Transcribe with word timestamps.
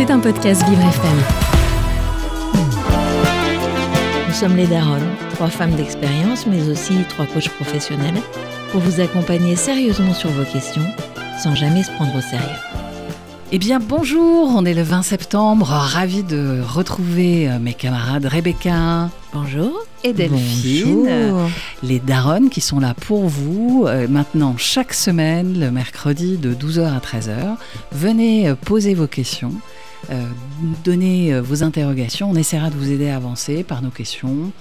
C'est 0.00 0.10
un 0.10 0.18
podcast 0.18 0.66
Vivre 0.66 0.80
FM. 0.80 1.18
Nous 4.28 4.32
sommes 4.32 4.56
les 4.56 4.66
Daronnes, 4.66 5.10
trois 5.34 5.48
femmes 5.50 5.74
d'expérience, 5.74 6.46
mais 6.46 6.70
aussi 6.70 6.94
trois 7.10 7.26
coachs 7.26 7.50
professionnels, 7.50 8.14
pour 8.72 8.80
vous 8.80 9.02
accompagner 9.02 9.56
sérieusement 9.56 10.14
sur 10.14 10.30
vos 10.30 10.50
questions, 10.50 10.86
sans 11.42 11.54
jamais 11.54 11.82
se 11.82 11.90
prendre 11.90 12.16
au 12.16 12.22
sérieux. 12.22 12.48
Eh 13.52 13.58
bien 13.58 13.78
bonjour, 13.78 14.50
on 14.56 14.64
est 14.64 14.72
le 14.72 14.80
20 14.82 15.02
septembre, 15.02 15.66
ravi 15.66 16.22
de 16.22 16.62
retrouver 16.66 17.50
euh, 17.50 17.58
mes 17.58 17.74
camarades 17.74 18.24
Rebecca 18.24 19.10
Bonjour. 19.34 19.84
et 20.02 20.14
Delphine, 20.14 21.04
Bonjour. 21.04 21.50
les 21.82 21.98
daronnes 21.98 22.48
qui 22.48 22.62
sont 22.62 22.80
là 22.80 22.94
pour 22.94 23.28
vous 23.28 23.84
euh, 23.86 24.06
maintenant 24.08 24.54
chaque 24.56 24.94
semaine, 24.94 25.58
le 25.60 25.70
mercredi 25.70 26.38
de 26.38 26.54
12h 26.54 26.86
à 26.86 27.00
13h. 27.00 27.56
Venez 27.92 28.48
euh, 28.48 28.54
poser 28.54 28.94
vos 28.94 29.08
questions, 29.08 29.52
donner 30.84 31.34
euh, 31.34 31.42
vos 31.42 31.62
interrogations, 31.62 32.30
on 32.30 32.34
essaiera 32.34 32.70
de 32.70 32.74
vous 32.74 32.90
aider 32.90 33.08
à 33.08 33.16
avancer 33.16 33.64
par 33.64 33.82
nos 33.82 33.90
questions, 33.90 34.52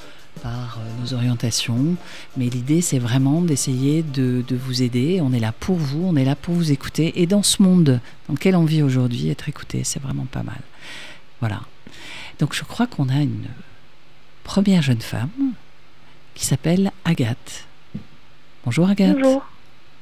par 0.42 0.80
euh, 0.80 1.02
nos 1.02 1.14
orientations, 1.14 1.96
mais 2.38 2.50
l'idée 2.50 2.82
c'est 2.82 3.00
vraiment 3.00 3.42
d'essayer 3.42 4.04
de, 4.04 4.44
de 4.48 4.56
vous 4.56 4.82
aider. 4.82 5.20
On 5.22 5.34
est 5.34 5.40
là 5.40 5.52
pour 5.52 5.78
vous, 5.78 6.04
on 6.06 6.16
est 6.16 6.26
là 6.26 6.36
pour 6.36 6.54
vous 6.54 6.72
écouter. 6.72 7.22
Et 7.22 7.26
dans 7.26 7.44
ce 7.44 7.62
monde 7.62 8.00
dans 8.28 8.34
lequel 8.34 8.56
on 8.56 8.66
vit 8.66 8.84
aujourd'hui, 8.84 9.30
être 9.30 9.50
écouté, 9.50 9.84
c'est 9.84 10.02
vraiment 10.02 10.26
pas 10.26 10.44
mal. 10.44 10.62
Voilà. 11.40 11.62
Donc 12.40 12.54
je 12.54 12.64
crois 12.64 12.88
qu'on 12.88 13.10
a 13.10 13.22
une 13.22 13.48
première 14.44 14.82
jeune 14.82 15.02
femme 15.02 15.54
qui 16.36 16.46
s'appelle 16.46 16.92
Agathe. 17.06 17.66
Bonjour 18.66 18.90
Agathe. 18.90 19.18
Bonjour. 19.18 19.46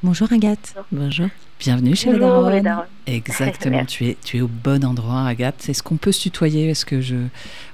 Bonjour 0.03 0.33
Agathe. 0.33 0.75
Bonjour. 0.91 1.29
Bienvenue 1.59 1.95
chez 1.95 2.11
les 2.11 2.19
Daronnes. 2.19 2.85
Exactement, 3.07 3.85
tu 3.85 4.07
es, 4.07 4.17
tu 4.23 4.37
es 4.37 4.41
au 4.41 4.47
bon 4.47 4.83
endroit 4.85 5.25
Agathe. 5.25 5.67
Est-ce 5.69 5.81
qu'on 5.81 5.97
peut 5.97 6.11
se 6.11 6.21
tutoyer 6.21 6.69
Est-ce 6.69 6.85
que 6.85 7.01
je... 7.01 7.15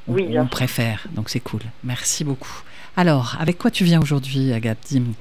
On, 0.07 0.13
Oui, 0.13 0.39
on 0.39 0.45
préfère, 0.45 1.05
donc 1.11 1.29
c'est 1.29 1.41
cool. 1.41 1.61
Merci 1.83 2.23
beaucoup. 2.23 2.61
Alors, 2.95 3.35
avec 3.39 3.57
quoi 3.57 3.71
tu 3.71 3.83
viens 3.83 4.01
aujourd'hui 4.01 4.53
Agathe? 4.53 4.79
Dis-moi. 4.87 5.13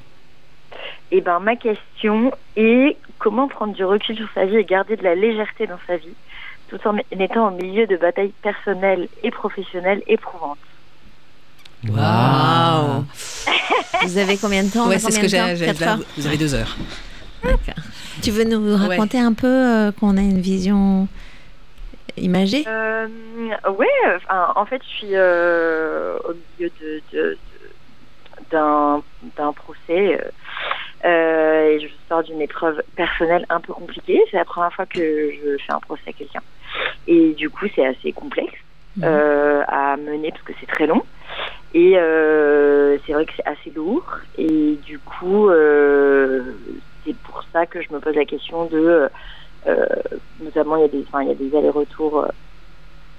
Eh 1.11 1.20
ben, 1.20 1.41
ma 1.41 1.56
question 1.56 2.33
est 2.56 2.97
comment 3.19 3.48
prendre 3.48 3.75
du 3.75 3.84
recul 3.84 4.17
sur 4.17 4.28
sa 4.34 4.47
vie 4.47 4.56
et 4.56 4.64
garder 4.64 4.97
de 4.97 5.03
la 5.03 5.14
légèreté 5.14 5.67
dans 5.67 5.79
sa 5.86 5.97
vie, 5.97 6.14
tout 6.69 6.79
en 6.86 6.97
étant 7.11 7.48
au 7.48 7.51
milieu 7.51 7.86
de 7.86 7.97
batailles 7.97 8.33
personnelles 8.42 9.08
et 9.23 9.31
professionnelles 9.31 10.03
éprouvantes? 10.06 10.58
Waouh. 11.89 13.05
Vous 14.03 14.19
avez 14.19 14.36
combien 14.36 14.62
de 14.62 14.70
temps? 14.70 14.89
Ouais, 14.89 14.98
c'est 14.98 15.11
ce 15.11 15.19
que 15.19 15.25
de 15.25 15.29
j'ai. 15.29 16.03
Vous 16.17 16.27
avez 16.27 16.39
deux 16.39 16.55
heures. 16.55 16.77
Tu 18.23 18.31
veux 18.31 18.45
nous 18.45 18.77
raconter 18.77 19.19
un 19.19 19.33
peu 19.33 19.47
euh, 19.47 19.93
qu'on 19.93 20.17
a 20.17 20.21
une 20.21 20.41
vision 20.41 21.09
imagée? 22.17 22.65
Euh, 22.69 23.07
enfin, 24.17 24.53
en 24.57 24.65
fait, 24.67 24.81
je 24.85 24.89
suis 24.98 25.09
euh, 25.15 26.19
au 26.25 26.33
milieu 26.59 26.70
de, 26.81 27.03
de- 27.13 27.19
de- 27.19 27.39
d'un, 28.51 29.03
d'un 29.37 29.53
procès 29.53 30.19
et 31.05 31.79
je 31.81 31.89
sors 32.09 32.23
d'une 32.23 32.41
épreuve 32.41 32.81
personnelle 32.95 33.45
un 33.48 33.61
peu 33.61 33.73
compliquée. 33.73 34.20
C'est 34.31 34.37
la 34.37 34.45
première 34.45 34.73
fois 34.73 34.87
que 34.87 35.01
je 35.33 35.57
fais 35.65 35.73
un 35.73 35.81
procès 35.81 36.03
à 36.09 36.13
quelqu'un. 36.13 36.43
Et 37.09 37.33
du 37.33 37.51
coup, 37.51 37.67
c'est 37.75 37.85
assez 37.87 38.13
complexe. 38.13 38.55
Euh, 39.03 39.63
à 39.69 39.97
mener 39.97 40.31
parce 40.31 40.43
que 40.43 40.53
c'est 40.61 40.67
très 40.67 40.87
long. 40.87 41.03
Et 41.75 41.93
c'est 43.07 43.13
vrai 43.15 43.25
que 43.25 43.33
c'est 43.37 43.47
assez 43.47 43.70
lourd. 43.75 44.05
Et 44.37 44.79
du 44.85 44.98
coup, 44.98 45.48
euh, 45.48 45.72
que 47.73 47.83
je 47.83 47.92
me 47.92 48.01
pose 48.01 48.15
la 48.15 48.25
question 48.27 48.67
de, 48.67 49.09
euh, 49.67 49.87
notamment 50.39 50.77
il 50.77 50.83
y 50.83 50.84
a 50.84 50.89
des, 50.89 51.05
enfin, 51.09 51.23
il 51.23 51.28
y 51.28 51.33
a 51.33 51.34
des 51.34 51.56
allers-retours 51.56 52.19
euh, 52.25 52.29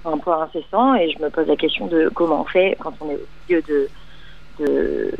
un 0.04 0.18
peu 0.18 0.30
incessants, 0.32 0.94
et 0.94 1.10
je 1.10 1.18
me 1.22 1.30
pose 1.30 1.46
la 1.46 1.56
question 1.56 1.86
de 1.86 2.08
comment 2.14 2.42
on 2.42 2.44
fait 2.46 2.76
quand 2.80 2.94
on 3.00 3.10
est 3.10 3.16
au 3.16 3.28
milieu 3.48 3.62
de 3.62 3.90
de, 4.60 5.10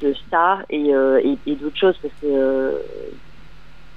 de 0.00 0.14
ça 0.30 0.60
et, 0.70 0.94
euh, 0.94 1.20
et, 1.24 1.36
et 1.46 1.56
d'autres 1.56 1.78
choses, 1.80 1.98
parce 2.00 2.14
que 2.20 2.26
euh, 2.26 2.78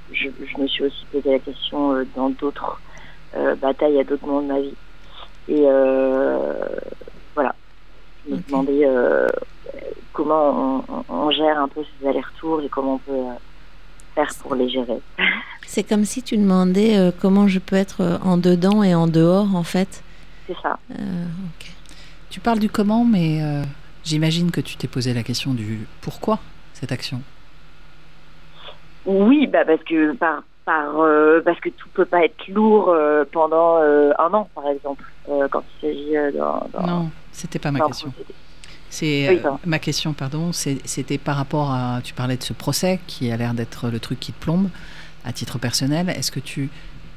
je, 0.10 0.30
je 0.40 0.58
me 0.62 0.68
suis 0.68 0.86
aussi 0.86 1.06
posé 1.12 1.30
la 1.32 1.40
question 1.40 1.94
euh, 1.94 2.06
dans 2.16 2.30
d'autres 2.32 2.82
euh, 3.36 3.56
batailles 3.56 4.00
à 4.00 4.04
d'autres 4.04 4.26
moments 4.26 4.42
de 4.42 4.48
ma 4.48 4.60
vie. 4.62 4.78
Et 5.48 5.64
euh, 5.68 6.54
voilà, 7.36 7.56
je 8.26 8.32
me 8.32 8.38
demandais 8.48 8.86
euh, 8.86 9.28
comment 10.14 10.50
on, 10.90 10.94
on- 10.96 11.06
on 11.10 11.30
gère 11.32 11.60
un 11.60 11.68
peu 11.68 11.84
ces 11.84 12.08
allers-retours 12.08 12.62
et 12.64 12.70
comment 12.70 12.96
on 12.96 13.00
peut 13.00 13.12
euh, 13.12 13.34
faire 14.18 14.34
pour 14.42 14.56
les 14.56 14.68
gérer. 14.70 15.00
C'est 15.66 15.84
comme 15.84 16.06
si 16.06 16.24
tu 16.24 16.38
demandais 16.38 16.98
euh, 16.98 17.12
comment 17.22 17.48
je 17.48 17.60
peux 17.60 17.76
être 17.76 18.02
euh, 18.02 18.18
en 18.24 18.38
dedans 18.38 18.82
et 18.84 18.96
en 18.96 19.06
dehors, 19.08 19.56
en 19.56 19.64
fait. 19.64 20.02
C'est 20.48 20.58
ça. 20.64 20.80
Euh. 20.92 21.26
Tu 22.30 22.40
parles 22.40 22.60
du 22.60 22.70
comment, 22.70 23.04
mais 23.06 23.42
euh, 23.44 23.64
j'imagine 24.04 24.50
que 24.52 24.62
tu 24.62 24.76
t'es 24.76 24.88
posé 24.88 25.14
la 25.14 25.24
question 25.24 25.54
du 25.54 25.88
pourquoi 26.02 26.40
cette 26.74 26.92
action. 26.92 27.22
Oui, 29.06 29.48
bah 29.48 29.64
parce 29.66 29.84
que 29.84 30.14
par 30.14 30.44
par 30.66 31.00
euh, 31.00 31.42
parce 31.44 31.60
que 31.60 31.70
tout 31.70 31.88
peut 31.94 32.06
pas 32.06 32.24
être 32.26 32.48
lourd 32.50 32.90
euh, 32.90 33.24
pendant 33.32 33.78
euh, 33.78 34.12
un 34.20 34.34
an, 34.34 34.50
par 34.54 34.68
exemple, 34.68 35.04
euh, 35.30 35.48
quand 35.50 35.64
il 35.82 35.88
s'agit 35.88 36.18
euh, 36.18 36.32
d'un 36.32 36.86
Non, 36.86 37.10
c'était 37.32 37.60
pas 37.60 37.72
ma 37.72 37.80
question. 37.80 38.10
procédé. 38.12 38.34
C'est 38.90 39.30
Oui, 39.30 39.40
euh, 39.46 39.52
ma 39.66 39.80
question, 39.80 40.14
pardon. 40.14 40.52
C'était 40.54 41.18
par 41.18 41.36
rapport 41.36 41.72
à. 41.72 42.02
Tu 42.04 42.14
parlais 42.14 42.38
de 42.38 42.44
ce 42.44 42.54
procès 42.54 43.00
qui 43.08 43.32
a 43.32 43.38
l'air 43.38 43.54
d'être 43.54 43.90
le 43.90 44.00
truc 44.00 44.20
qui 44.20 44.32
te 44.34 44.40
plombe 44.40 44.70
à 45.26 45.34
titre 45.34 45.60
personnel. 45.60 46.10
Est-ce 46.10 46.32
que 46.32 46.40
tu 46.40 46.70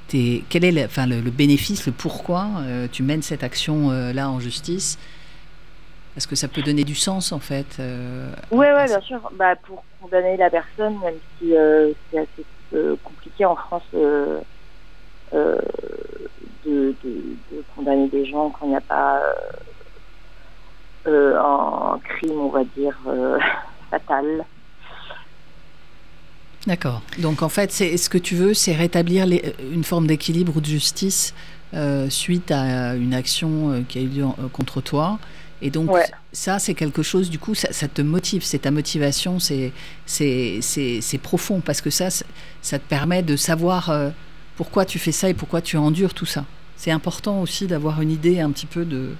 t'es 0.08 0.42
quel 0.48 0.64
est 0.64 0.72
le, 0.72 0.84
enfin, 0.84 1.06
le, 1.06 1.20
le 1.20 1.30
bénéfice, 1.30 1.86
le 1.86 1.92
pourquoi 1.92 2.48
euh, 2.62 2.88
tu 2.90 3.02
mènes 3.02 3.22
cette 3.22 3.44
action 3.44 3.90
euh, 3.90 4.12
là 4.12 4.28
en 4.30 4.40
justice? 4.40 4.98
Est-ce 6.16 6.26
que 6.26 6.34
ça 6.36 6.48
peut 6.48 6.62
donner 6.62 6.84
du 6.84 6.94
sens 6.96 7.32
en 7.32 7.38
fait 7.38 7.76
euh, 7.78 8.32
Ouais, 8.50 8.72
à- 8.72 8.74
ouais, 8.74 8.86
bien 8.86 9.00
sûr. 9.00 9.30
Bah, 9.32 9.54
pour 9.56 9.84
condamner 10.00 10.36
la 10.36 10.50
personne, 10.50 10.98
même 10.98 11.20
si 11.38 11.52
c'est 12.10 12.18
assez 12.18 12.46
compliqué 13.02 13.44
en 13.44 13.56
France 13.56 13.84
de, 13.92 14.40
de, 16.64 16.96
de 17.50 17.62
condamner 17.74 18.08
des 18.08 18.24
gens 18.26 18.50
quand 18.50 18.66
il 18.66 18.70
n'y 18.70 18.76
a 18.76 18.80
pas 18.80 19.20
euh, 21.06 21.38
un 21.38 21.98
crime, 22.04 22.38
on 22.40 22.48
va 22.48 22.64
dire, 22.76 22.96
euh, 23.06 23.38
fatal. 23.90 24.44
D'accord. 26.66 27.00
Donc 27.18 27.42
en 27.42 27.48
fait, 27.48 27.72
c'est 27.72 27.96
ce 27.96 28.10
que 28.10 28.18
tu 28.18 28.34
veux, 28.34 28.52
c'est 28.54 28.74
rétablir 28.74 29.24
les- 29.26 29.54
une 29.72 29.84
forme 29.84 30.06
d'équilibre 30.06 30.56
ou 30.56 30.60
de 30.60 30.66
justice 30.66 31.34
euh, 31.72 32.10
suite 32.10 32.50
à 32.50 32.94
une 32.96 33.14
action 33.14 33.70
euh, 33.70 33.80
qui 33.88 33.98
a 33.98 34.02
eu 34.02 34.08
lieu 34.08 34.24
en- 34.24 34.36
euh, 34.40 34.48
contre 34.52 34.80
toi. 34.80 35.18
Et 35.62 35.70
donc 35.70 35.90
Ouais. 35.92 36.04
ça, 36.32 36.58
c'est 36.58 36.74
quelque 36.74 37.02
chose, 37.02 37.30
du 37.30 37.38
coup, 37.38 37.54
ça, 37.54 37.72
ça 37.72 37.86
te 37.88 38.02
motive, 38.02 38.42
c'est 38.44 38.60
ta 38.60 38.70
motivation, 38.70 39.38
c'est 39.38 39.72
c'est 40.06 40.58
c'est- 40.62 41.00
c'est 41.00 41.18
profond 41.18 41.60
parce 41.60 41.80
que 41.80 41.90
ça, 41.90 42.08
ça 42.10 42.78
te 42.78 42.84
permet 42.88 43.22
de 43.22 43.36
savoir 43.36 43.90
pourquoi 44.56 44.84
tu 44.84 44.98
fais 44.98 45.12
ça 45.12 45.28
et 45.30 45.34
pourquoi 45.34 45.62
tu 45.62 45.76
endures 45.78 46.12
tout 46.12 46.26
ça. 46.26 46.44
C'est 46.76 46.90
important 46.90 47.40
aussi 47.40 47.66
d'avoir 47.66 48.00
une 48.02 48.10
idée 48.10 48.40
un 48.40 48.50
petit 48.50 48.66
peu 48.66 48.84
de... 48.84 49.10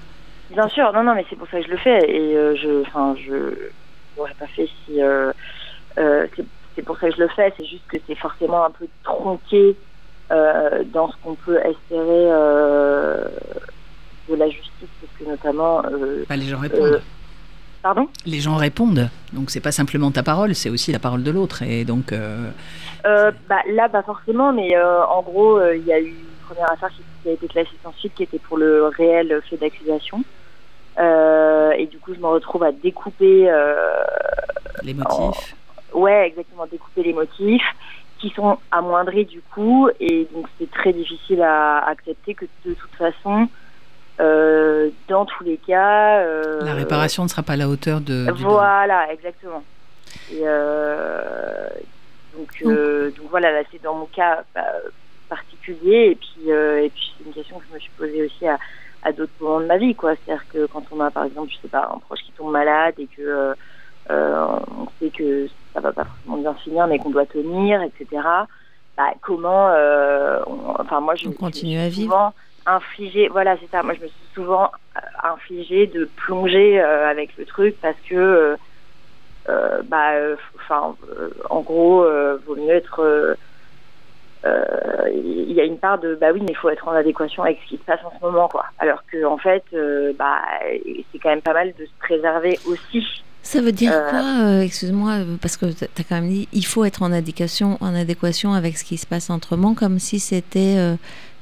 Bien 0.50 0.69
sûr, 0.69 0.93
non, 0.93 1.05
non, 1.05 1.15
mais 1.15 1.25
c'est 1.31 1.37
pour 1.37 1.49
ça 1.49 1.61
que 1.61 1.66
je 1.66 1.71
le 1.71 1.77
fais. 1.77 2.11
Et 2.11 2.37
euh, 2.37 2.56
je, 2.56 2.83
enfin, 2.83 3.15
je 3.25 3.55
l'aurais 4.16 4.34
pas 4.34 4.47
fait 4.49 4.69
si. 4.84 5.00
euh, 5.03 5.33
euh, 5.99 6.27
c'est- 6.37 6.83
pour 6.83 6.99
ça 6.99 7.09
que 7.11 7.15
je 7.16 7.21
le 7.21 7.28
fais. 7.28 7.53
C'est 7.59 7.66
juste 7.66 7.87
que 7.88 7.99
c'est 8.06 8.15
forcément 8.15 8.65
un 8.65 8.71
peu 8.71 8.87
tronqué 9.05 9.77
dans 10.31 11.10
ce 11.10 11.16
qu'on 11.22 11.34
peut 11.34 11.59
espérer 11.59 12.25
de 14.28 14.34
la 14.34 14.49
justice, 14.49 14.89
parce 15.00 15.12
que 15.19 15.25
notamment. 15.25 15.83
Bah, 16.28 16.37
les 16.37 16.47
gens 16.47 16.59
répondent. 16.59 17.03
pardon? 17.83 18.09
Les 18.25 18.41
gens 18.41 18.56
répondent. 18.56 19.10
Donc 19.34 19.50
c'est 19.50 19.60
pas 19.60 19.72
simplement 19.72 20.10
ta 20.10 20.22
parole, 20.22 20.55
c'est 20.55 20.71
aussi 20.71 20.91
la 20.91 20.99
parole 20.99 21.22
de 21.22 21.31
l'autre. 21.31 21.62
Et 21.62 21.84
donc... 21.84 22.12
bah, 22.15 23.60
là, 23.69 23.89
pas 23.91 24.03
forcément, 24.03 24.53
mais 24.55 24.75
en 24.81 25.21
gros, 25.22 25.60
il 25.72 25.84
y 25.84 25.93
a 25.93 26.00
eu 26.00 26.06
une 26.09 26.39
première 26.49 26.72
affaire 26.72 26.89
qui, 26.91 27.03
qui 27.22 27.28
a 27.28 27.33
été 27.33 27.47
classée 27.47 27.77
sans 27.83 27.93
suite, 27.93 28.15
qui 28.15 28.22
était 28.22 28.39
pour 28.39 28.57
le 28.57 28.86
réel 28.86 29.39
fait 29.51 29.59
d'accusation. 29.59 30.25
Euh, 31.01 31.71
et 31.73 31.87
du 31.87 31.99
coup, 31.99 32.15
je 32.15 32.21
me 32.21 32.27
retrouve 32.27 32.63
à 32.63 32.73
découper, 32.73 33.49
euh, 33.49 33.75
les 34.83 34.95
motifs. 34.95 35.57
ouais, 35.95 36.27
exactement, 36.27 36.67
découper 36.67 37.03
les 37.03 37.13
motifs 37.13 37.65
qui 38.19 38.29
sont 38.31 38.59
amoindris 38.71 39.25
du 39.25 39.41
coup, 39.41 39.89
et 39.99 40.29
donc 40.35 40.47
c'est 40.59 40.71
très 40.71 40.93
difficile 40.93 41.41
à 41.41 41.79
accepter 41.89 42.35
que 42.35 42.45
de 42.67 42.75
toute 42.75 42.95
façon, 42.97 43.49
euh, 44.21 44.91
dans 45.09 45.25
tous 45.25 45.43
les 45.43 45.57
cas, 45.57 46.23
La 46.61 46.75
réparation 46.75 47.23
ne 47.23 47.29
sera 47.29 47.43
pas 47.43 47.55
à 47.55 47.57
la 47.57 47.69
hauteur 47.69 48.03
de. 48.03 48.31
du 48.33 48.43
voilà, 48.43 49.11
exactement. 49.11 49.63
Et 50.31 50.43
donc, 52.35 52.63
donc 52.63 53.31
voilà, 53.31 53.53
là 53.53 53.63
c'est 53.73 53.83
dans 53.83 53.95
mon 53.95 54.07
cas 54.07 54.45
bah, 54.55 54.67
particulier 55.31 56.11
et 56.11 56.15
puis 56.17 56.51
et 56.51 56.91
puis 56.91 57.15
c'est 57.17 57.25
une 57.25 57.33
question 57.33 57.59
que 57.59 57.65
je 57.71 57.75
me 57.75 57.81
suis 57.81 57.93
posée 57.97 58.27
aussi 58.27 58.47
à, 58.47 58.59
à 59.03 59.13
d'autres 59.13 59.33
moments 59.41 59.61
de 59.61 59.67
ma 59.67 59.79
vie, 59.79 59.95
quoi. 59.97 60.15
C'est-à-dire 60.17 60.47
que 60.49 60.67
quand 60.67 60.85
on 60.93 61.01
a 61.01 61.11
par 61.11 61.25
exemple, 61.25 61.51
je 61.55 61.59
sais 61.61 61.69
pas, 61.69 61.91
un 61.95 61.99
proche 61.99 62.21
qui 62.23 62.33
tombe 62.33 62.53
malade 62.53 62.95
et 62.99 63.09
que 63.09 63.23
euh, 63.23 63.55
euh, 64.11 64.59
on 64.69 64.87
sait 64.99 65.11
que 65.11 65.47
ça 65.75 65.81
va 65.81 65.93
pas 65.93 66.05
forcément 66.05 66.39
bien 66.39 66.55
finir, 66.57 66.87
mais 66.87 66.99
qu'on 66.99 67.11
doit 67.11 67.27
tenir, 67.27 67.83
etc. 67.83 68.23
Bah, 68.97 69.13
comment, 69.23 69.69
euh, 69.71 70.41
on- 70.47 70.75
enfin 70.81 71.01
moi 71.01 71.15
je 71.15 71.29
On 71.29 71.33
je 71.33 71.37
continue 71.37 71.77
suis 71.77 71.81
à 71.81 71.89
vivre. 71.89 72.05
souvent 72.13 72.35
infligé, 72.67 73.29
voilà, 73.29 73.57
c'est 73.59 73.71
ça. 73.71 73.83
Moi, 73.83 73.95
je 73.95 74.01
me 74.03 74.09
suis 74.09 74.27
souvent 74.35 74.71
infligé 75.23 75.87
de 75.87 76.05
plonger 76.05 76.79
avec 76.81 77.37
le 77.37 77.47
truc 77.47 77.79
parce 77.81 77.99
que, 78.09 78.57
bah, 79.47 80.13
enfin, 80.57 80.97
en 81.49 81.61
gros, 81.63 82.05
vaut 82.47 82.57
mieux 82.57 82.71
être 82.75 83.37
il 84.45 85.53
y 85.53 85.60
a 85.60 85.65
une 85.65 85.78
part 85.78 85.98
de 85.98 86.15
bah 86.15 86.28
oui 86.33 86.41
mais 86.41 86.53
il 86.53 86.57
faut 86.57 86.71
être 86.71 86.89
en 86.89 86.92
adéquation 86.92 87.42
avec 87.42 87.59
ce 87.65 87.69
qui 87.69 87.77
se 87.77 87.84
passe 87.84 88.01
en 88.04 88.13
ce 88.19 88.25
moment 88.25 88.48
quoi. 88.48 88.66
Alors 88.78 89.03
que 89.10 89.25
en 89.25 89.39
fait 89.39 89.65
bah 90.19 90.42
c'est 91.13 91.19
quand 91.19 91.31
même 91.31 91.42
pas 91.42 91.54
mal 91.54 91.72
de 91.78 91.84
se 91.84 91.91
préserver 91.98 92.59
aussi. 92.66 93.22
Ça 93.42 93.60
veut 93.60 93.72
dire 93.72 93.92
quoi, 94.10 94.22
euh, 94.42 94.60
excuse-moi, 94.60 95.21
parce 95.41 95.57
que 95.57 95.66
tu 95.66 95.84
as 95.84 96.04
quand 96.04 96.16
même 96.16 96.28
dit, 96.28 96.47
il 96.53 96.65
faut 96.65 96.84
être 96.84 97.03
en 97.03 97.10
adéquation, 97.10 97.78
en 97.81 97.95
adéquation 97.95 98.53
avec 98.53 98.77
ce 98.77 98.84
qui 98.84 98.98
se 98.98 99.07
passe 99.07 99.31
autrement, 99.31 99.75
comme 99.75 99.98
si 99.98 100.21
c'était 100.21 100.77
euh, 100.77 100.95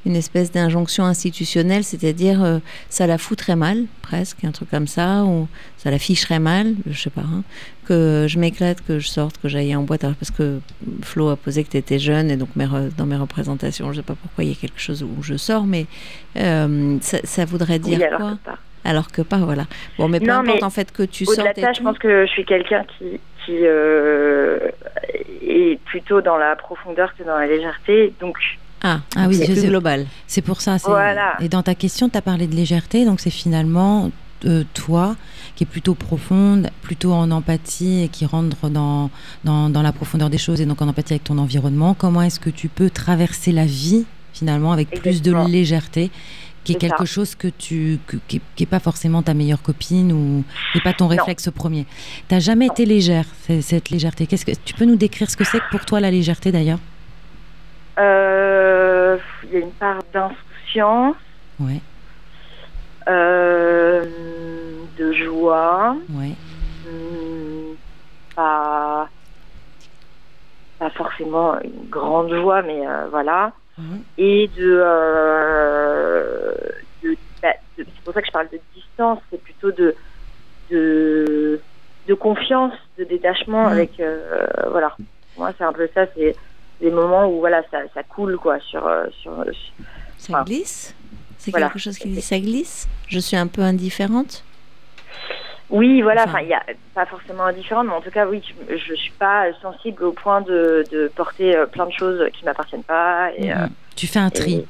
une 0.09 0.17
espèce 0.17 0.51
d'injonction 0.51 1.05
institutionnelle, 1.05 1.85
c'est-à-dire 1.85 2.43
euh, 2.43 2.59
ça 2.89 3.07
la 3.07 3.19
foutrait 3.19 3.57
mal, 3.57 3.85
presque, 4.03 4.45
un 4.45 4.51
truc 4.51 4.71
comme 4.71 4.87
ça, 4.87 5.25
ou 5.25 5.49
ça 5.77 5.91
la 5.91 5.99
ficherait 5.99 6.41
mal, 6.41 6.75
je 6.87 6.99
sais 6.99 7.11
pas, 7.11 7.23
hein, 7.23 7.43
que 7.87 8.27
je 8.29 8.39
m'éclate, 8.39 8.85
que 8.87 8.99
je 8.99 9.09
sorte, 9.09 9.39
que 9.41 9.49
j'aille 9.49 9.77
en 9.77 9.83
boîte, 9.83 10.03
parce 10.19 10.31
que 10.31 10.61
Flo 11.03 11.29
a 11.29 11.37
posé 11.37 11.63
que 11.63 11.71
tu 11.71 11.77
étais 11.77 11.99
jeune, 11.99 12.31
et 12.31 12.37
donc 12.37 12.49
mes 12.57 12.67
dans 12.97 13.07
mes 13.07 13.17
représentations, 13.17 13.93
je 13.93 13.99
sais 13.99 14.03
pas 14.03 14.17
pourquoi 14.21 14.45
il 14.45 14.51
y 14.51 14.53
a 14.53 14.57
quelque 14.57 14.81
chose 14.81 15.03
où 15.03 15.23
je 15.23 15.37
sors, 15.37 15.65
mais 15.65 15.87
ça, 16.35 17.19
ça, 17.25 17.45
voudrait 17.45 17.79
dire 17.79 18.01
quoi 18.17 18.39
alors 18.85 19.11
que 19.11 19.23
pas, 19.23 19.37
voilà. 19.37 19.65
Bon, 19.99 20.09
mais 20.09 20.21
peu 20.21 20.31
importe 20.31 20.63
en 20.63 20.71
fait 20.71 20.93
que 20.93 21.03
tu 21.03 21.25
sortes. 21.25 21.39
Au-delà 21.39 21.53
de 21.53 21.61
ça, 21.61 21.73
je 21.73 21.83
pense 21.83 21.99
que 21.99 22.25
je 22.27 22.31
suis 22.31 22.45
quelqu'un 22.45 22.85
qui, 22.97 23.21
qui 23.45 23.59
euh, 23.65 24.71
est 25.43 25.79
plutôt 25.85 26.21
dans 26.21 26.39
la 26.39 26.57
profondeur 26.57 27.15
que 27.17 27.23
dans 27.23 27.37
la 27.37 27.47
légèreté, 27.47 28.13
donc. 28.21 28.39
Ah, 28.83 29.01
ah 29.17 29.27
oui, 29.29 29.37
c'est 29.37 29.67
global. 29.67 30.07
C'est 30.27 30.43
pour 30.43 30.61
ça. 30.61 30.77
Voilà. 30.85 31.37
Et 31.41 31.49
dans 31.49 31.63
ta 31.63 31.75
question, 31.75 32.09
tu 32.09 32.17
as 32.17 32.23
parlé 32.23 32.47
de 32.47 32.55
légèreté, 32.55 33.05
donc 33.05 33.21
c'est 33.21 33.31
finalement 33.31 34.11
euh, 34.45 34.63
toi 34.73 35.17
qui 35.57 35.65
est 35.65 35.67
plutôt 35.67 35.95
profonde, 35.95 36.71
plutôt 36.83 37.13
en 37.13 37.31
empathie 37.33 38.05
et 38.05 38.09
qui 38.09 38.25
rentre 38.25 38.69
dans, 38.69 39.11
dans, 39.43 39.69
dans, 39.69 39.83
la 39.83 39.93
profondeur 39.93 40.31
des 40.31 40.39
choses 40.39 40.61
et 40.61 40.67
donc 40.67 40.81
en 40.81 40.89
empathie 40.89 41.15
avec 41.15 41.25
ton 41.25 41.39
environnement. 41.39 41.95
Comment 41.95 42.23
est-ce 42.23 42.39
que 42.39 42.51
tu 42.51 42.69
peux 42.69 42.91
traverser 42.91 43.51
la 43.51 43.67
vie 43.67 44.05
finalement 44.33 44.71
avec 44.71 44.91
plus 44.91 45.23
de 45.23 45.33
légèreté 45.49 46.13
qui 46.63 46.75
est, 46.75 46.77
quelque 46.77 47.07
chose 47.07 47.35
que 47.35 47.49
tu 47.49 47.99
qui, 48.29 48.41
est 48.61 48.67
pas 48.67 48.79
forcément 48.79 49.23
ta 49.23 49.35
meilleure 49.35 49.63
copine 49.63 50.13
ou 50.13 50.45
n'est 50.75 50.83
pas 50.83 50.93
ton 50.93 51.09
réflexe 51.09 51.51
premier. 51.51 51.87
Tu 52.29 52.35
n'as 52.35 52.41
jamais 52.41 52.67
été 52.67 52.85
légère 52.85 53.25
cette 53.61 53.91
légèreté. 53.91 54.27
Qu'est-ce 54.27 54.45
que 54.45 54.53
tu 54.65 54.75
peux 54.75 54.85
nous 54.85 54.97
décrire 54.97 55.31
ce 55.31 55.37
que 55.37 55.45
c'est 55.45 55.63
pour 55.71 55.85
toi 55.87 55.99
la 55.99 56.11
légèreté 56.11 56.53
d'ailleurs? 56.53 56.79
euh, 56.79 56.98
Il 57.99 59.51
y 59.51 59.57
a 59.57 59.61
une 59.61 59.73
part 59.73 60.01
d'insouciance. 60.13 61.17
Ouais. 61.59 61.81
Euh, 63.09 64.05
de 64.97 65.13
joie. 65.13 65.97
Ouais. 66.11 66.35
Hmm, 66.85 67.75
pas 68.35 69.09
pas 70.79 70.91
forcément 70.91 71.61
une 71.61 71.89
grande 71.89 72.33
joie, 72.33 72.63
mais 72.63 72.87
euh, 72.87 73.09
voilà. 73.11 73.53
Et 74.17 74.51
euh, 74.59 76.53
bah, 77.43 77.53
de, 77.77 77.85
c'est 77.87 78.05
pour 78.05 78.13
ça 78.13 78.21
que 78.21 78.27
je 78.27 78.33
parle 78.33 78.49
de 78.51 78.61
distance, 78.75 79.21
c'est 79.31 79.41
plutôt 79.43 79.71
de, 79.71 79.95
de, 80.71 81.61
de 82.07 82.15
confiance, 82.15 82.75
de 82.97 83.05
détachement 83.05 83.67
avec, 83.69 84.01
euh, 84.01 84.47
voilà. 84.71 84.97
Moi, 85.37 85.53
c'est 85.57 85.65
un 85.65 85.73
peu 85.73 85.89
ça, 85.95 86.07
c'est 86.17 86.37
des 86.81 86.91
moments 86.91 87.29
où, 87.29 87.41
voilà, 87.41 87.63
ça, 87.71 87.79
ça 87.95 88.03
coule, 88.03 88.37
quoi, 88.37 88.59
sur, 88.61 88.87
euh, 88.87 89.07
sur, 89.21 89.45
ça 90.17 90.43
glisse 90.45 90.95
C'est 91.39 91.53
quelque 91.53 91.79
chose 91.79 91.99
qui 91.99 92.09
dit 92.09 92.23
ça 92.23 92.39
glisse 92.39 92.89
Je 93.09 93.19
suis 93.19 93.37
un 93.37 93.47
peu 93.47 93.63
indifférente 93.63 94.45
oui, 95.71 96.01
voilà, 96.01 96.25
enfin, 96.27 96.41
il 96.41 96.47
n'y 96.47 96.55
a 96.55 96.65
pas 96.95 97.05
forcément 97.05 97.45
indifférente, 97.45 97.87
mais 97.89 97.93
en 97.93 98.01
tout 98.01 98.11
cas, 98.11 98.27
oui, 98.27 98.43
je 98.69 98.93
ne 98.93 98.97
suis 98.97 99.13
pas 99.19 99.53
sensible 99.61 100.03
au 100.03 100.13
point 100.13 100.41
de, 100.41 100.85
de 100.91 101.13
porter 101.15 101.55
euh, 101.55 101.67
plein 101.67 101.85
de 101.85 101.93
choses 101.93 102.25
qui 102.33 102.43
ne 102.43 102.47
m'appartiennent 102.47 102.83
pas. 102.83 103.31
Et, 103.37 103.49
mhm. 103.49 103.51
euh, 103.51 103.67
tu 103.95 104.07
fais 104.07 104.19
un 104.19 104.31
tri. 104.31 104.65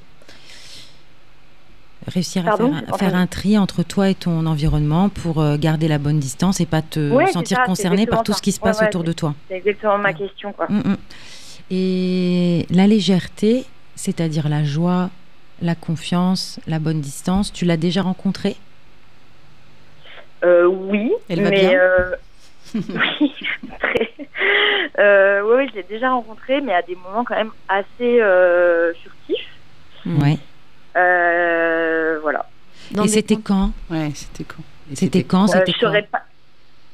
Réussir 2.08 2.48
à 2.48 2.56
faire, 2.96 3.14
un, 3.14 3.26
tri 3.26 3.58
entre 3.58 3.82
toi 3.82 4.08
et 4.08 4.14
ton 4.14 4.46
environnement 4.46 5.08
pour 5.10 5.40
euh, 5.40 5.56
garder 5.58 5.88
la 5.88 5.98
bonne 5.98 6.18
distance 6.18 6.58
et 6.60 6.66
pas 6.66 6.80
te 6.80 7.26
sentir 7.26 7.62
concerné 7.64 8.06
par 8.06 8.22
tout 8.22 8.32
ce 8.32 8.40
qui 8.40 8.50
se 8.50 8.58
passe 8.58 8.82
autour 8.82 9.04
de 9.04 9.12
toi. 9.12 9.34
C'est 9.48 9.56
exactement 9.56 9.98
ma 9.98 10.14
question. 10.14 10.52
Quoi. 10.52 10.66
Mm, 10.68 10.78
mm. 10.78 10.96
Et 11.70 12.66
la 12.70 12.86
légèreté, 12.86 13.64
c'est-à-dire 13.94 14.48
la 14.48 14.64
joie, 14.64 15.10
la 15.60 15.74
confiance, 15.74 16.60
la 16.66 16.78
bonne 16.78 17.00
distance, 17.00 17.52
tu 17.52 17.64
l'as 17.64 17.76
déjà 17.76 18.02
rencontrée? 18.02 18.56
Euh, 20.44 20.66
oui, 20.66 21.12
Elle 21.28 21.42
va 21.42 21.50
mais 21.50 21.60
bien? 21.60 21.72
euh, 21.72 22.14
oui, 22.74 23.34
très. 23.80 24.10
Euh, 24.98 25.42
oui, 25.42 25.56
oui, 25.58 25.68
je 25.70 25.76
l'ai 25.76 25.82
déjà 25.84 26.10
rencontré, 26.10 26.60
mais 26.60 26.72
à 26.72 26.82
des 26.82 26.94
moments 26.94 27.24
quand 27.24 27.34
même 27.36 27.50
assez 27.68 28.20
euh, 28.20 28.92
furtifs. 28.94 29.48
Ouais. 30.06 30.38
Euh, 30.96 32.18
voilà. 32.22 32.46
Et 33.02 33.08
c'était 33.08 33.36
quand? 33.36 33.72
Ouais, 33.90 34.10
c'était 34.14 34.44
quand 34.44 34.62
C'était 34.94 35.24
quand? 35.24 35.44
Euh, 35.54 35.60
C'était 35.66 35.72
quand? 35.80 35.92
pas... 36.10 36.22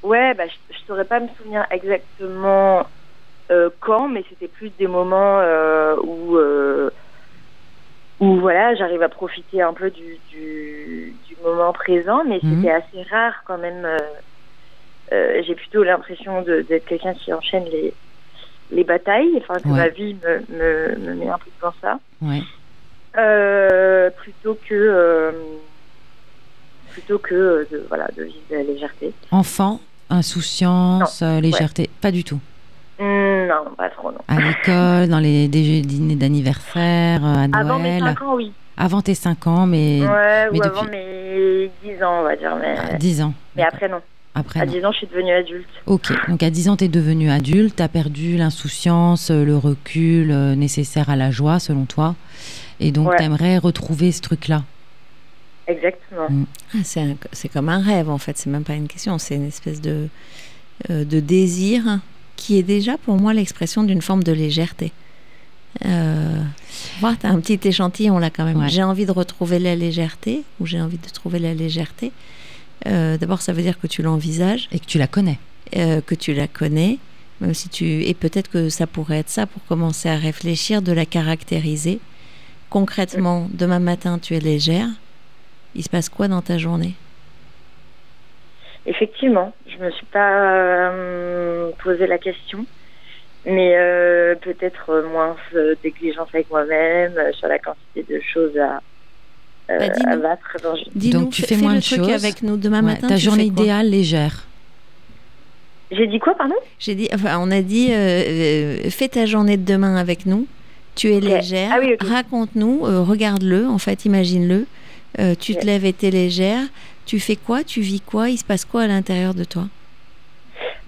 Ouais, 0.02 0.34
bah, 0.34 0.44
je, 0.46 0.74
ne 0.74 0.78
saurais 0.86 1.04
pas 1.04 1.20
me 1.20 1.28
souvenir 1.38 1.66
exactement 1.70 2.86
quand, 3.81 4.08
mais 4.08 4.25
c'était 4.29 4.49
plus 4.49 4.70
des 4.79 4.87
moments 4.87 5.41
où 6.02 6.38
où 8.20 8.41
voilà, 8.41 8.75
j'arrive 8.75 9.02
à 9.02 9.08
profiter 9.08 9.62
un 9.62 9.73
peu 9.73 9.91
du, 9.91 10.19
du, 10.31 11.14
du 11.26 11.37
moment 11.43 11.73
présent, 11.73 12.23
mais 12.25 12.38
mhm. 12.43 12.56
c'était 12.56 12.73
assez 12.73 13.02
rare 13.11 13.35
quand 13.46 13.58
même. 13.58 13.85
Euh, 13.85 13.99
euh, 15.12 15.43
j'ai 15.46 15.55
plutôt 15.55 15.82
l'impression 15.82 16.43
d'être 16.43 16.87
quelqu'un 16.87 17.12
qui 17.14 17.32
enchaîne 17.32 17.64
les, 17.64 17.93
les 18.70 18.85
batailles, 18.85 19.37
enfin 19.37 19.61
que 19.61 19.69
ma 19.69 19.88
vie 19.88 20.17
me, 20.23 20.38
me, 20.56 20.96
me, 20.96 21.14
met 21.14 21.29
un 21.29 21.38
peu 21.38 21.50
dans 21.61 21.75
ça. 21.82 21.99
Ouais. 22.23 22.41
Euh, 23.17 24.11
plutôt 24.11 24.58
que 24.67 25.32
plutôt 26.91 27.19
que 27.19 27.67
de, 27.70 27.85
voilà 27.88 28.08
de 28.17 28.25
vivre 28.25 28.44
de 28.50 28.56
la 28.56 28.62
légèreté. 28.62 29.12
Enfant, 29.31 29.81
insouciance, 30.08 31.23
légèreté, 31.23 31.91
pas 32.00 32.11
du 32.11 32.25
tout. 32.25 32.41
Mmh, 32.99 33.49
non, 33.49 33.75
pas 33.76 33.91
trop, 33.91 34.12
non. 34.12 34.19
À 34.29 34.41
l'école, 34.41 35.08
dans 35.08 35.19
les 35.19 35.49
dîners 35.49 36.14
d'anniversaire, 36.14 37.25
à 37.25 37.49
Noël 37.49 37.55
Avant 37.55 37.79
mes 37.79 37.99
5 37.99 38.23
ans, 38.23 38.35
oui. 38.37 38.52
Avant 38.76 39.02
tes 39.02 39.14
5 39.14 39.46
ans, 39.46 39.67
mais. 39.67 40.00
Ouais, 40.02 40.49
ou 40.52 40.62
avant 40.62 40.85
mes 40.85 41.70
10 41.84 42.03
ans, 42.03 42.20
on 42.20 42.22
va 42.22 42.36
dire. 42.36 42.56
Mais... 42.60 42.98
10 42.98 43.22
ans. 43.22 43.34
Mais 43.56 43.63
après, 43.63 43.89
non. 43.89 44.01
Après, 44.36 44.60
à 44.60 44.67
10 44.67 44.84
ans, 44.84 44.93
je 44.93 44.98
suis 44.98 45.06
devenue 45.06 45.32
adulte. 45.32 45.69
Ok, 45.86 46.13
donc 46.29 46.43
à 46.43 46.51
10 46.51 46.69
ans, 46.69 46.77
tu 46.77 46.84
es 46.84 46.89
devenue 46.89 47.31
adulte, 47.31 47.77
tu 47.77 47.82
as 47.82 47.89
perdu 47.89 48.36
l'insouciance, 48.36 49.31
le 49.31 49.56
recul 49.56 50.32
euh, 50.32 50.56
nécessaire 50.56 51.08
à 51.08 51.15
la 51.15 51.31
joie, 51.31 51.60
selon 51.60 51.84
toi. 51.84 52.17
Et 52.81 52.91
donc, 52.91 53.15
tu 53.17 53.22
aimerais 53.22 53.58
retrouver 53.58 54.10
ce 54.10 54.20
truc-là. 54.22 54.65
Exactement. 55.69 56.29
Mm. 56.29 56.44
Ah, 56.74 57.17
c'est 57.32 57.48
comme 57.48 57.69
un 57.69 57.79
rêve, 57.81 58.10
en 58.10 58.19
fait. 58.19 58.36
C'est 58.36 58.51
même 58.51 58.65
pas 58.65 58.74
une 58.74 58.89
question. 58.89 59.19
C'est 59.19 59.36
une 59.36 59.46
espèce 59.46 59.81
de, 59.81 60.08
euh, 60.91 61.05
de 61.05 61.20
désir 61.20 62.01
qui 62.36 62.58
est 62.58 62.62
déjà 62.62 62.98
pour 62.98 63.17
moi 63.17 63.34
l'expression 63.34 63.82
d'une 63.82 64.03
forme 64.03 64.22
de 64.22 64.32
légèreté. 64.32 64.93
Euh, 65.84 66.43
tu 67.00 67.05
as 67.05 67.31
un 67.31 67.41
petit 67.41 67.60
échantillon 67.67 68.19
là 68.19 68.31
quand 68.31 68.44
même. 68.44 68.69
J'ai 68.69 68.82
envie 68.82 69.06
de 69.06 69.12
retrouver 69.12 69.58
la 69.58 69.74
légèreté, 69.74 70.43
ou 70.60 70.67
j'ai 70.67 70.81
envie 70.81 70.98
de 70.98 71.08
trouver 71.08 71.38
la 71.38 71.55
légèreté. 71.55 72.12
Euh, 72.86 73.17
d'abord, 73.17 73.43
ça 73.43 73.53
veut 73.53 73.62
dire 73.62 73.79
que 73.79 73.86
tu 73.86 74.03
l'envisages. 74.03 74.69
Et 74.72 74.79
que 74.79 74.86
tu 74.86 74.98
la 74.98 75.06
connais. 75.06 75.38
Euh, 75.76 76.00
que 76.00 76.14
tu 76.14 76.34
la 76.34 76.46
connais. 76.46 76.98
Même 77.41 77.55
si 77.55 77.69
tu... 77.69 78.05
Et 78.05 78.14
peut-être 78.14 78.50
que 78.50 78.69
ça 78.69 78.86
pourrait 78.86 79.19
être 79.19 79.31
ça 79.31 79.46
pour 79.46 79.64
commencer 79.64 80.08
à 80.08 80.17
réfléchir, 80.17 80.82
de 80.82 80.93
la 80.93 81.06
caractériser. 81.06 81.98
Concrètement, 82.70 83.48
demain 83.53 83.81
matin, 83.81 84.19
tu 84.20 84.34
es 84.34 84.41
légère. 84.41 84.88
Il 85.74 85.82
se 85.82 85.88
passe 85.88 86.08
quoi 86.08 86.29
dans 86.29 86.43
ta 86.43 86.58
journée? 86.58 86.94
Effectivement, 88.86 89.53
je 89.67 89.82
me 89.82 89.91
suis 89.91 90.06
pas 90.06 90.53
euh, 90.53 91.70
posé 91.82 92.06
la 92.06 92.19
question, 92.19 92.67
mais 93.46 93.74
euh, 93.76 94.34
peut-être 94.34 95.06
moins 95.10 95.36
d'exigence 95.82 96.29
avec 96.34 96.50
moi-même 96.50 97.14
euh, 97.17 97.32
sur 97.32 97.48
la 97.48 97.58
quantité 97.58 98.05
de 98.12 98.20
choses 98.20 98.56
à, 98.58 98.82
bah, 99.69 99.86
à 100.06 100.17
battre 100.17 100.56
dans 100.62 100.74
Donc 101.19 101.32
tu 101.32 101.43
fais, 101.43 101.56
moins 101.56 101.76
de 101.76 101.81
choses 101.81 102.10
avec 102.10 102.43
nous 102.43 102.58
demain 102.58 102.82
matin. 102.82 103.08
Ta 103.08 103.17
journée 103.17 103.44
idéale 103.44 103.88
légère. 103.88 104.44
J'ai 105.91 106.06
dit 106.06 106.19
quoi, 106.19 106.34
pardon? 106.34 106.56
J'ai 106.79 106.94
dit, 106.94 107.08
enfin, 107.14 107.38
on 107.41 107.50
a 107.50 107.62
dit, 107.62 107.88
fais 108.91 109.08
ta 109.08 109.24
journée 109.24 109.56
de 109.56 109.64
demain 109.64 109.96
avec 109.96 110.26
nous. 110.26 110.46
Tu 110.94 111.10
es 111.12 111.20
légère. 111.20 111.70
Ah 111.72 112.06
Raconte-nous, 112.06 112.81
regarde-le, 113.05 113.67
en 113.67 113.79
fait, 113.79 114.05
imagine-le. 114.05 114.67
tu 115.36 115.55
te 115.55 115.64
lèves 115.64 115.86
et 115.86 115.94
es 116.03 116.10
légère. 116.10 116.64
Tu 117.06 117.20
fais 117.20 117.37
quoi? 117.37 117.65
Tu 117.65 117.81
vis 117.81 118.01
quoi? 118.01 118.29
Il 118.31 118.39
se 118.39 118.44
passe 118.44 118.65
quoi 118.65 118.82
à 118.82 118.87
l'intérieur 118.87 119.34
de 119.34 119.44
toi? 119.44 119.65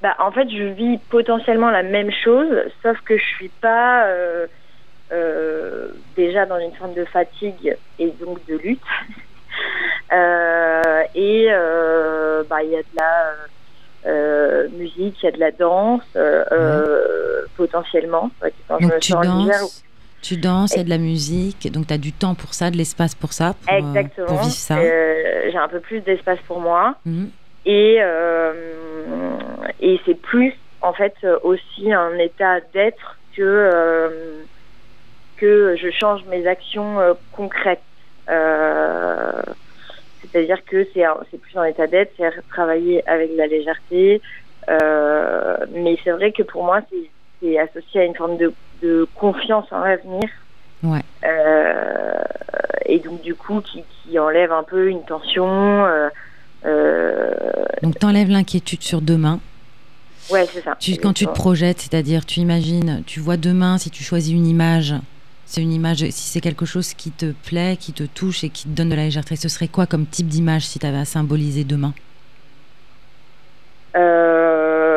Bah, 0.03 0.15
En 0.19 0.31
fait, 0.31 0.49
je 0.51 0.65
vis 0.65 0.99
potentiellement 1.11 1.71
la 1.71 1.83
même 1.83 2.11
chose, 2.25 2.55
sauf 2.83 3.01
que 3.03 3.17
je 3.17 3.25
suis 3.25 3.49
pas 3.61 4.07
euh, 4.07 5.89
déjà 6.17 6.47
dans 6.47 6.59
une 6.59 6.75
forme 6.75 6.95
de 6.95 7.05
fatigue 7.05 7.77
et 7.99 8.11
donc 8.21 8.45
de 8.47 8.57
lutte. 8.57 8.81
et 11.15 11.49
bah, 12.49 12.63
il 12.63 12.71
y 12.71 12.77
a 12.77 12.83
de 12.83 12.97
la 12.97 14.69
musique, 14.79 15.23
il 15.23 15.25
y 15.25 15.29
a 15.29 15.33
de 15.33 15.41
la 15.41 15.51
danse, 15.51 16.03
potentiellement. 17.57 18.31
donc 18.69 18.99
tu 19.01 19.13
danses 19.13 19.86
tu 20.23 20.37
danses, 20.37 20.73
il 20.75 20.79
y 20.79 20.81
a 20.81 20.85
de 20.85 20.91
la 20.91 20.99
musique, 20.99 21.71
donc 21.73 21.87
tu 21.87 21.95
as 21.95 21.99
du 21.99 22.13
temps 22.13 22.35
pour 22.35 22.55
ça, 22.55 22.71
de 22.71 22.77
l'espace 22.77 23.15
pour 23.15 23.33
ça, 23.33 23.55
pour, 23.63 23.73
Exactement. 23.75 24.27
pour 24.27 24.39
vivre 24.39 24.53
ça. 24.53 24.77
J'ai 24.81 25.57
un 25.57 25.69
peu 25.69 25.81
plus 25.81 26.01
d'espace 26.01 26.39
pour 26.47 26.61
moi. 26.61 26.97
Mhm. 27.05 27.31
Et, 27.67 27.99
et 29.81 30.01
c'est 30.07 30.21
plus, 30.21 30.55
en 30.83 30.93
fait, 30.93 31.15
aussi 31.43 31.93
un 31.93 32.17
état 32.19 32.61
d'être 32.73 33.19
que 33.37 34.45
que 35.37 35.77
je 35.77 35.91
change 35.91 36.25
mes 36.27 36.47
actions 36.47 36.99
euh, 37.01 37.15
concrètes. 37.33 37.83
Euh, 38.29 39.43
c'est-à-dire 40.21 40.65
que 40.65 40.87
c'est 40.93 41.05
c'est 41.31 41.41
plus 41.41 41.57
en 41.57 41.65
état 41.65 41.87
d'être, 41.87 42.13
c'est 42.17 42.31
travailler 42.49 43.07
avec 43.09 43.31
la 43.37 43.47
légèreté. 43.47 44.21
Euh, 44.69 45.57
mais 45.73 45.97
c'est 46.03 46.11
vrai 46.11 46.33
que 46.33 46.43
pour 46.43 46.65
moi, 46.65 46.81
c'est 47.41 47.59
associé 47.59 48.01
à 48.01 48.05
une 48.05 48.17
forme 48.17 48.37
de, 48.37 48.53
de 48.83 49.06
confiance 49.14 49.66
en 49.71 49.80
l'avenir. 49.80 50.28
Ouais. 50.83 51.02
et 52.85 52.99
donc 53.00 53.23
du 53.23 53.35
coup, 53.35 53.61
qui, 53.61 53.83
qui, 53.83 54.18
enlève 54.18 54.52
un 54.52 54.62
peu 54.62 54.88
une 54.88 55.02
tension. 55.02 55.85
donc 57.83 57.99
t'enlèves 57.99 58.28
l'inquiétude 58.28 58.83
sur 58.83 59.00
demain. 59.00 59.40
Ouais, 60.30 60.47
c'est 60.52 60.62
ça. 60.62 60.76
Tu, 60.78 60.97
quand 60.97 61.12
tu 61.12 61.26
te 61.26 61.33
projettes, 61.33 61.80
c'est-à-dire 61.80 62.26
tu 62.26 62.40
imagines, 62.40 63.02
tu 63.06 63.21
vois 63.21 63.37
demain, 63.37 63.78
si 63.78 63.90
tu 63.90 64.02
choisis 64.02 64.33
une 64.33 64.47
image, 64.47 64.95
c'est 65.47 65.62
une 65.62 65.73
image, 65.73 65.99
si 65.99 66.30
c'est 66.30 66.40
quelque 66.40 66.66
chose 66.66 66.92
qui 66.95 67.12
te 67.12 67.33
plaît, 67.33 67.76
qui 67.78 67.92
te 67.92 68.02
touche 68.02 68.42
et 68.42 68.50
qui 68.50 68.64
te 68.64 68.68
donne 68.71 68.88
de 68.88 68.97
la 68.97 69.04
légèreté, 69.04 69.37
ce 69.37 69.49
serait 69.49 69.68
quoi 69.68 69.87
comme 69.87 70.04
type 70.06 70.26
d'image 70.26 70.66
si 70.66 70.80
tu 70.80 70.87
avais 70.87 70.99
à 70.99 71.04
symboliser 71.04 71.62
demain? 71.62 71.95
Euh, 73.97 74.96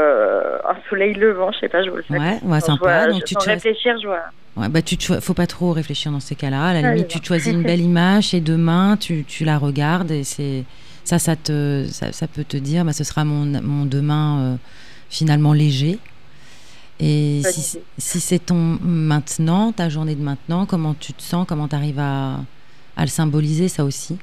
soleil 0.90 1.14
levant, 1.14 1.52
je 1.52 1.60
sais 1.60 1.70
pas, 1.70 1.84
je 1.84 1.90
vois 1.90 2.02
Ouais, 2.10 2.40
ouais, 2.44 2.62
sympa. 2.62 3.08
Donc, 3.08 3.24
tu 3.24 3.36
te 3.36 3.44
réfléchir, 3.44 3.98
je 4.02 4.08
vois. 4.08 4.24
Ouais, 4.58 4.68
bah 4.68 4.82
tu 4.82 4.98
faut 4.98 5.34
pas 5.34 5.48
trop 5.48 5.72
réfléchir 5.72 6.12
dans 6.12 6.20
ces 6.20 6.36
cas-là. 6.36 6.68
À 6.68 6.74
la 6.74 6.94
limite, 6.94 7.08
tu 7.08 7.20
choisis 7.24 7.54
une 7.54 7.64
belle 7.72 7.82
image 7.82 8.34
et 8.34 8.42
demain, 8.42 8.98
tu, 8.98 9.24
tu 9.24 9.46
la 9.46 9.58
regardes 9.58 10.12
et 10.12 10.24
c'est 10.24 10.66
ça, 11.04 11.18
ça 11.18 11.36
te, 11.36 11.88
ça, 11.90 12.12
ça, 12.12 12.28
peut 12.28 12.44
te 12.44 12.58
dire, 12.58 12.86
bah, 12.86 12.94
ce 12.94 13.04
sera 13.04 13.24
mon, 13.24 13.46
mon 13.62 13.86
demain 13.86 14.40
euh, 14.40 14.56
finalement 15.10 15.54
léger. 15.54 15.98
Et 17.00 17.42
si, 17.98 18.20
c'est 18.20 18.40
ton 18.40 18.78
maintenant, 18.82 19.72
ta 19.72 19.90
journée 19.90 20.16
de 20.16 20.22
maintenant, 20.22 20.66
comment 20.66 20.94
tu 20.94 21.14
te 21.14 21.22
sens, 21.22 21.48
comment 21.48 21.68
tu 21.68 21.76
arrives 21.76 22.00
à, 22.00 22.42
à, 22.98 23.02
le 23.02 23.08
symboliser, 23.08 23.70
ça 23.70 23.86
aussi? 23.86 24.18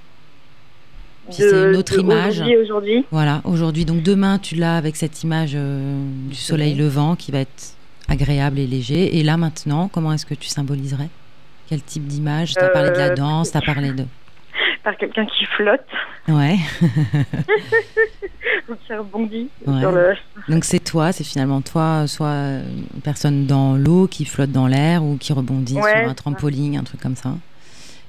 C'est 1.30 1.50
une 1.50 1.76
autre 1.76 1.99
image. 1.99 2.42
Aujourd'hui. 2.62 3.04
Voilà, 3.11 3.40
aujourd'hui. 3.45 3.85
Donc 3.85 4.02
demain, 4.02 4.38
tu 4.38 4.54
l'as 4.54 4.76
avec 4.76 4.97
cette 4.97 5.23
image 5.23 5.52
euh, 5.54 6.04
du 6.28 6.37
soleil 6.37 6.75
levant 6.75 7.16
qui 7.16 7.33
va 7.33 7.40
être 7.40 7.75
agréable 8.09 8.59
et 8.59 8.66
léger. 8.66 9.18
Et 9.18 9.23
là, 9.23 9.37
maintenant, 9.37 9.88
comment 9.88 10.12
est-ce 10.12 10.26
que 10.26 10.35
tu 10.35 10.49
symboliserais? 10.49 11.09
Quel 11.68 11.83
type 11.83 12.06
d'image? 12.06 12.54
Tu 12.54 12.61
as 12.61 12.68
parlé 12.68 12.90
de 12.90 12.97
la 12.97 13.11
euh, 13.11 13.14
danse, 13.14 13.50
tu 13.50 13.56
as 13.56 13.62
parlé 13.62 13.92
de. 13.92 14.04
Par 14.85 14.97
quelqu'un 14.97 15.26
qui 15.26 15.45
flotte. 15.56 15.85
Ouais. 16.28 16.56
le... 19.92 20.14
Donc 20.49 20.64
c'est 20.64 20.78
toi, 20.78 21.11
c'est 21.12 21.25
finalement 21.25 21.61
toi, 21.61 22.06
soit 22.06 22.30
une 22.30 23.00
personne 23.02 23.47
dans 23.47 23.76
l'eau 23.76 24.06
qui 24.06 24.25
flotte 24.25 24.52
dans 24.52 24.68
l'air 24.68 25.02
ou 25.02 25.16
qui 25.16 25.33
rebondit 25.33 25.75
sur 25.75 25.85
un 25.85 26.14
trampoline, 26.14 26.76
un 26.76 26.85
truc 26.85 27.00
comme 27.00 27.16
ça. 27.16 27.30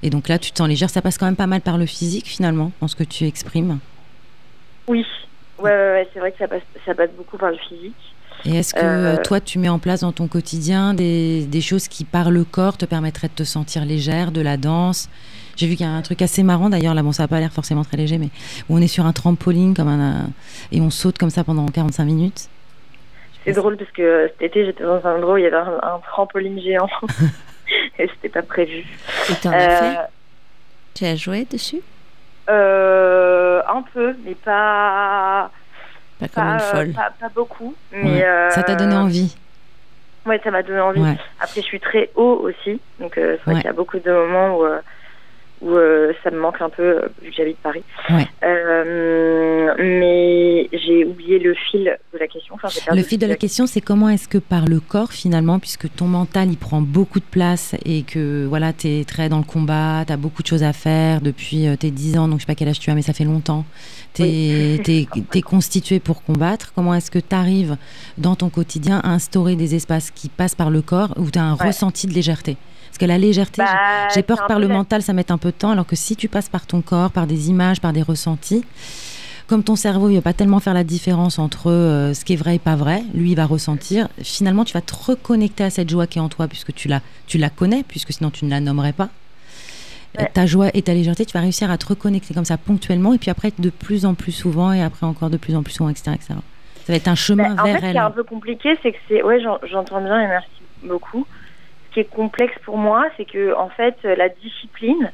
Et 0.02 0.10
donc 0.10 0.28
là, 0.28 0.38
tu 0.38 0.52
te 0.52 0.58
sens 0.58 0.68
légère. 0.68 0.90
Ça 0.90 1.02
passe 1.02 1.18
quand 1.18 1.26
même 1.26 1.36
pas 1.36 1.46
mal 1.46 1.60
par 1.60 1.78
le 1.78 1.86
physique 1.86 2.26
finalement, 2.26 2.72
dans 2.80 2.88
ce 2.88 2.96
que 2.96 3.04
tu 3.04 3.24
exprimes. 3.24 3.78
Oui, 4.86 5.04
ouais, 5.58 6.08
c'est 6.12 6.20
vrai 6.20 6.32
que 6.32 6.38
ça 6.38 6.48
passe, 6.48 6.62
ça 6.86 6.94
passe 6.94 7.10
beaucoup 7.16 7.36
par 7.36 7.50
le 7.50 7.58
physique. 7.58 7.94
Et 8.44 8.56
est-ce 8.56 8.72
que 8.72 8.80
euh, 8.80 9.16
toi, 9.16 9.40
tu 9.40 9.58
mets 9.58 9.68
en 9.68 9.80
place 9.80 10.00
dans 10.02 10.12
ton 10.12 10.28
quotidien 10.28 10.94
des, 10.94 11.44
des, 11.44 11.60
choses 11.60 11.88
qui, 11.88 12.04
par 12.04 12.30
le 12.30 12.44
corps, 12.44 12.76
te 12.76 12.84
permettraient 12.84 13.26
de 13.26 13.32
te 13.32 13.42
sentir 13.42 13.84
légère, 13.84 14.30
de 14.30 14.40
la 14.40 14.56
danse? 14.56 15.10
J'ai 15.58 15.66
vu 15.66 15.74
qu'il 15.74 15.84
y 15.84 15.88
a 15.88 15.92
un 15.92 16.02
truc 16.02 16.22
assez 16.22 16.44
marrant 16.44 16.70
d'ailleurs, 16.70 16.94
là 16.94 17.02
bon 17.02 17.10
ça 17.10 17.24
n'a 17.24 17.28
pas 17.28 17.40
l'air 17.40 17.52
forcément 17.52 17.82
très 17.82 17.96
léger, 17.96 18.16
mais 18.16 18.28
où 18.68 18.76
on 18.76 18.78
est 18.78 18.86
sur 18.86 19.06
un 19.06 19.12
trampoline 19.12 19.74
comme 19.74 19.88
un, 19.88 20.30
et 20.70 20.80
on 20.80 20.88
saute 20.88 21.18
comme 21.18 21.30
ça 21.30 21.42
pendant 21.42 21.66
45 21.66 22.04
minutes. 22.04 22.48
C'est 23.44 23.54
drôle 23.54 23.76
parce 23.76 23.90
que 23.90 24.28
cet 24.28 24.42
été 24.50 24.66
j'étais 24.66 24.84
dans 24.84 25.04
un 25.04 25.16
endroit 25.16 25.34
où 25.34 25.36
il 25.38 25.42
y 25.42 25.46
avait 25.46 25.56
un, 25.56 25.98
trampoline 26.06 26.60
géant 26.60 26.88
c'était 27.98 28.28
pas 28.28 28.42
prévu. 28.42 28.84
Et 29.30 29.34
t'en 29.34 29.50
as 29.50 29.58
fait 29.58 29.98
euh, 29.98 30.02
Tu 30.94 31.04
as 31.04 31.16
joué 31.16 31.44
dessus 31.44 31.80
euh, 32.48 33.60
Un 33.68 33.82
peu, 33.82 34.14
mais 34.24 34.34
pas. 34.34 35.50
Pas 36.18 36.28
comme 36.28 36.44
une 36.44 36.60
folle. 36.60 36.92
Pas, 36.92 37.28
beaucoup. 37.34 37.74
Mais 37.92 38.24
Ça 38.50 38.62
t'a 38.62 38.74
donné 38.74 38.96
envie 38.96 39.36
Ouais, 40.26 40.40
ça 40.44 40.50
m'a 40.50 40.62
donné 40.62 40.80
envie. 40.80 41.02
Après, 41.40 41.62
je 41.62 41.66
suis 41.66 41.80
très 41.80 42.10
haut 42.14 42.40
aussi, 42.42 42.80
donc 43.00 43.12
c'est 43.14 43.40
vrai 43.44 43.54
qu'il 43.56 43.64
y 43.64 43.68
a 43.68 43.72
beaucoup 43.72 43.98
de 43.98 44.10
moments 44.10 44.58
où 44.58 44.66
où 45.60 45.70
euh, 45.70 46.12
ça 46.22 46.30
me 46.30 46.38
manque 46.38 46.60
un 46.60 46.68
peu 46.68 46.82
euh, 46.82 47.08
vu 47.22 47.30
que 47.30 47.36
j'habite 47.36 47.56
Paris. 47.58 47.82
Euh, 48.10 49.74
mais 49.78 50.68
j'ai 50.72 51.04
oublié 51.04 51.38
le 51.38 51.54
fil 51.54 51.96
de 52.12 52.18
la 52.18 52.26
question. 52.26 52.56
le 52.92 53.02
fil 53.02 53.18
de 53.18 53.26
la 53.26 53.36
question, 53.36 53.66
c'est 53.66 53.80
comment 53.80 54.08
est-ce 54.08 54.28
que 54.28 54.38
par 54.38 54.66
le 54.66 54.80
corps 54.80 55.12
finalement, 55.12 55.58
puisque 55.58 55.92
ton 55.94 56.06
mental 56.06 56.50
il 56.50 56.56
prend 56.56 56.80
beaucoup 56.80 57.20
de 57.20 57.24
place 57.24 57.74
et 57.84 58.02
que 58.02 58.46
voilà, 58.46 58.72
tu 58.72 58.88
es 58.88 59.04
très 59.04 59.28
dans 59.28 59.38
le 59.38 59.44
combat, 59.44 60.04
tu 60.06 60.12
as 60.12 60.16
beaucoup 60.16 60.42
de 60.42 60.48
choses 60.48 60.62
à 60.62 60.72
faire 60.72 61.20
depuis 61.20 61.66
tes 61.78 61.90
10 61.90 62.18
ans, 62.18 62.28
donc 62.28 62.38
je 62.38 62.44
sais 62.44 62.46
pas 62.46 62.54
quel 62.54 62.68
âge 62.68 62.80
tu 62.80 62.90
as, 62.90 62.94
mais 62.94 63.02
ça 63.02 63.12
fait 63.12 63.24
longtemps. 63.24 63.64
Tu 64.14 64.22
es, 64.22 65.06
constitué 65.42 65.98
pour 65.98 66.22
combattre. 66.22 66.72
Comment 66.74 66.94
est-ce 66.94 67.10
que 67.10 67.18
tu 67.18 67.34
arrives 67.34 67.76
dans 68.18 68.36
ton 68.36 68.50
quotidien 68.50 69.00
à 69.02 69.10
instaurer 69.10 69.56
des 69.56 69.74
espaces 69.74 70.10
qui 70.10 70.28
passent 70.28 70.54
par 70.54 70.70
le 70.70 70.82
corps 70.82 71.14
où 71.16 71.30
tu 71.30 71.38
as 71.38 71.44
un 71.44 71.54
ressenti 71.54 72.06
de 72.06 72.12
légèreté? 72.12 72.56
Parce 72.88 72.98
que 72.98 73.04
la 73.04 73.18
légèreté, 73.18 73.62
bah, 73.62 74.08
j'ai 74.14 74.22
peur 74.22 74.42
que 74.42 74.46
par 74.46 74.58
le 74.58 74.68
mental, 74.68 75.02
ça 75.02 75.12
mette 75.12 75.30
un 75.30 75.38
peu 75.38 75.50
de 75.50 75.56
temps, 75.56 75.70
alors 75.70 75.86
que 75.86 75.96
si 75.96 76.16
tu 76.16 76.28
passes 76.28 76.48
par 76.48 76.66
ton 76.66 76.80
corps, 76.80 77.10
par 77.10 77.26
des 77.26 77.50
images, 77.50 77.80
par 77.80 77.92
des 77.92 78.02
ressentis, 78.02 78.64
comme 79.46 79.62
ton 79.62 79.76
cerveau, 79.76 80.10
il 80.10 80.16
va 80.16 80.22
pas 80.22 80.32
tellement 80.34 80.60
faire 80.60 80.74
la 80.74 80.84
différence 80.84 81.38
entre 81.38 81.70
euh, 81.70 82.12
ce 82.12 82.24
qui 82.24 82.34
est 82.34 82.36
vrai 82.36 82.56
et 82.56 82.58
pas 82.58 82.76
vrai, 82.76 83.02
lui, 83.14 83.30
il 83.30 83.34
va 83.34 83.46
ressentir. 83.46 84.08
Finalement, 84.22 84.64
tu 84.64 84.74
vas 84.74 84.82
te 84.82 84.94
reconnecter 84.94 85.64
à 85.64 85.70
cette 85.70 85.88
joie 85.88 86.06
qui 86.06 86.18
est 86.18 86.20
en 86.20 86.28
toi, 86.28 86.48
puisque 86.48 86.74
tu 86.74 86.88
la, 86.88 87.00
tu 87.26 87.38
la 87.38 87.48
connais, 87.48 87.82
puisque 87.82 88.12
sinon 88.12 88.30
tu 88.30 88.44
ne 88.44 88.50
la 88.50 88.60
nommerais 88.60 88.92
pas. 88.92 89.08
Ta 90.34 90.46
joie 90.46 90.70
et 90.74 90.82
ta 90.82 90.94
légèreté, 90.94 91.24
tu 91.24 91.32
vas 91.32 91.40
réussir 91.40 91.70
à 91.70 91.78
te 91.78 91.86
reconnecter 91.86 92.34
comme 92.34 92.44
ça 92.44 92.56
ponctuellement, 92.56 93.14
et 93.14 93.18
puis 93.18 93.30
après 93.30 93.52
de 93.58 93.70
plus 93.70 94.04
en 94.04 94.14
plus 94.14 94.32
souvent, 94.32 94.72
et 94.72 94.82
après 94.82 95.06
encore 95.06 95.30
de 95.30 95.36
plus 95.36 95.54
en 95.54 95.62
plus 95.62 95.74
souvent, 95.74 95.90
etc. 95.90 96.12
Ça 96.26 96.34
va 96.88 96.94
être 96.94 97.08
un 97.08 97.14
chemin 97.14 97.54
bah, 97.54 97.62
vers 97.64 97.76
en 97.76 97.78
fait, 97.78 97.86
Ce 97.86 97.90
qui 97.92 97.96
est 97.96 98.00
un 98.00 98.10
peu 98.10 98.24
compliqué, 98.24 98.78
c'est 98.82 98.92
que 98.92 98.98
c'est. 99.08 99.22
Ouais, 99.22 99.38
j'entends 99.40 100.00
bien 100.00 100.20
et 100.20 100.26
merci 100.26 100.48
beaucoup 100.82 101.26
qui 101.92 102.00
est 102.00 102.10
complexe 102.10 102.54
pour 102.64 102.76
moi, 102.76 103.06
c'est 103.16 103.24
que 103.24 103.54
en 103.56 103.68
fait, 103.68 103.96
la 104.02 104.28
discipline, 104.28 105.10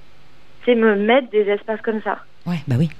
c'est 0.64 0.74
me 0.74 0.96
mettre 0.96 1.30
des 1.30 1.48
espaces 1.48 1.80
comme 1.82 2.02
ça. 2.02 2.18
Ouais, 2.46 2.58
bah 2.66 2.76
oui. 2.78 2.90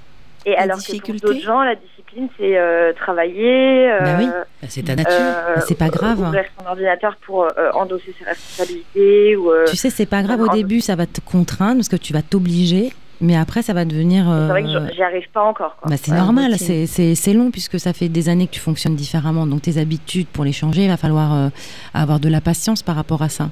Et 0.45 0.55
alors 0.55 0.77
que 0.77 0.97
pour 0.99 1.15
d'autres 1.15 1.41
gens, 1.41 1.63
la 1.63 1.73
discipline, 1.75 2.27
c'est 2.37 2.55
euh, 2.55 2.93
travailler. 2.93 3.91
Euh, 3.91 3.99
bah 3.99 4.15
oui, 4.19 4.27
bah, 4.27 4.67
c'est 4.69 4.83
ta 4.83 4.95
nature. 4.95 5.11
Euh, 5.11 5.55
c'est 5.67 5.77
pas 5.77 5.89
grave. 5.89 6.19
Ouvrir 6.19 6.45
son 6.59 6.67
ordinateur 6.67 7.15
pour 7.25 7.47
endosser 7.73 8.13
ses 8.17 8.25
responsabilités. 8.25 9.35
Ou, 9.35 9.51
tu 9.67 9.75
sais, 9.75 9.89
c'est 9.89 10.05
pas 10.05 10.21
grave 10.21 10.41
au 10.41 10.49
début, 10.49 10.81
ça 10.81 10.95
va 10.95 11.07
te 11.07 11.19
contraindre 11.19 11.77
parce 11.77 11.89
que 11.89 11.95
tu 11.95 12.13
vas 12.13 12.21
t'obliger. 12.21 12.91
Mais 13.21 13.37
après, 13.37 13.61
ça 13.61 13.73
va 13.73 13.85
devenir. 13.85 14.25
C'est 14.25 14.47
vrai 14.47 14.63
que 14.63 14.93
j'y 14.93 15.01
arrive 15.01 15.29
pas 15.31 15.43
encore. 15.43 15.77
Bah, 15.85 15.95
c'est 15.97 16.11
normal, 16.11 16.55
c'est 16.59 17.33
long 17.33 17.49
puisque 17.49 17.79
ça 17.79 17.93
fait 17.93 18.09
des 18.09 18.29
années 18.29 18.45
que 18.45 18.53
tu 18.53 18.59
fonctionnes 18.59 18.95
différemment. 18.95 19.47
Donc 19.47 19.63
tes 19.63 19.79
habitudes, 19.79 20.27
pour 20.27 20.43
les 20.43 20.53
changer, 20.53 20.83
il 20.83 20.89
va 20.89 20.97
falloir 20.97 21.49
avoir 21.95 22.19
de 22.19 22.29
la 22.29 22.41
patience 22.41 22.83
par 22.83 22.95
rapport 22.95 23.23
à 23.23 23.29
ça. 23.29 23.49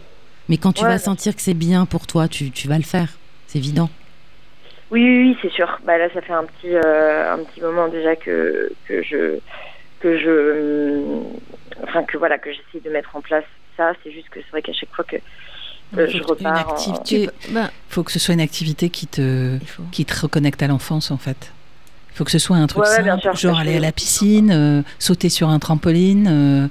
Mais 0.50 0.58
quand 0.58 0.74
tu 0.74 0.84
vas 0.84 0.98
sentir 0.98 1.36
que 1.36 1.42
c'est 1.42 1.54
bien 1.54 1.86
pour 1.86 2.08
toi, 2.08 2.28
tu, 2.28 2.52
tu 2.52 2.68
vas 2.68 2.78
le 2.78 2.84
faire. 2.84 3.10
C'est 3.48 3.60
évident. 3.60 3.90
Oui, 4.92 5.02
oui, 5.02 5.38
c'est 5.42 5.52
sûr. 5.52 5.80
Bah, 5.86 5.98
là, 5.98 6.08
ça 6.14 6.22
fait 6.22 6.34
un 6.34 6.44
petit, 6.44 6.76
euh, 6.76 7.34
un 7.34 7.40
petit 7.40 7.62
moment 7.62 7.88
déjà 7.88 8.16
que, 8.16 8.72
que 8.88 9.02
je. 9.02 9.40
Que 10.00 10.18
je 10.20 11.02
enfin, 11.82 12.04
que 12.04 12.18
voilà, 12.18 12.38
que 12.38 12.52
j'essaie 12.52 12.84
de 12.84 12.90
mettre 12.90 13.16
en 13.16 13.22
place 13.22 13.46
ça. 13.78 13.94
C'est 14.04 14.12
juste 14.12 14.30
que 14.30 14.40
c'est 14.42 14.52
vrai 14.52 14.62
qu'à 14.62 14.74
chaque 14.74 14.94
fois 14.94 15.06
que. 15.06 15.16
Euh, 15.98 16.08
je 16.08 16.22
repars. 16.24 16.76
Il 17.10 17.30
bah, 17.50 17.72
faut 17.90 18.04
que 18.04 18.12
ce 18.12 18.20
soit 18.20 18.34
une 18.34 18.42
activité 18.42 18.90
qui 18.90 19.08
te, 19.08 19.58
qui 19.92 20.06
te 20.06 20.20
reconnecte 20.20 20.62
à 20.62 20.68
l'enfance, 20.68 21.10
en 21.12 21.18
fait. 21.18 21.52
Il 22.12 22.18
faut 22.18 22.24
que 22.26 22.32
ce 22.32 22.40
soit 22.40 22.58
un 22.58 22.68
truc 22.68 22.86
simple, 22.86 23.36
genre 23.36 23.58
aller 23.58 23.78
à 23.78 23.80
la 23.80 23.92
piscine, 23.92 24.52
euh, 24.52 24.82
sauter 25.00 25.30
sur 25.30 25.50
un 25.50 25.58
trampoline, 25.58 26.70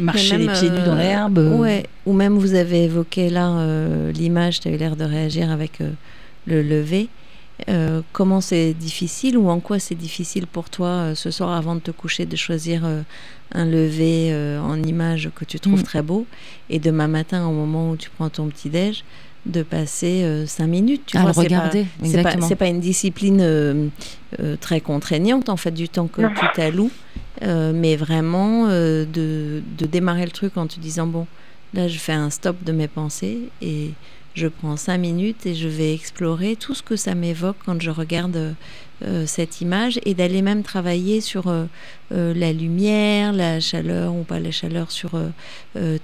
marcher 0.00 0.38
les 0.38 0.48
pieds 0.48 0.70
nus 0.70 0.82
dans 0.84 0.96
euh, 0.96 0.98
l'herbe. 0.98 1.38
Ouais. 1.38 1.84
Ou 2.04 2.12
même 2.12 2.38
vous 2.38 2.54
avez 2.54 2.84
évoqué 2.84 3.30
là 3.30 3.48
euh, 3.48 4.12
l'image, 4.12 4.60
tu 4.60 4.68
as 4.68 4.70
eu 4.72 4.76
l'air 4.76 4.96
de 4.96 5.04
réagir 5.04 5.50
avec 5.50 5.80
euh, 5.80 5.90
le 6.46 6.62
lever. 6.62 7.08
euh, 7.68 8.02
comment 8.12 8.40
c'est 8.40 8.74
difficile 8.74 9.38
ou 9.38 9.48
en 9.48 9.60
quoi 9.60 9.78
c'est 9.78 9.94
difficile 9.94 10.46
pour 10.46 10.68
toi 10.68 10.88
euh, 10.88 11.14
ce 11.14 11.30
soir 11.30 11.52
avant 11.52 11.74
de 11.74 11.80
te 11.80 11.90
coucher 11.90 12.26
de 12.26 12.36
choisir 12.36 12.82
euh, 12.84 13.00
un 13.52 13.64
lever 13.64 14.34
en 14.60 14.82
image 14.82 15.30
que 15.34 15.44
tu 15.44 15.58
trouves 15.60 15.80
mm. 15.80 15.84
très 15.84 16.02
beau 16.02 16.26
et 16.68 16.78
demain 16.78 17.06
matin 17.06 17.46
au 17.46 17.52
moment 17.52 17.90
où 17.90 17.96
tu 17.96 18.10
prends 18.10 18.28
ton 18.28 18.48
petit 18.48 18.68
déj 18.68 19.04
de 19.46 19.62
passer 19.62 20.44
cinq 20.48 20.66
minutes. 20.66 21.04
Tu 21.06 21.16
à 21.16 21.22
vois, 21.22 21.30
regarder. 21.30 21.86
C'est 22.02 22.22
pas, 22.22 22.34
c'est 22.40 22.56
pas, 22.56 22.66
une 22.66 22.80
discipline 22.80 23.90
très 24.60 24.80
contraignante 24.80 25.48
en 25.48 25.56
fait 25.56 25.70
du 25.70 25.88
temps 25.88 26.08
que 26.08 26.22
tu 26.22 26.46
t'alloues, 26.56 26.90
mais 27.42 27.96
vraiment 27.96 28.68
de, 28.68 29.06
de, 29.78 29.86
démarrer 29.86 30.24
le 30.24 30.30
truc 30.30 30.56
en 30.56 30.66
te 30.66 30.80
disant 30.80 31.06
bon 31.06 31.26
là 31.74 31.88
je 31.88 31.98
fais 31.98 32.12
un 32.12 32.30
stop 32.30 32.56
de 32.64 32.72
mes 32.72 32.88
pensées 32.88 33.50
et 33.60 33.90
je 34.36 34.48
prends 34.48 34.76
cinq 34.76 34.98
minutes 34.98 35.46
et 35.46 35.54
je 35.54 35.66
vais 35.66 35.94
explorer 35.94 36.56
tout 36.56 36.74
ce 36.74 36.82
que 36.82 36.94
ça 36.94 37.14
m'évoque 37.14 37.56
quand 37.64 37.80
je 37.80 37.90
regarde 37.90 38.54
euh, 39.02 39.26
cette 39.26 39.62
image 39.62 39.98
et 40.04 40.12
d'aller 40.12 40.42
même 40.42 40.62
travailler 40.62 41.22
sur 41.22 41.48
euh, 41.48 41.64
euh, 42.12 42.34
la 42.34 42.52
lumière, 42.52 43.32
la 43.32 43.60
chaleur 43.60 44.14
ou 44.14 44.24
pas 44.24 44.38
la 44.38 44.50
chaleur 44.50 44.90
sur 44.90 45.12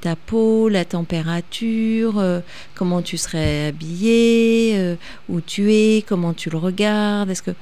ta 0.01 0.17
peau, 0.17 0.69
la 0.69 0.85
température, 0.85 2.23
comment 2.75 3.03
tu 3.03 3.19
serais 3.19 3.67
habillé, 3.69 4.97
où 5.29 5.41
tu 5.41 5.73
es, 5.73 6.03
comment 6.07 6.33
tu 6.33 6.49
le 6.51 6.59
regardes, 6.59 7.31
est-ce 7.31 7.43
que 7.43 7.53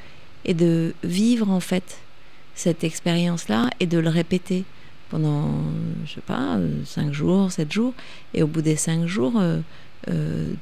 et 0.45 0.55
de 0.55 0.95
vivre 1.05 1.51
en 1.51 1.61
fait 1.61 1.99
cette 2.61 2.85
expérience-là 2.85 3.71
et 3.81 3.87
de 3.87 3.99
le 3.99 4.11
répéter 4.11 4.65
pendant, 5.09 5.51
je 6.07 6.15
sais 6.15 6.21
pas, 6.21 6.59
cinq 6.85 7.13
jours, 7.13 7.51
sept 7.51 7.73
jours, 7.73 7.95
et 8.33 8.43
au 8.43 8.47
bout 8.47 8.63
des 8.63 8.77
cinq 8.77 9.07
jours, 9.07 9.41
euh, 10.09 10.55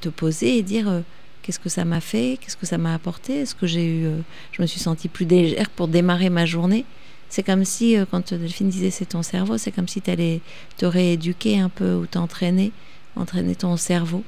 te 0.00 0.08
poser 0.08 0.58
et 0.58 0.62
dire 0.62 0.88
euh, 0.88 1.00
qu'est-ce 1.42 1.58
que 1.58 1.68
ça 1.68 1.84
m'a 1.84 2.00
fait, 2.00 2.38
qu'est-ce 2.40 2.56
que 2.56 2.64
ça 2.64 2.78
m'a 2.78 2.94
apporté, 2.94 3.40
est-ce 3.40 3.56
que 3.56 3.66
j'ai 3.66 3.84
eu, 3.84 4.06
euh, 4.06 4.18
je 4.52 4.62
me 4.62 4.68
suis 4.68 4.78
sentie 4.78 5.08
plus 5.08 5.26
légère 5.26 5.68
pour 5.70 5.88
démarrer 5.88 6.30
ma 6.30 6.46
journée. 6.46 6.84
C'est 7.28 7.42
comme 7.42 7.64
si, 7.64 7.96
quand 8.12 8.32
Delphine 8.32 8.68
disait 8.68 8.90
c'est 8.90 9.06
ton 9.06 9.24
cerveau, 9.24 9.58
c'est 9.58 9.72
comme 9.72 9.88
si 9.88 10.00
tu 10.00 10.10
allais 10.10 10.40
te 10.76 10.86
rééduquer 10.86 11.58
un 11.58 11.70
peu 11.70 11.94
ou 11.94 12.06
t'entraîner, 12.06 12.70
entraîner 13.16 13.56
ton 13.56 13.76
cerveau 13.76 14.22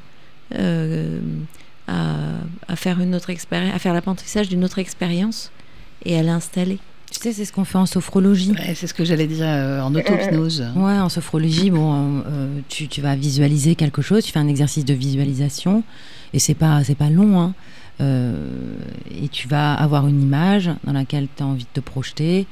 à, 0.53 0.57
à 2.67 2.77
faire 2.77 2.99
l'apprentissage 2.99 4.49
d'une 4.49 4.65
autre 4.65 4.81
expérience 4.81 5.53
et 6.05 6.19
à 6.19 6.25
l'installer. 6.25 6.81
Tu 7.11 7.21
sais, 7.21 7.33
c'est 7.33 7.45
ce 7.45 7.53
qu'on 7.53 7.65
fait 7.65 7.79
en 7.79 7.87
sophrologie. 7.87 8.53
c'est 8.75 8.87
ce 8.87 8.95
que 8.95 9.05
j'allais 9.05 9.27
dire 9.27 9.47
euh, 9.47 9.81
en 9.81 9.95
auto-hypnose. 9.95 10.67
Ouais, 10.75 10.99
en 10.99 11.09
sophrologie, 11.09 11.71
bon, 11.71 12.23
euh, 12.27 12.61
tu, 12.69 12.89
tu, 12.89 13.01
vas 13.01 13.15
visualiser 13.15 13.77
quelque 13.77 14.03
chose, 14.03 14.25
tu 14.25 14.33
fais 14.33 14.41
un 14.41 14.49
exercice 14.49 14.85
de 14.85 14.95
visualisation, 14.95 15.85
et 16.33 16.39
c'est 16.41 16.55
pas, 16.55 16.83
c'est 16.85 16.97
pas 16.97 17.11
long, 17.11 17.41
hein. 17.41 17.55
Euh, 18.01 18.35
et 19.11 19.29
tu 19.29 19.49
vas 19.49 19.75
avoir 19.75 20.07
une 20.07 20.21
image 20.21 20.71
dans 20.85 20.93
laquelle 20.93 21.29
tu 21.35 21.43
as 21.43 21.47
envie 21.47 21.65
de 21.65 21.69
te 21.73 21.81
projeter. 21.81 22.47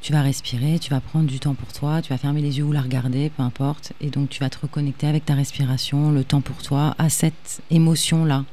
Tu 0.00 0.12
vas 0.12 0.22
respirer, 0.22 0.78
tu 0.78 0.90
vas 0.90 1.00
prendre 1.00 1.26
du 1.26 1.40
temps 1.40 1.54
pour 1.54 1.72
toi, 1.72 2.02
tu 2.02 2.10
vas 2.10 2.18
fermer 2.18 2.42
les 2.42 2.58
yeux 2.58 2.64
ou 2.64 2.72
la 2.72 2.82
regarder, 2.82 3.30
peu 3.30 3.42
importe. 3.42 3.92
Et 4.00 4.10
donc 4.10 4.28
tu 4.28 4.40
vas 4.40 4.50
te 4.50 4.58
reconnecter 4.60 5.06
avec 5.06 5.24
ta 5.24 5.34
respiration, 5.34 6.12
le 6.12 6.24
temps 6.24 6.42
pour 6.42 6.62
toi, 6.62 6.94
à 6.98 7.08
cette 7.08 7.62
émotion-là. 7.70 8.44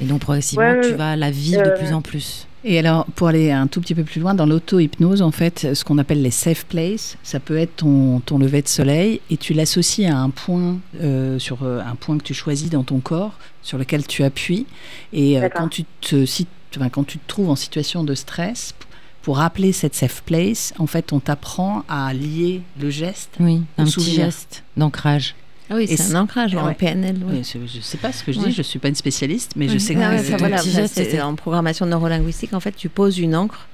Et 0.00 0.04
donc 0.04 0.20
progressivement, 0.20 0.74
tu 0.82 0.94
vas 0.94 1.16
la 1.16 1.30
vivre 1.30 1.62
de 1.62 1.70
plus 1.78 1.92
en 1.92 2.02
plus. 2.02 2.46
Et 2.68 2.80
alors, 2.80 3.06
pour 3.14 3.28
aller 3.28 3.52
un 3.52 3.68
tout 3.68 3.80
petit 3.80 3.94
peu 3.94 4.02
plus 4.02 4.20
loin, 4.20 4.34
dans 4.34 4.44
l'auto-hypnose, 4.44 5.22
en 5.22 5.30
fait, 5.30 5.72
ce 5.72 5.84
qu'on 5.84 5.98
appelle 5.98 6.20
les 6.20 6.32
safe 6.32 6.66
places, 6.66 7.16
ça 7.22 7.38
peut 7.38 7.56
être 7.56 7.76
ton, 7.76 8.18
ton 8.18 8.38
lever 8.38 8.60
de 8.60 8.66
soleil 8.66 9.20
et 9.30 9.36
tu 9.36 9.54
l'associes 9.54 10.06
à 10.06 10.18
un 10.18 10.30
point, 10.30 10.78
euh, 11.00 11.38
sur 11.38 11.62
euh, 11.62 11.80
un 11.80 11.94
point 11.94 12.18
que 12.18 12.24
tu 12.24 12.34
choisis 12.34 12.68
dans 12.68 12.82
ton 12.82 12.98
corps, 12.98 13.34
sur 13.62 13.78
lequel 13.78 14.04
tu 14.04 14.24
appuies. 14.24 14.66
Et 15.12 15.40
euh, 15.40 15.48
quand, 15.48 15.68
tu 15.68 15.84
te, 16.00 16.26
si, 16.26 16.48
enfin, 16.76 16.88
quand 16.88 17.04
tu 17.04 17.18
te 17.18 17.28
trouves 17.28 17.50
en 17.50 17.56
situation 17.56 18.02
de 18.02 18.16
stress, 18.16 18.74
pour 19.22 19.36
rappeler 19.36 19.70
cette 19.72 19.94
safe 19.94 20.22
place, 20.24 20.74
en 20.78 20.88
fait, 20.88 21.12
on 21.12 21.20
t'apprend 21.20 21.84
à 21.88 22.12
lier 22.12 22.62
le 22.80 22.90
geste. 22.90 23.30
Oui, 23.38 23.62
un 23.78 23.84
petit 23.84 24.12
geste 24.12 24.64
d'ancrage. 24.76 25.36
Ah 25.68 25.74
oui, 25.74 25.86
c'est 25.88 26.14
un 26.14 26.20
ancrage 26.20 26.54
en 26.54 26.72
PNL. 26.74 27.16
je 27.42 27.58
ne 27.58 27.66
sais 27.82 27.98
pas 27.98 28.12
ce 28.12 28.24
que 28.24 28.32
je 28.32 28.38
dis, 28.38 28.52
je 28.52 28.58
ne 28.58 28.62
suis 28.62 28.78
pas 28.78 28.88
une 28.88 28.94
spécialiste, 28.94 29.52
mais 29.56 29.68
je 29.68 29.78
sais 29.78 29.94
que 29.94 30.86
c'est 30.86 31.20
en 31.20 31.34
programmation 31.34 31.86
neurolinguistique, 31.86 32.52
en 32.52 32.60
fait, 32.60 32.72
tu 32.72 32.88
poses 32.88 33.18
une 33.18 33.36
encre 33.36 33.68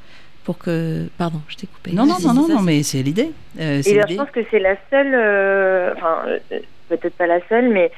pour 0.45 0.59
que. 0.59 1.07
Pardon, 1.19 1.41
je 1.49 1.57
t'ai 1.57 1.67
coupé. 1.67 1.93
Non, 1.93 2.05
non, 2.07 2.17
non, 2.21 2.35
non, 2.35 2.49
non, 2.49 2.63
mais 2.63 2.83
c'est 2.83 3.03
l'idée. 3.03 3.31
Euh, 3.61 3.81
Et 3.87 4.01
je 4.09 4.17
pense 4.17 4.31
que 4.31 4.41
c'est 4.51 4.59
la 4.59 4.77
seule, 4.91 5.15
euh, 5.15 5.95
enfin, 5.97 6.23
euh, 6.27 6.59
peut-être 6.89 7.15
pas 7.15 7.27
la 7.27 7.39
seule, 7.49 7.69
mais 7.69 7.93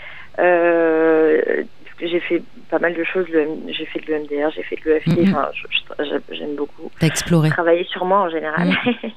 j'ai 2.00 2.20
fait 2.20 2.42
pas 2.70 2.78
mal 2.78 2.94
de 2.94 3.04
choses. 3.04 3.26
J'ai 3.30 3.86
fait 3.86 4.00
de 4.00 4.06
l'EMDR, 4.06 4.50
j'ai 4.54 4.62
fait 4.62 4.76
de 4.84 4.90
l'EFT. 4.90 5.08
Mm-hmm. 5.08 6.20
j'aime 6.32 6.56
beaucoup. 6.56 6.90
T'as 6.98 7.06
exploré. 7.06 7.50
Travailler 7.50 7.84
sur 7.84 8.04
moi 8.04 8.22
en 8.22 8.30
général. 8.30 8.68
Mm. 8.68 9.08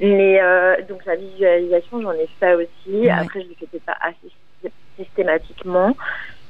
Mais 0.00 0.40
euh, 0.40 0.76
donc 0.88 1.04
la 1.06 1.16
visualisation, 1.16 2.00
j'en 2.02 2.12
ai 2.12 2.28
fait 2.38 2.54
aussi. 2.54 3.08
Après, 3.08 3.40
je 3.40 3.46
ne 3.46 3.50
le 3.50 3.66
faisais 3.66 3.82
pas 3.84 3.96
assez 4.00 4.72
systématiquement. 4.96 5.96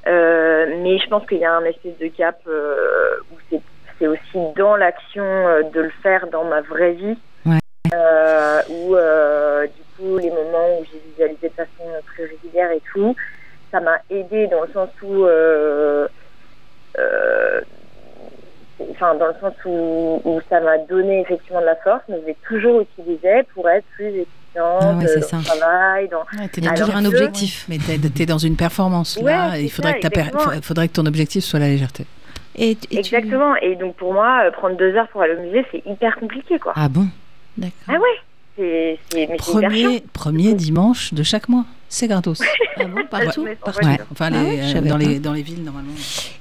Euh, 0.06 0.66
mais 0.82 0.98
je 0.98 1.06
pense 1.08 1.26
qu'il 1.26 1.38
y 1.38 1.44
a 1.44 1.52
un 1.52 1.64
espèce 1.64 1.96
de 1.98 2.08
cap 2.08 2.40
euh, 2.48 3.16
où 3.30 3.58
c'est 3.98 4.06
aussi 4.06 4.38
dans 4.56 4.74
l'action 4.76 5.22
de 5.22 5.80
le 5.80 5.92
faire 6.02 6.26
dans 6.28 6.44
ma 6.44 6.62
vraie 6.62 6.92
vie. 6.92 7.18
Ouais. 7.44 7.58
où 8.70 8.96
du 9.66 9.82
coup, 9.96 10.18
les 10.18 10.30
moments 10.30 10.78
où 10.80 10.84
j'ai 10.90 11.00
visualisé 11.10 11.48
de 11.48 11.54
façon 11.54 11.84
très 12.06 12.24
régulière 12.24 12.70
et 12.72 12.82
tout, 12.92 13.14
ça 13.70 13.80
m'a 13.80 13.98
aidé 14.10 14.46
dans 14.48 14.62
le 14.62 14.72
sens 14.72 14.88
où 15.02 15.24
euh, 15.24 16.08
euh, 16.98 17.60
enfin 18.90 19.14
dans 19.14 19.28
le 19.28 19.34
sens 19.40 19.54
où, 19.64 20.20
où 20.24 20.40
ça 20.48 20.60
m'a 20.60 20.78
donné 20.78 21.20
effectivement 21.20 21.60
de 21.60 21.66
la 21.66 21.76
force, 21.76 22.02
mais 22.08 22.20
je 22.22 22.26
l'ai 22.26 22.36
toujours 22.46 22.80
utilisé 22.80 23.42
pour 23.54 23.68
être 23.68 23.86
plus 23.96 24.08
efficiente 24.08 24.28
ah 24.56 24.94
ouais, 24.94 25.04
dans 25.04 25.38
le 25.38 25.44
travail. 25.44 26.08
Dans... 26.08 26.24
Ouais, 26.38 26.74
toujours 26.74 26.96
un 26.96 27.04
objectif, 27.04 27.66
mais 27.68 27.78
tu 27.78 28.22
es, 28.22 28.26
dans 28.26 28.38
une 28.38 28.56
performance. 28.56 29.20
là, 29.20 29.58
il 29.58 29.70
faudrait, 29.70 30.00
ça, 30.02 30.08
que 30.10 30.60
faudrait 30.62 30.88
que 30.88 30.94
ton 30.94 31.06
objectif 31.06 31.44
soit 31.44 31.58
la 31.58 31.68
légèreté. 31.68 32.06
Et, 32.56 32.76
exactement. 32.90 33.54
Et 33.56 33.76
donc 33.76 33.94
pour 33.96 34.12
moi, 34.12 34.42
euh, 34.44 34.50
prendre 34.50 34.76
deux 34.76 34.94
heures 34.96 35.08
pour 35.08 35.22
aller 35.22 35.34
au 35.34 35.40
musée, 35.40 35.64
c'est 35.70 35.82
hyper 35.86 36.16
compliqué, 36.16 36.58
quoi. 36.58 36.72
Ah 36.74 36.88
bon? 36.88 37.06
D'accord. 37.56 37.76
Ah 37.88 37.92
ouais. 37.94 38.98
C'est 39.10 39.28
premier, 39.38 40.02
premier 40.12 40.52
dimanche 40.52 41.14
de 41.14 41.22
chaque 41.22 41.48
mois. 41.48 41.64
C'est 41.92 42.06
gratos. 42.06 42.40
Ah 42.76 42.84
bon, 42.84 43.04
partout, 43.10 43.46
partout. 43.62 43.80
Enfin, 44.12 44.30
ah 44.32 44.36
euh, 44.36 44.80
dans, 44.80 44.96
les, 44.96 45.18
dans, 45.18 45.32
les, 45.32 45.42
villes, 45.42 45.64
normalement. 45.64 45.92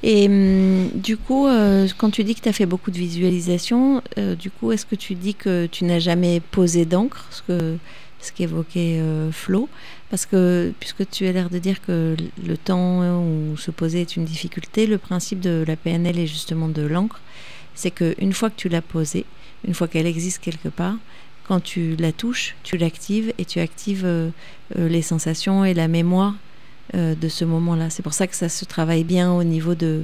Et 0.03 0.27
hum, 0.27 0.89
du 0.93 1.17
coup, 1.17 1.47
euh, 1.47 1.87
quand 1.97 2.11
tu 2.11 2.23
dis 2.23 2.35
que 2.35 2.41
tu 2.41 2.49
as 2.49 2.53
fait 2.53 2.67
beaucoup 2.67 2.91
de 2.91 2.97
visualisation, 2.97 4.03
euh, 4.19 4.35
du 4.35 4.51
coup, 4.51 4.71
est-ce 4.71 4.85
que 4.85 4.95
tu 4.95 5.15
dis 5.15 5.33
que 5.33 5.65
tu 5.65 5.85
n'as 5.85 5.97
jamais 5.97 6.39
posé 6.39 6.85
d'encre, 6.85 7.25
ce 7.31 7.41
que 7.41 7.77
ce 8.21 8.31
qu'évoquait 8.31 9.01
Flo? 9.31 9.69
Parce 10.11 10.27
que, 10.27 10.71
puisque 10.79 11.09
tu 11.09 11.25
as 11.25 11.31
l'air 11.31 11.49
de 11.49 11.57
dire 11.57 11.81
que 11.81 12.15
le 12.45 12.57
temps 12.57 13.19
où 13.19 13.57
se 13.57 13.71
poser 13.71 14.01
est 14.01 14.17
une 14.17 14.25
difficulté, 14.25 14.85
le 14.85 14.99
principe 14.99 15.39
de 15.39 15.63
la 15.67 15.75
PNL 15.75 16.19
est 16.19 16.27
justement 16.27 16.67
de 16.67 16.83
l'encre. 16.83 17.21
C'est 17.73 17.91
qu'une 17.91 18.33
fois 18.33 18.51
que 18.51 18.55
tu 18.57 18.69
l'as 18.69 18.81
posée, 18.81 19.25
une 19.67 19.73
fois 19.73 19.87
qu'elle 19.87 20.05
existe 20.05 20.39
quelque 20.39 20.69
part, 20.69 20.95
quand 21.49 21.59
tu 21.59 21.95
la 21.95 22.11
touches, 22.11 22.55
tu 22.61 22.77
l'actives 22.77 23.33
et 23.39 23.43
tu 23.43 23.59
actives 23.59 24.05
euh, 24.05 24.29
euh, 24.77 24.87
les 24.87 25.01
sensations 25.01 25.65
et 25.65 25.73
la 25.73 25.87
mémoire 25.87 26.35
euh, 26.95 27.15
de 27.15 27.27
ce 27.27 27.45
moment-là. 27.45 27.89
C'est 27.89 28.03
pour 28.03 28.13
ça 28.13 28.27
que 28.27 28.35
ça 28.35 28.49
se 28.49 28.65
travaille 28.65 29.03
bien 29.03 29.31
au 29.31 29.43
niveau 29.43 29.75
de 29.75 30.03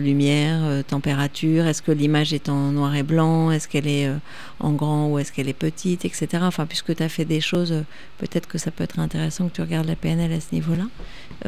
lumière, 0.00 0.84
température. 0.84 1.66
Est-ce 1.66 1.82
que 1.82 1.92
l'image 1.92 2.32
est 2.32 2.48
en 2.48 2.72
noir 2.72 2.94
et 2.94 3.02
blanc? 3.02 3.50
Est-ce 3.50 3.68
qu'elle 3.68 3.88
est 3.88 4.10
en 4.60 4.72
grand 4.72 5.08
ou 5.08 5.18
est-ce 5.18 5.32
qu'elle 5.32 5.48
est 5.48 5.52
petite, 5.52 6.04
etc. 6.04 6.28
Enfin, 6.42 6.66
puisque 6.66 6.94
tu 6.94 7.02
as 7.02 7.08
fait 7.08 7.24
des 7.24 7.40
choses, 7.40 7.74
peut-être 8.18 8.48
que 8.48 8.58
ça 8.58 8.70
peut 8.70 8.84
être 8.84 8.98
intéressant 8.98 9.48
que 9.48 9.54
tu 9.54 9.60
regardes 9.60 9.86
la 9.86 9.96
PNL 9.96 10.32
à 10.32 10.40
ce 10.40 10.54
niveau-là. 10.54 10.84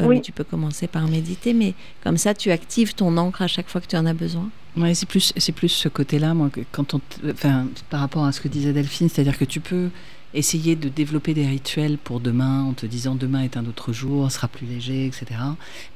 Oui. 0.03 0.21
tu 0.21 0.33
peux 0.33 0.45
commencer 0.45 0.89
par 0.89 1.07
méditer, 1.07 1.55
mais 1.55 1.75
comme 2.03 2.17
ça, 2.17 2.35
tu 2.35 2.51
actives 2.51 2.95
ton 2.95 3.17
encre 3.17 3.43
à 3.43 3.47
chaque 3.47 3.69
fois 3.69 3.81
que 3.81 3.87
tu 3.87 3.97
en 3.97 4.07
as 4.07 4.15
besoin. 4.15 4.51
Ouais, 4.77 4.95
c'est 4.95 5.07
plus, 5.07 5.33
c'est 5.37 5.53
plus 5.53 5.69
ce 5.69 5.89
côté-là, 5.89 6.35
moi, 6.35 6.51
quand 6.73 6.95
on, 6.95 7.01
enfin, 7.31 7.69
par 7.91 8.01
rapport 8.01 8.25
à 8.25 8.33
ce 8.33 8.41
que 8.41 8.49
disait 8.49 8.73
Delphine, 8.73 9.09
c'est-à-dire 9.09 9.39
que 9.39 9.45
tu 9.45 9.61
peux 9.61 9.91
essayer 10.35 10.77
de 10.77 10.89
développer 10.89 11.33
des 11.35 11.47
rituels 11.47 11.99
pour 11.99 12.21
demain 12.21 12.65
en 12.65 12.73
te 12.73 12.87
disant 12.87 13.15
demain 13.15 13.43
est 13.43 13.57
un 13.57 13.67
autre 13.67 13.93
jour, 13.93 14.31
sera 14.31 14.49
plus 14.49 14.67
léger, 14.67 15.07
etc. 15.07 15.27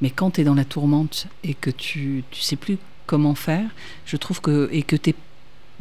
Mais 0.01 0.11
quand 0.11 0.33
tu 0.33 0.41
es 0.41 0.45
dans 0.45 0.55
la 0.55 0.65
tourmente 0.65 1.27
et 1.45 1.55
que 1.55 1.71
tu 1.71 2.25
tu 2.31 2.43
sais 2.43 2.57
plus 2.57 2.79
comment 3.07 3.35
faire, 3.35 3.69
je 4.07 4.17
trouve 4.17 4.41
que 4.41 4.69
et 4.73 4.83
que 4.83 4.97
tu 4.97 5.11
es 5.11 5.15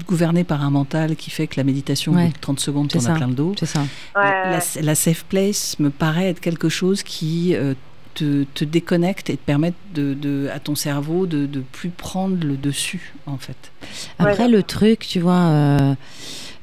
gouverné 0.05 0.43
par 0.43 0.63
un 0.63 0.69
mental 0.69 1.15
qui 1.15 1.29
fait 1.29 1.47
que 1.47 1.55
la 1.57 1.63
méditation, 1.63 2.13
ouais. 2.13 2.31
30 2.41 2.59
secondes, 2.59 2.87
tu 2.89 2.97
en 2.97 3.05
as 3.05 3.15
plein 3.15 3.27
le 3.27 3.33
dos. 3.33 3.55
C'est 3.57 3.65
ça. 3.65 3.83
La, 4.15 4.59
la, 4.81 4.95
safe 4.95 5.23
place 5.25 5.79
me 5.79 5.89
paraît 5.89 6.29
être 6.29 6.39
quelque 6.39 6.69
chose 6.69 7.01
qui 7.01 7.55
euh, 7.55 7.73
te, 8.13 8.63
déconnecte 8.63 9.29
et 9.29 9.37
te 9.37 9.45
permettre 9.45 9.77
de, 9.93 10.49
à 10.53 10.59
ton 10.59 10.75
cerveau 10.75 11.25
de, 11.25 11.45
de 11.45 11.59
plus 11.59 11.89
prendre 11.89 12.37
le 12.45 12.57
dessus, 12.57 13.13
en 13.25 13.37
fait. 13.37 13.71
Après, 14.19 14.47
le 14.47 14.63
truc, 14.63 14.99
tu 14.99 15.19
vois, 15.19 15.33
euh, 15.33 15.95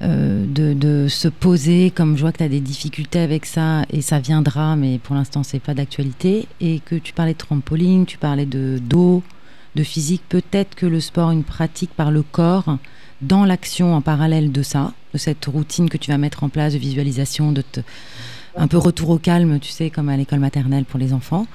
euh, 0.02 0.44
de, 0.46 0.72
de, 0.72 1.08
se 1.08 1.28
poser, 1.28 1.90
comme 1.90 2.16
je 2.16 2.22
vois 2.22 2.32
que 2.32 2.38
tu 2.38 2.44
as 2.44 2.48
des 2.48 2.60
difficultés 2.60 3.20
avec 3.20 3.46
ça, 3.46 3.84
et 3.90 4.02
ça 4.02 4.18
viendra, 4.18 4.76
mais 4.76 4.98
pour 4.98 5.14
l'instant, 5.14 5.42
c'est 5.42 5.60
pas 5.60 5.74
d'actualité, 5.74 6.46
et 6.60 6.80
que 6.80 6.96
tu 6.96 7.12
parlais 7.12 7.32
de 7.32 7.38
trampoline, 7.38 8.06
tu 8.06 8.18
parlais 8.18 8.46
de 8.46 8.78
dos, 8.82 9.22
de 9.74 9.82
physique, 9.82 10.22
peut-être 10.28 10.74
que 10.74 10.86
le 10.86 11.00
sport, 11.00 11.30
une 11.30 11.44
pratique 11.44 11.90
par 11.94 12.10
le 12.10 12.22
corps, 12.22 12.78
dans 13.22 13.44
l'action 13.44 13.94
en 13.94 14.00
parallèle 14.00 14.52
de 14.52 14.62
ça, 14.62 14.92
de 15.12 15.18
cette 15.18 15.44
routine 15.46 15.88
que 15.88 15.96
tu 15.96 16.10
vas 16.10 16.18
mettre 16.18 16.44
en 16.44 16.48
place 16.48 16.72
de 16.72 16.78
visualisation, 16.78 17.52
de 17.52 17.62
te, 17.62 17.80
un 18.56 18.68
peu 18.68 18.78
retour 18.78 19.10
au 19.10 19.18
calme, 19.18 19.58
tu 19.60 19.70
sais, 19.70 19.90
comme 19.90 20.08
à 20.08 20.16
l'école 20.16 20.38
maternelle 20.38 20.84
pour 20.84 20.98
les 20.98 21.12
enfants. 21.12 21.46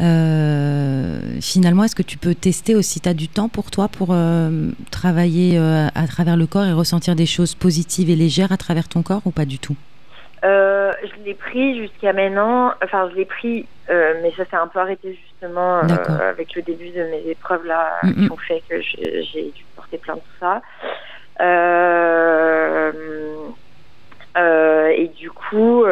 Euh, 0.00 1.20
finalement, 1.40 1.84
est-ce 1.84 1.94
que 1.94 2.02
tu 2.02 2.18
peux 2.18 2.34
tester 2.34 2.74
aussi, 2.74 3.00
tu 3.00 3.08
as 3.08 3.14
du 3.14 3.28
temps 3.28 3.48
pour 3.48 3.70
toi 3.70 3.88
pour 3.88 4.08
euh, 4.12 4.70
travailler 4.90 5.58
euh, 5.58 5.88
à 5.94 6.06
travers 6.06 6.36
le 6.36 6.46
corps 6.46 6.64
et 6.64 6.72
ressentir 6.72 7.14
des 7.14 7.26
choses 7.26 7.54
positives 7.54 8.10
et 8.10 8.16
légères 8.16 8.52
à 8.52 8.56
travers 8.56 8.88
ton 8.88 9.02
corps 9.02 9.22
ou 9.24 9.30
pas 9.30 9.44
du 9.44 9.58
tout? 9.58 9.76
Euh, 10.44 10.92
je 11.02 11.24
l'ai 11.24 11.34
pris 11.34 11.76
jusqu'à 11.78 12.12
maintenant. 12.12 12.72
Enfin, 12.82 13.08
je 13.10 13.16
l'ai 13.16 13.24
pris, 13.24 13.66
euh, 13.90 14.14
mais 14.22 14.32
ça 14.36 14.44
s'est 14.48 14.56
un 14.56 14.68
peu 14.68 14.78
arrêté 14.78 15.18
justement 15.24 15.78
euh, 15.78 16.30
avec 16.30 16.54
le 16.54 16.62
début 16.62 16.90
de 16.90 17.02
mes 17.04 17.30
épreuves 17.30 17.66
là, 17.66 17.98
mm 18.02 18.10
-hmm. 18.10 18.26
qui 18.26 18.32
ont 18.32 18.36
fait 18.36 18.62
que 18.68 18.80
j'ai 18.80 19.50
dû 19.56 19.64
porter 19.76 19.98
plainte 19.98 20.22
tout 20.22 20.38
ça. 20.40 20.62
Et 24.38 25.08
du 25.16 25.30
coup, 25.30 25.84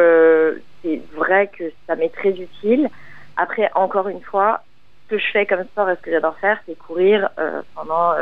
c'est 0.83 1.01
vrai 1.15 1.49
que 1.57 1.65
ça 1.87 1.95
m'est 1.95 2.13
très 2.13 2.31
utile. 2.31 2.89
Après, 3.35 3.69
encore 3.75 4.07
une 4.07 4.21
fois, 4.21 4.63
ce 5.05 5.15
que 5.15 5.19
je 5.19 5.31
fais 5.31 5.45
comme 5.45 5.63
sport 5.63 5.89
et 5.89 5.95
ce 5.95 6.01
que 6.01 6.11
j'adore 6.11 6.37
faire, 6.39 6.59
c'est 6.65 6.77
courir 6.77 7.29
pendant 7.75 8.13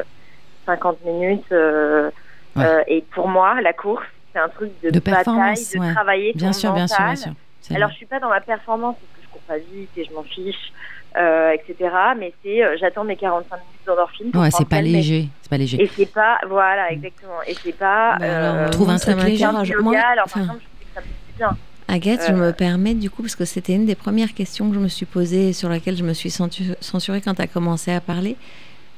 50 0.65 1.03
minutes. 1.05 1.51
Ouais. 1.51 2.83
et 2.87 3.01
pour 3.13 3.27
moi, 3.27 3.61
la 3.61 3.73
course, 3.73 4.05
c'est 4.35 4.39
un 4.39 4.49
truc 4.49 4.71
de, 4.83 4.89
de 4.89 4.99
bataille, 4.99 5.55
de 5.73 5.79
ouais. 5.79 5.93
travailler 5.93 6.33
bien 6.33 6.51
sûr, 6.53 6.71
mental. 6.71 6.87
Bien 6.87 7.15
sûr, 7.15 7.31
bien 7.31 7.33
sûr. 7.61 7.75
Alors, 7.75 7.89
je 7.89 7.95
suis 7.95 8.05
pas 8.05 8.19
dans 8.19 8.29
la 8.29 8.41
performance 8.41 8.95
parce 8.95 9.17
que 9.17 9.23
je 9.23 9.29
cours 9.29 9.41
pas 9.41 9.57
vite 9.57 9.89
et 9.95 10.03
je 10.03 10.13
m'en 10.13 10.23
fiche, 10.23 10.73
euh, 11.17 11.51
etc. 11.53 11.91
Mais 12.17 12.33
c'est, 12.43 12.63
euh, 12.63 12.77
j'attends 12.79 13.03
mes 13.03 13.15
45 13.15 13.55
minutes 13.55 13.69
d'endorphine. 13.85 14.31
Ouais, 14.33 14.49
c'est 14.51 14.67
pas 14.67 14.81
léger, 14.81 15.29
c'est 15.41 15.49
pas 15.49 15.57
léger. 15.57 15.81
Et 15.81 15.87
c'est 15.95 16.11
pas, 16.11 16.39
voilà, 16.47 16.91
exactement. 16.91 17.41
Et 17.47 17.53
c'est 17.53 17.77
pas. 17.77 18.17
Bah 18.19 18.25
alors, 18.25 18.55
euh, 18.55 18.69
trouve 18.69 18.89
un 18.89 18.97
truc 18.97 19.21
léger. 19.23 19.43
Yoga, 19.43 19.63
moi, 19.81 19.97
alors, 19.97 20.25
par 20.25 20.41
exemple, 20.41 20.59
je 20.61 20.79
sais 20.79 20.85
que 20.85 20.93
ça 20.95 21.01
me 21.01 21.05
fait 21.05 21.37
bien. 21.37 21.57
Agathe, 21.87 22.21
je 22.27 22.33
me 22.33 22.51
permets 22.51 22.95
du 22.95 23.09
coup, 23.09 23.21
parce 23.21 23.35
que 23.35 23.45
c'était 23.45 23.73
une 23.73 23.85
des 23.85 23.95
premières 23.95 24.33
questions 24.33 24.69
que 24.69 24.75
je 24.75 24.79
me 24.79 24.87
suis 24.87 25.05
posée 25.05 25.49
et 25.49 25.53
sur 25.53 25.69
laquelle 25.69 25.95
je 25.95 26.03
me 26.03 26.13
suis 26.13 26.31
censurée 26.31 27.21
quand 27.21 27.35
tu 27.35 27.41
as 27.41 27.47
commencé 27.47 27.91
à 27.91 28.01
parler. 28.01 28.35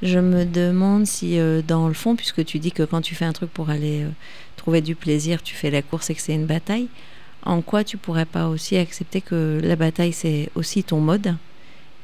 Je 0.01 0.19
me 0.19 0.45
demande 0.45 1.05
si, 1.05 1.39
euh, 1.39 1.61
dans 1.61 1.87
le 1.87 1.93
fond, 1.93 2.15
puisque 2.15 2.45
tu 2.45 2.59
dis 2.59 2.71
que 2.71 2.83
quand 2.83 3.01
tu 3.01 3.15
fais 3.15 3.25
un 3.25 3.33
truc 3.33 3.51
pour 3.51 3.71
aller 3.71 4.03
euh, 4.03 4.09
trouver 4.55 4.81
du 4.81 4.95
plaisir, 4.95 5.41
tu 5.41 5.55
fais 5.55 5.71
la 5.71 5.81
course 5.81 6.11
et 6.11 6.15
que 6.15 6.21
c'est 6.21 6.35
une 6.35 6.45
bataille, 6.45 6.87
en 7.43 7.61
quoi 7.61 7.83
tu 7.83 7.97
pourrais 7.97 8.25
pas 8.25 8.47
aussi 8.47 8.77
accepter 8.77 9.21
que 9.21 9.59
la 9.63 9.75
bataille, 9.75 10.13
c'est 10.13 10.49
aussi 10.55 10.83
ton 10.83 10.99
mode? 10.99 11.35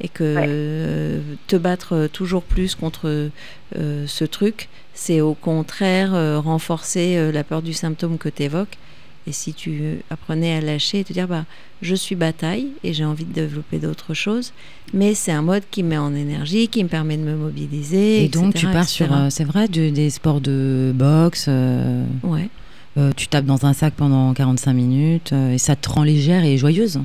Et 0.03 0.09
que 0.09 0.35
ouais. 0.35 0.45
euh, 0.47 1.21
te 1.47 1.55
battre 1.55 2.07
toujours 2.11 2.43
plus 2.43 2.75
contre 2.75 3.29
ce 3.73 4.23
truc, 4.25 4.69
c'est 4.93 5.21
au 5.21 5.33
contraire 5.33 6.11
renforcer 6.43 7.31
la 7.31 7.43
peur 7.43 7.61
du 7.61 7.73
symptôme 7.73 8.17
que 8.17 8.29
tu 8.29 8.43
évoques. 8.43 8.77
Et 9.25 9.31
si 9.31 9.53
tu 9.53 9.99
apprenais 10.09 10.53
à 10.53 10.61
lâcher 10.61 10.99
et 10.99 11.03
te 11.03 11.13
dire, 11.13 11.27
bah, 11.27 11.45
je 11.81 11.95
suis 11.95 12.15
bataille 12.15 12.67
et 12.83 12.93
j'ai 12.93 13.05
envie 13.05 13.23
de 13.23 13.31
développer 13.31 13.79
d'autres 13.79 14.13
choses, 14.13 14.51
mais 14.93 15.13
c'est 15.13 15.31
un 15.31 15.41
mode 15.41 15.63
qui 15.71 15.81
me 15.83 15.89
met 15.89 15.97
en 15.97 16.13
énergie, 16.13 16.67
qui 16.67 16.83
me 16.83 16.89
permet 16.89 17.15
de 17.15 17.23
me 17.23 17.35
mobiliser. 17.35 18.23
Et 18.23 18.25
etc., 18.25 18.43
donc 18.43 18.53
tu 18.53 18.65
pars 18.65 18.83
etc. 18.83 18.87
sur, 18.87 19.13
euh, 19.13 19.29
c'est 19.29 19.45
vrai, 19.45 19.67
de, 19.69 19.89
des 19.89 20.09
sports 20.09 20.41
de 20.41 20.91
boxe. 20.93 21.45
Euh, 21.47 22.03
ouais. 22.23 22.49
euh, 22.97 23.11
tu 23.15 23.27
tapes 23.27 23.45
dans 23.45 23.65
un 23.65 23.73
sac 23.73 23.93
pendant 23.95 24.33
45 24.33 24.73
minutes 24.73 25.31
et 25.31 25.57
ça 25.57 25.77
te 25.77 25.87
rend 25.89 26.03
légère 26.03 26.43
et 26.43 26.57
joyeuse. 26.57 26.99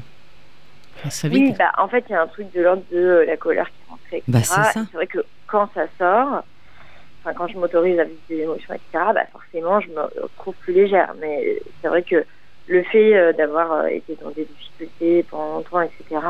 Ça 1.10 1.28
oui, 1.28 1.54
bah, 1.58 1.72
en 1.78 1.88
fait, 1.88 2.04
il 2.08 2.12
y 2.12 2.14
a 2.14 2.22
un 2.22 2.26
truc 2.26 2.52
de 2.52 2.62
l'ordre 2.62 2.82
de 2.90 3.24
la 3.26 3.36
colère 3.36 3.66
qui 3.66 3.90
rentre, 3.90 4.02
etc. 4.10 4.24
Bah, 4.28 4.40
c'est 4.42 4.92
vrai 4.94 5.06
que 5.06 5.24
quand 5.46 5.68
ça 5.74 5.86
sort, 5.98 6.42
Enfin, 7.20 7.34
quand 7.36 7.48
je 7.48 7.58
m'autorise 7.58 7.98
à 7.98 8.04
vivre 8.04 8.20
des 8.28 8.36
émotions, 8.36 8.74
etc., 8.74 9.04
bah 9.12 9.26
forcément, 9.32 9.80
je 9.80 9.88
me 9.88 10.02
retrouve 10.22 10.54
plus 10.60 10.72
légère. 10.72 11.14
Mais 11.20 11.60
c'est 11.82 11.88
vrai 11.88 12.02
que 12.02 12.24
le 12.68 12.82
fait 12.84 13.16
euh, 13.16 13.32
d'avoir 13.32 13.86
été 13.86 14.16
dans 14.22 14.30
des 14.30 14.44
difficultés 14.44 15.24
pendant 15.24 15.56
longtemps, 15.56 15.80
etc., 15.80 16.20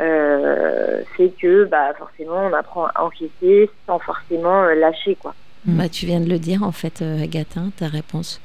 euh, 0.00 1.02
fait 1.16 1.30
que 1.40 1.64
bah, 1.64 1.92
forcément, 1.98 2.46
on 2.46 2.52
apprend 2.52 2.86
à 2.94 3.02
encaisser 3.02 3.68
sans 3.86 3.98
forcément 3.98 4.62
euh, 4.62 4.74
lâcher. 4.74 5.16
Quoi. 5.16 5.34
Bah, 5.64 5.88
tu 5.88 6.06
viens 6.06 6.20
de 6.20 6.28
le 6.28 6.38
dire, 6.38 6.62
en 6.62 6.72
fait, 6.72 7.02
euh, 7.02 7.22
Agathe, 7.22 7.56
hein, 7.56 7.70
ta 7.76 7.88
réponse. 7.88 8.40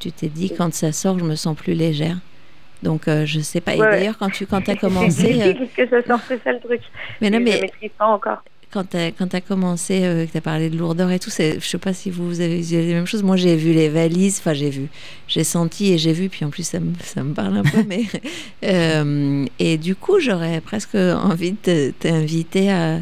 Tu 0.00 0.12
t'es 0.12 0.28
dit, 0.28 0.52
quand 0.54 0.72
ça 0.74 0.92
sort, 0.92 1.18
je 1.18 1.24
me 1.24 1.36
sens 1.36 1.56
plus 1.56 1.74
légère. 1.74 2.16
Donc, 2.82 3.08
euh, 3.08 3.26
je 3.26 3.40
sais 3.40 3.60
pas. 3.60 3.74
Et 3.74 3.78
Ouais. 3.80 3.90
d'ailleurs, 3.90 4.18
quand 4.18 4.30
tu 4.30 4.46
quand 4.46 4.68
as 4.68 4.76
commencé. 4.80 5.40
euh, 5.42 5.52
Qu'est-ce 5.54 5.74
que 5.84 5.88
ça 5.90 6.06
sort, 6.06 6.20
c'est 6.28 6.42
ça 6.42 6.52
le 6.52 6.60
truc. 6.60 6.80
mais 7.20 7.30
non, 7.30 7.40
mais 7.40 7.52
Je 7.56 7.60
maîtrise 7.62 7.90
pas 7.98 8.06
encore. 8.06 8.38
quand 8.70 8.84
tu 8.84 8.96
as, 8.96 9.40
commencé, 9.40 10.04
euh, 10.04 10.26
que 10.26 10.30
tu 10.32 10.36
as 10.38 10.40
parlé 10.42 10.68
de 10.70 10.76
lourdeur 10.76 11.10
et 11.10 11.18
tout, 11.18 11.30
je 11.30 11.58
sais 11.60 11.78
pas 11.78 11.92
si 11.94 12.10
vous 12.10 12.40
avez 12.40 12.60
vu 12.60 12.76
les 12.76 12.94
mêmes 12.94 13.06
choses. 13.06 13.22
Moi, 13.22 13.36
j'ai 13.36 13.56
vu 13.56 13.72
les 13.72 13.88
valises, 13.88 14.38
enfin, 14.40 14.52
j'ai 14.52 14.70
vu, 14.70 14.88
j'ai 15.26 15.42
senti 15.44 15.92
et 15.92 15.98
j'ai 15.98 16.12
vu, 16.12 16.28
puis 16.28 16.44
en 16.44 16.50
plus, 16.50 16.64
ça 16.66 16.78
me, 16.78 16.92
ça 17.02 17.22
me 17.22 17.34
parle 17.34 17.56
un 17.56 17.62
peu. 17.62 17.82
mais 17.86 18.02
euh, 18.64 19.44
Et 19.58 19.78
du 19.78 19.94
coup, 19.96 20.20
j'aurais 20.20 20.60
presque 20.60 20.94
envie 20.94 21.52
de 21.52 21.56
te- 21.56 21.90
t'inviter 21.90 22.70
à, 22.70 23.00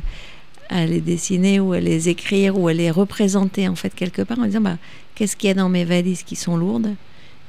à 0.68 0.86
les 0.86 1.00
dessiner 1.00 1.60
ou 1.60 1.72
à 1.72 1.80
les 1.80 2.08
écrire 2.08 2.58
ou 2.58 2.68
à 2.68 2.72
les 2.72 2.90
représenter, 2.90 3.68
en 3.68 3.74
fait, 3.76 3.94
quelque 3.94 4.22
part, 4.22 4.38
en 4.38 4.44
disant 4.46 4.60
bah, 4.60 4.78
qu'est-ce 5.14 5.36
qu'il 5.36 5.48
y 5.48 5.50
a 5.50 5.54
dans 5.54 5.68
mes 5.68 5.84
valises 5.84 6.22
qui 6.22 6.36
sont 6.36 6.56
lourdes? 6.56 6.94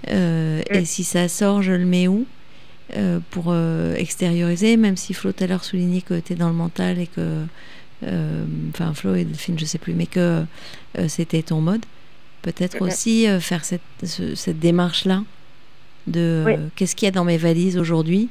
Euh, 0.09 0.61
Mm. 0.71 0.75
Et 0.75 0.85
si 0.85 1.03
ça 1.03 1.27
sort, 1.27 1.61
je 1.61 1.71
le 1.73 1.85
mets 1.85 2.07
où 2.07 2.25
Euh, 2.95 3.19
pour 3.31 3.47
euh, 3.49 3.95
extérioriser, 3.97 4.77
même 4.77 4.95
si 4.95 5.13
Flo 5.13 5.33
tout 5.33 5.43
à 5.43 5.47
l'heure 5.47 5.65
soulignait 5.65 5.99
que 5.99 6.17
tu 6.21 6.31
es 6.31 6.35
dans 6.37 6.47
le 6.47 6.53
mental 6.55 6.97
et 6.99 7.07
que 7.07 7.43
enfin 8.69 8.93
Flo 8.93 9.13
et 9.15 9.25
Delphine, 9.25 9.59
je 9.59 9.65
sais 9.65 9.77
plus, 9.77 9.93
mais 9.93 10.05
que 10.05 10.43
c'était 11.09 11.41
ton 11.41 11.59
mode. 11.59 11.83
Peut-être 12.43 12.81
aussi 12.81 13.25
faire 13.41 13.65
cette, 13.65 13.81
ce- 14.05 14.35
cette 14.35 14.59
démarche-là 14.59 15.23
de 16.05 16.43
Oui. 16.45 16.53
qu'est-ce 16.77 16.95
qu'il 16.95 17.07
y 17.07 17.09
a 17.09 17.11
dans 17.11 17.25
mes 17.25 17.37
valises 17.37 17.77
aujourd'hui, 17.77 18.29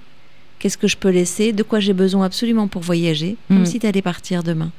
qu'est-ce 0.59 0.79
que 0.79 0.89
je 0.89 0.97
peux 0.97 1.11
laisser, 1.11 1.53
de 1.53 1.63
quoi 1.63 1.79
j'ai 1.81 1.93
besoin 1.93 2.25
absolument 2.25 2.67
pour 2.67 2.81
voyager, 2.81 3.37
comme 3.49 3.59
Mhm. 3.59 3.67
si 3.67 3.79
tu 3.79 3.87
allais 3.87 4.01
partir 4.01 4.43
demain, 4.43 4.73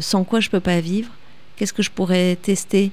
sans 0.00 0.22
quoi 0.22 0.38
je 0.38 0.50
peux 0.50 0.60
pas 0.60 0.80
vivre, 0.80 1.10
qu'est-ce 1.56 1.72
que 1.72 1.82
je 1.82 1.90
pourrais 1.90 2.36
tester 2.36 2.92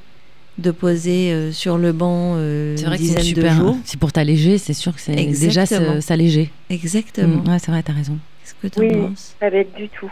de 0.57 0.71
poser 0.71 1.31
euh, 1.31 1.51
sur 1.51 1.77
le 1.77 1.91
banc 1.91 2.35
euh, 2.35 2.75
C'est 2.77 2.83
une 2.83 2.87
vrai 2.87 2.97
que 2.97 3.03
c'est 3.03 3.07
dizaine 3.09 3.21
de 3.23 3.27
super. 3.41 3.55
jours. 3.55 3.77
C'est 3.83 3.99
pour 3.99 4.11
t'alléger, 4.11 4.57
c'est 4.57 4.73
sûr 4.73 4.93
que 4.93 5.01
c'est 5.01 5.15
déjà 5.15 5.65
s'alléger. 5.65 6.49
Exactement. 6.69 7.43
Mm, 7.43 7.49
ouais, 7.49 7.59
c'est 7.59 7.71
vrai, 7.71 7.83
t'as 7.83 7.93
raison. 7.93 8.17
Qu'est-ce 8.43 8.55
que 8.61 8.67
tu 8.67 8.79
Oui. 8.79 8.95
penses? 8.95 9.35
Pas 9.39 9.49
bête 9.49 9.73
du 9.75 9.89
tout. 9.89 10.11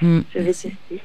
Mm. 0.00 0.20
Je 0.34 0.38
vais 0.38 0.44
Merci. 0.44 0.70
tester. 0.88 1.02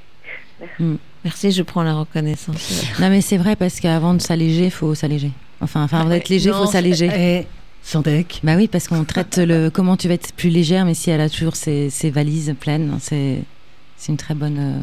Merci, 1.23 1.51
je 1.51 1.61
prends 1.61 1.83
la 1.83 1.93
reconnaissance. 1.93 2.83
Non, 2.99 3.09
mais 3.09 3.21
c'est 3.21 3.37
vrai 3.37 3.55
parce 3.55 3.79
qu'avant 3.79 4.13
de 4.13 4.21
s'alléger, 4.21 4.65
il 4.65 4.71
faut 4.71 4.95
s'alléger. 4.95 5.31
Enfin, 5.59 5.83
enfin, 5.83 5.99
avant 5.99 6.09
d'être 6.09 6.29
léger, 6.29 6.49
il 6.49 6.55
faut 6.55 6.65
s'alléger. 6.65 7.09
Eh, 7.13 7.45
Sandek. 7.83 8.39
Bah 8.43 8.55
oui, 8.55 8.67
parce 8.67 8.87
qu'on 8.87 9.03
traite 9.03 9.37
le 9.37 9.69
comment 9.73 9.97
tu 9.97 10.07
vas 10.07 10.13
être 10.15 10.33
plus 10.33 10.49
légère, 10.49 10.85
mais 10.85 10.93
si 10.93 11.09
elle 11.09 11.21
a 11.21 11.29
toujours 11.29 11.55
ses, 11.55 11.89
ses 11.89 12.09
valises 12.09 12.53
pleines, 12.59 12.97
c'est 12.99 13.39
c'est 13.97 14.11
une 14.11 14.17
très 14.17 14.35
bonne 14.35 14.57
euh, 14.59 14.79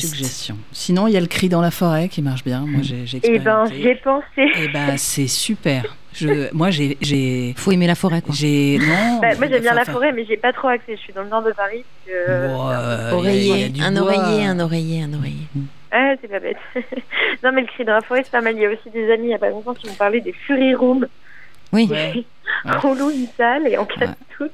piste. 0.00 0.14
Suggestion. 0.14 0.56
Sinon, 0.72 1.06
il 1.06 1.12
y 1.14 1.16
a 1.16 1.20
le 1.20 1.26
cri 1.26 1.48
dans 1.48 1.60
la 1.60 1.70
forêt 1.70 2.08
qui 2.08 2.22
marche 2.22 2.44
bien. 2.44 2.60
Moi, 2.66 2.80
j'ai 2.82 3.06
j'ai 3.06 3.18
Eh 3.22 3.38
ben, 3.38 3.64
expérimenté. 3.64 3.82
j'ai 3.82 3.94
pensé. 3.96 4.52
Eh 4.64 4.68
ben, 4.68 4.96
c'est 4.96 5.26
super. 5.28 5.96
Je, 6.14 6.52
moi, 6.54 6.70
j'ai, 6.70 6.98
j'ai, 7.00 7.54
Faut 7.56 7.72
aimer 7.72 7.86
la 7.86 7.94
forêt, 7.94 8.20
quoi. 8.22 8.34
j'ai, 8.36 8.78
non. 8.78 9.20
Bah, 9.20 9.28
moi, 9.38 9.46
j'aime 9.48 9.62
bien 9.62 9.74
la 9.74 9.84
forêt, 9.84 10.12
mais 10.12 10.24
j'ai 10.26 10.36
pas 10.36 10.52
trop 10.52 10.68
accès. 10.68 10.96
Je 10.96 11.00
suis 11.00 11.12
dans 11.12 11.22
le 11.22 11.28
nord 11.28 11.42
de 11.42 11.52
Paris. 11.52 11.84
euh, 12.10 12.48
bon, 12.48 12.68
euh, 12.70 13.12
oreiller, 13.12 13.40
il 13.42 13.48
y 13.48 13.52
a- 13.52 13.56
y 13.58 13.64
a 13.64 13.68
du 13.68 13.80
un 13.82 13.92
bois. 13.92 14.02
oreiller, 14.02 14.44
un 14.46 14.60
oreiller, 14.60 15.02
un 15.02 15.12
oreiller. 15.14 15.46
Ah, 15.90 16.14
c'est 16.20 16.28
pas 16.28 16.40
bête. 16.40 16.56
non, 17.44 17.52
mais 17.52 17.60
le 17.62 17.66
cri 17.66 17.84
dans 17.84 17.92
la 17.94 18.00
forêt, 18.00 18.22
c'est 18.24 18.30
pas 18.32 18.40
mal. 18.40 18.54
Il 18.56 18.62
y 18.62 18.66
a 18.66 18.70
aussi 18.70 18.88
des 18.92 19.10
amis 19.12 19.28
il 19.28 19.30
y 19.30 19.34
a 19.34 19.38
pas 19.38 19.50
longtemps 19.50 19.74
qui 19.74 19.86
m'ont 19.86 19.94
parlé 19.94 20.20
des 20.20 20.32
Fury 20.32 20.74
Rooms. 20.74 21.06
Oui. 21.72 21.88
Ouais. 21.90 22.24
On 22.84 22.94
loue 22.94 23.10
une 23.10 23.26
salle 23.36 23.66
et 23.66 23.76
on 23.78 23.84
casse 23.86 24.10
tout. 24.38 24.44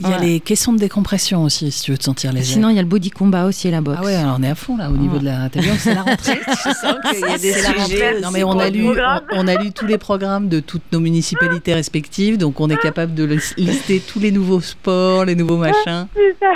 Il 0.00 0.08
y 0.08 0.12
a 0.12 0.18
Ouais. 0.18 0.24
les 0.24 0.40
caissons 0.40 0.72
de 0.72 0.78
décompression 0.78 1.42
aussi, 1.44 1.70
si 1.70 1.82
tu 1.82 1.90
veux 1.90 1.98
te 1.98 2.04
sentir 2.04 2.32
léger. 2.32 2.54
Sinon, 2.54 2.70
il 2.70 2.76
y 2.76 2.78
a 2.78 2.82
le 2.82 2.88
body 2.88 3.10
combat 3.10 3.44
aussi 3.44 3.68
et 3.68 3.70
la 3.70 3.80
boxe. 3.80 3.98
Ah 4.00 4.04
ouais, 4.06 4.14
alors 4.14 4.36
on 4.38 4.42
est 4.42 4.48
à 4.48 4.54
fond 4.54 4.76
là 4.76 4.88
au 4.90 4.96
niveau 4.96 5.18
de 5.18 5.24
la. 5.26 5.48
T'as 5.50 5.60
vu, 5.60 5.68
c'est 5.78 5.94
la 5.94 6.02
rentrée. 6.02 6.38
Tu 6.46 6.70
sens 6.72 6.94
qu'il 7.10 7.20
y 7.20 7.24
a 7.24 7.38
des 7.38 7.52
C'est 7.52 7.62
la 7.62 7.84
sujets. 7.84 8.08
rentrée. 8.08 8.20
Non 8.22 8.30
mais 8.30 8.44
on 8.44 8.58
a 8.58 8.70
lu, 8.70 8.88
on, 8.88 9.20
on 9.32 9.48
a 9.48 9.54
lu 9.56 9.72
tous 9.72 9.86
les 9.86 9.98
programmes 9.98 10.48
de 10.48 10.60
toutes 10.60 10.90
nos 10.92 11.00
municipalités 11.00 11.74
respectives, 11.74 12.38
donc 12.38 12.60
on 12.60 12.70
est 12.70 12.76
capable 12.80 13.14
de 13.14 13.24
lis- 13.24 13.54
lister 13.58 14.00
tous 14.00 14.20
les 14.20 14.30
nouveaux 14.30 14.60
sports, 14.60 15.24
les 15.24 15.34
nouveaux 15.34 15.58
machins. 15.58 16.06
C'est 16.14 16.36
ça. 16.40 16.52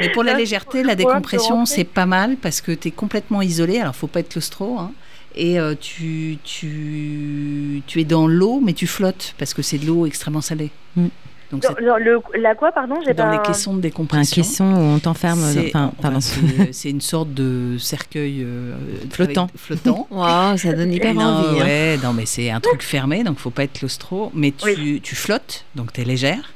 Mais 0.00 0.08
pour 0.10 0.22
la 0.24 0.32
Là, 0.32 0.38
légèreté, 0.38 0.82
la 0.82 0.94
décompression, 0.96 1.66
c'est 1.66 1.84
pas 1.84 2.06
mal 2.06 2.36
parce 2.36 2.60
que 2.60 2.72
tu 2.72 2.88
es 2.88 2.90
complètement 2.90 3.42
isolé. 3.42 3.78
Alors, 3.80 3.94
faut 3.94 4.06
pas 4.06 4.20
être 4.20 4.30
claustro. 4.30 4.78
Hein, 4.78 4.92
et 5.36 5.58
euh, 5.58 5.74
tu, 5.80 6.38
tu, 6.44 7.82
tu 7.86 8.00
es 8.00 8.04
dans 8.04 8.26
l'eau, 8.26 8.60
mais 8.64 8.72
tu 8.72 8.86
flottes 8.86 9.34
parce 9.38 9.54
que 9.54 9.62
c'est 9.62 9.78
de 9.78 9.86
l'eau 9.86 10.06
extrêmement 10.06 10.40
salée. 10.40 10.70
Mm. 10.96 11.06
Donc, 11.50 11.62
Dans, 11.62 11.74
dans 11.86 11.96
le, 11.98 12.20
la 12.40 12.54
quoi, 12.54 12.72
pardon 12.72 12.96
J'ai 13.06 13.14
dans 13.14 13.24
pas. 13.24 13.32
les 13.32 13.38
caissons 13.42 13.74
de 13.74 13.78
Un 13.78 13.82
décompression. 13.82 14.42
caisson 14.42 14.64
où 14.64 14.78
on 14.78 14.98
t'enferme. 14.98 15.38
c'est 15.52 15.68
Enfin, 15.68 15.84
enfin, 15.92 15.94
pardon. 16.02 16.20
c'est- 16.20 16.72
c'est 16.72 16.90
une 16.90 17.02
sorte 17.02 17.32
de 17.34 17.76
cercueil 17.78 18.42
euh, 18.42 18.74
Flottant. 19.10 19.44
avec- 19.44 19.58
flottant. 19.60 20.08
Waouh, 20.10 20.56
ça 20.56 20.72
donne 20.72 20.92
hyper 20.92 21.14
non, 21.14 21.20
envie. 21.22 21.60
hein. 21.60 21.64
ouais, 21.64 21.98
non, 22.02 22.12
mais 22.12 22.26
c'est 22.26 22.50
un 22.50 22.60
truc 22.60 22.82
fermé, 22.82 23.22
donc 23.22 23.38
faut 23.38 23.50
pas 23.50 23.64
être 23.64 23.74
claustro. 23.74 24.32
Mais 24.34 24.52
tu, 24.52 25.00
tu 25.00 25.14
flottes, 25.14 25.64
donc 25.76 25.92
tu 25.92 26.00
es 26.00 26.04
légère. 26.04 26.52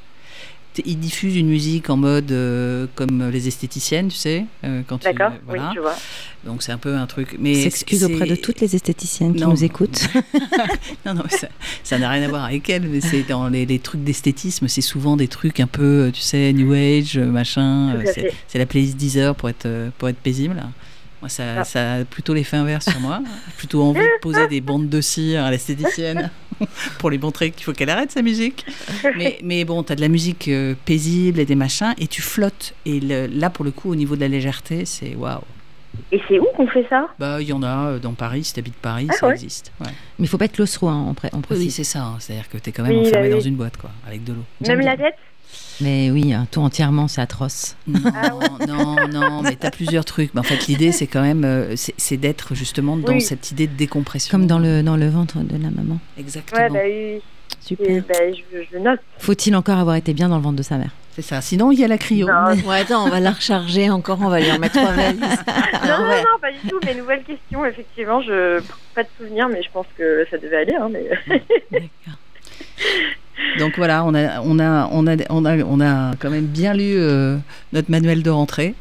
Ils 0.85 0.97
diffusent 0.99 1.35
une 1.37 1.47
musique 1.49 1.89
en 1.89 1.97
mode 1.97 2.31
euh, 2.31 2.85
comme 2.95 3.29
les 3.29 3.47
esthéticiennes, 3.47 4.07
tu 4.09 4.17
sais, 4.17 4.45
euh, 4.63 4.81
quand 4.87 4.97
tu- 4.99 5.05
D'accord, 5.05 5.31
voilà. 5.45 5.69
oui, 5.69 5.73
je 5.75 5.79
vois. 5.79 5.95
Donc 6.45 6.63
c'est 6.63 6.71
un 6.71 6.77
peu 6.77 6.95
un 6.95 7.05
truc. 7.05 7.35
Mais 7.39 7.53
S'excuse 7.63 8.03
auprès 8.05 8.25
de 8.25 8.35
toutes 8.35 8.61
les 8.61 8.75
esthéticiennes 8.75 9.33
qui 9.35 9.41
Non. 9.41 9.49
nous 9.49 9.63
écoutent. 9.63 10.07
Non, 11.05 11.13
non, 11.13 11.23
ça- 11.29 11.49
ça 11.83 11.97
n'a 11.99 12.09
rien 12.09 12.23
à 12.23 12.27
voir 12.27 12.45
avec 12.45 12.69
elle, 12.69 12.83
mais 12.87 13.01
c'est 13.01 13.23
dans 13.23 13.47
les, 13.49 13.65
les 13.65 13.79
trucs 13.79 14.03
d'esthétisme, 14.03 14.67
c'est 14.67 14.81
souvent 14.81 15.17
des 15.17 15.27
trucs 15.27 15.59
un 15.59 15.67
peu, 15.67 16.11
tu 16.13 16.21
sais, 16.21 16.53
New 16.53 16.73
Age, 16.73 17.17
euh, 17.17 17.25
machin. 17.25 17.95
C'est 18.47 18.57
la 18.59 18.65
playlist 18.65 18.97
Deezer 18.97 19.35
pour 19.35 19.49
être, 19.49 19.67
pour 19.97 20.09
être 20.09 20.17
paisible. 20.17 20.61
Moi, 21.21 21.27
ça, 21.29 21.43
Ah. 21.59 21.63
ça 21.65 21.93
a 21.95 22.05
plutôt 22.05 22.33
l'effet 22.33 22.55
inverse 22.57 22.89
sur 22.89 22.99
moi. 23.01 23.21
J'ai 23.47 23.53
plutôt 23.57 23.83
envie 23.83 23.99
de 23.99 24.19
poser 24.21 24.47
des 24.47 24.61
bandes 24.61 24.87
de 24.89 25.01
cire 25.01 25.43
à 25.43 25.51
l'esthéticienne 25.51 26.31
pour 26.99 27.09
lui 27.09 27.17
montrer 27.17 27.51
qu'il 27.51 27.63
faut 27.65 27.73
qu'elle 27.73 27.89
arrête 27.89 28.11
sa 28.11 28.21
musique. 28.21 28.65
Mais, 29.17 29.37
mais 29.43 29.65
bon, 29.65 29.83
tu 29.83 29.91
as 29.91 29.95
de 29.95 30.01
la 30.01 30.07
musique 30.07 30.47
euh, 30.47 30.75
paisible 30.85 31.39
et 31.39 31.45
des 31.45 31.55
machins, 31.55 31.93
et 31.97 32.07
tu 32.07 32.21
flottes. 32.21 32.73
Et 32.85 32.99
le- 33.01 33.27
là, 33.27 33.49
pour 33.49 33.65
le 33.65 33.71
coup, 33.71 33.91
au 33.91 33.95
niveau 33.95 34.15
de 34.15 34.21
la 34.21 34.27
légèreté, 34.29 34.85
c'est 34.85 35.15
waouh. 35.15 35.41
Et 36.11 36.21
c'est 36.27 36.39
où 36.39 36.45
qu'on 36.55 36.67
fait 36.67 36.85
ça? 36.89 37.07
Bah, 37.19 37.41
il 37.41 37.47
y 37.47 37.53
en 37.53 37.63
a 37.63 37.87
euh, 37.87 37.99
dans 37.99 38.13
Paris, 38.13 38.43
si 38.45 38.53
tu 38.53 38.59
habites 38.59 38.75
Paris, 38.75 39.07
Ah 39.09 39.13
ça 39.13 39.27
ouais. 39.27 39.33
existe. 39.33 39.71
Ouais. 39.81 39.87
Mais 40.19 40.25
il 40.25 40.27
faut 40.27 40.37
pas 40.37 40.45
être 40.45 40.53
claustro, 40.53 40.87
hein, 40.87 41.05
on, 41.09 41.13
pré- 41.15 41.29
on 41.33 41.41
Oui, 41.51 41.71
c'est 41.71 41.83
ça. 41.83 42.03
hein. 42.03 42.15
C'est-à-dire 42.19 42.47
que 42.47 42.57
tu 42.57 42.69
es 42.69 42.71
quand 42.71 42.83
même 42.83 42.93
Oui, 42.97 43.07
enfermé 43.07 43.29
dans 43.29 43.37
oui. 43.39 43.45
une 43.47 43.55
boîte, 43.55 43.75
quoi, 43.77 43.89
avec 44.07 44.23
de 44.23 44.33
l'eau. 44.33 44.43
J'aime 44.61 44.77
Même 44.77 44.85
la 44.85 44.95
tête? 44.97 45.15
Mais 45.81 46.11
oui, 46.11 46.33
hein, 46.33 46.45
tout 46.51 46.59
entièrement, 46.61 47.07
c'est 47.07 47.21
atroce. 47.21 47.75
Non, 47.87 47.99
Ah 48.13 48.35
ouais. 48.35 48.65
non, 48.67 49.07
non, 49.07 49.41
mais 49.41 49.55
tu 49.55 49.65
as 49.65 49.71
plusieurs 49.71 50.03
trucs. 50.05 50.33
Mais 50.33 50.41
en 50.41 50.43
fait, 50.43 50.67
l'idée, 50.67 50.91
c'est 50.91 51.07
quand 51.07 51.21
même 51.21 51.43
euh, 51.45 51.73
c'est 51.75 52.17
d'être 52.17 52.53
justement 52.55 52.97
dans 52.97 53.13
Oui. 53.13 53.21
cette 53.21 53.51
idée 53.51 53.67
de 53.67 53.75
décompression. 53.75 54.29
Comme 54.31 54.45
dans 54.47 54.59
le, 54.59 54.81
dans 54.83 54.97
le 54.97 55.07
ventre 55.09 55.37
de 55.39 55.53
la 55.61 55.69
maman. 55.69 55.99
Exactement. 56.17 56.61
Ouais, 56.61 56.69
bah 56.69 56.79
oui. 56.85 57.21
Super. 57.61 57.89
Et, 57.89 58.01
bah, 58.01 58.13
je, 58.53 58.59
je 58.71 58.77
note. 58.77 58.99
Faut-il 59.19 59.55
encore 59.55 59.77
avoir 59.79 59.95
été 59.95 60.13
bien 60.13 60.29
dans 60.29 60.35
le 60.37 60.41
ventre 60.43 60.57
de 60.57 60.63
sa 60.63 60.77
mère? 60.77 60.91
C'est 61.15 61.21
ça. 61.21 61.41
Sinon, 61.41 61.71
il 61.71 61.79
y 61.79 61.83
a 61.83 61.87
la 61.87 61.97
cryo. 61.97 62.27
Ouais, 62.67 62.79
attends, 62.81 63.05
on 63.05 63.09
va 63.09 63.19
la 63.19 63.31
recharger 63.31 63.89
encore, 63.89 64.19
on 64.21 64.29
va 64.29 64.39
lui 64.39 64.51
en 64.51 64.59
mettre 64.59 64.75
trois 64.75 64.91
valises. 64.93 65.19
Non, 65.21 65.97
non, 65.97 66.09
ouais. 66.09 66.21
non, 66.21 66.39
pas 66.41 66.51
du 66.51 66.67
tout. 66.69 66.79
Mais 66.85 66.93
nouvelle 66.95 67.23
question, 67.23 67.65
effectivement, 67.65 68.21
je 68.21 68.61
pas 68.95 69.03
de 69.03 69.09
souvenir, 69.17 69.47
mais 69.49 69.61
je 69.63 69.69
pense 69.71 69.87
que 69.97 70.25
ça 70.29 70.37
devait 70.37 70.57
aller. 70.57 70.75
Hein, 70.75 70.89
mais... 70.91 71.81
Donc 73.59 73.73
voilà, 73.77 74.03
on 74.05 74.13
a, 74.13 74.41
on 74.41 74.59
a, 74.59 74.87
on 74.91 75.07
a, 75.07 75.15
on 75.29 75.45
a, 75.45 75.57
on 75.63 75.81
a 75.81 76.15
quand 76.19 76.29
même 76.29 76.45
bien 76.45 76.73
lu 76.73 76.93
euh, 76.95 77.37
notre 77.73 77.89
manuel 77.91 78.21
de 78.23 78.29
rentrée. 78.29 78.75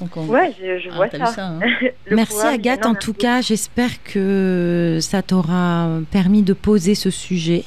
Donc 0.00 0.16
on- 0.16 0.26
Ouais, 0.26 0.52
je, 0.60 0.78
je 0.78 0.88
Ah, 0.92 0.96
vois 0.96 1.08
t'as 1.08 1.26
ça. 1.26 1.46
hein 1.46 1.60
merci 2.10 2.36
Agathe, 2.46 2.84
en 2.86 2.92
merci. 2.92 3.06
tout 3.06 3.14
cas, 3.14 3.40
j'espère 3.40 4.02
que 4.04 4.98
ça 5.00 5.22
t'aura 5.22 5.88
permis 6.10 6.42
de 6.42 6.52
poser 6.52 6.94
ce 6.94 7.10
sujet 7.10 7.64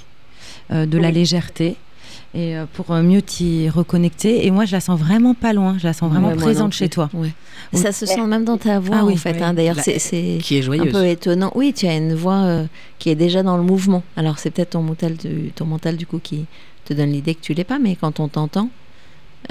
euh, 0.71 0.85
de 0.85 0.97
la 0.97 1.09
légèreté 1.11 1.75
et 2.33 2.55
euh, 2.57 2.65
pour 2.73 2.91
euh, 2.91 3.01
mieux 3.01 3.21
t'y 3.21 3.69
reconnecter. 3.69 4.45
Et 4.45 4.51
moi, 4.51 4.65
je 4.65 4.71
la 4.73 4.79
sens 4.81 4.99
vraiment 4.99 5.33
pas 5.33 5.53
loin, 5.53 5.77
je 5.79 5.87
la 5.87 5.93
sens 5.93 6.11
vraiment 6.11 6.29
Ouais, 6.29 6.35
présente 6.35 6.73
chez 6.73 6.89
toi. 6.89 7.09
Ouais. 7.13 7.31
Oui. 7.73 7.79
Ça 7.79 7.91
se 7.91 8.05
sent 8.05 8.21
même 8.25 8.45
dans 8.45 8.57
ta 8.57 8.79
voix, 8.79 8.97
Ah 9.01 9.05
oui, 9.05 9.13
en 9.13 9.17
fait. 9.17 9.33
oui. 9.33 9.43
hein. 9.43 9.53
D'ailleurs, 9.53 9.79
c'est- 9.79 9.99
c'est 9.99 10.37
Qui 10.41 10.57
est 10.57 10.67
un 10.69 10.85
peu 10.87 11.05
étonnant. 11.07 11.51
Oui, 11.55 11.73
tu 11.75 11.87
as 11.87 11.95
une 11.97 12.13
voix 12.15 12.43
euh, 12.43 12.65
qui 12.99 13.09
est 13.09 13.15
déjà 13.15 13.43
dans 13.43 13.57
le 13.57 13.63
mouvement. 13.63 14.03
Alors, 14.15 14.39
c'est 14.39 14.51
peut-être 14.51 14.71
ton 14.71 14.81
mental, 14.83 15.15
du, 15.17 15.51
ton 15.55 15.65
mental, 15.65 15.97
du 15.97 16.05
coup, 16.05 16.19
qui 16.19 16.45
te 16.85 16.93
donne 16.93 17.11
l'idée 17.11 17.35
que 17.35 17.41
tu 17.41 17.53
l'es 17.53 17.63
pas, 17.63 17.79
mais 17.79 17.95
quand 17.95 18.19
on 18.19 18.27
t'entend, 18.27 18.69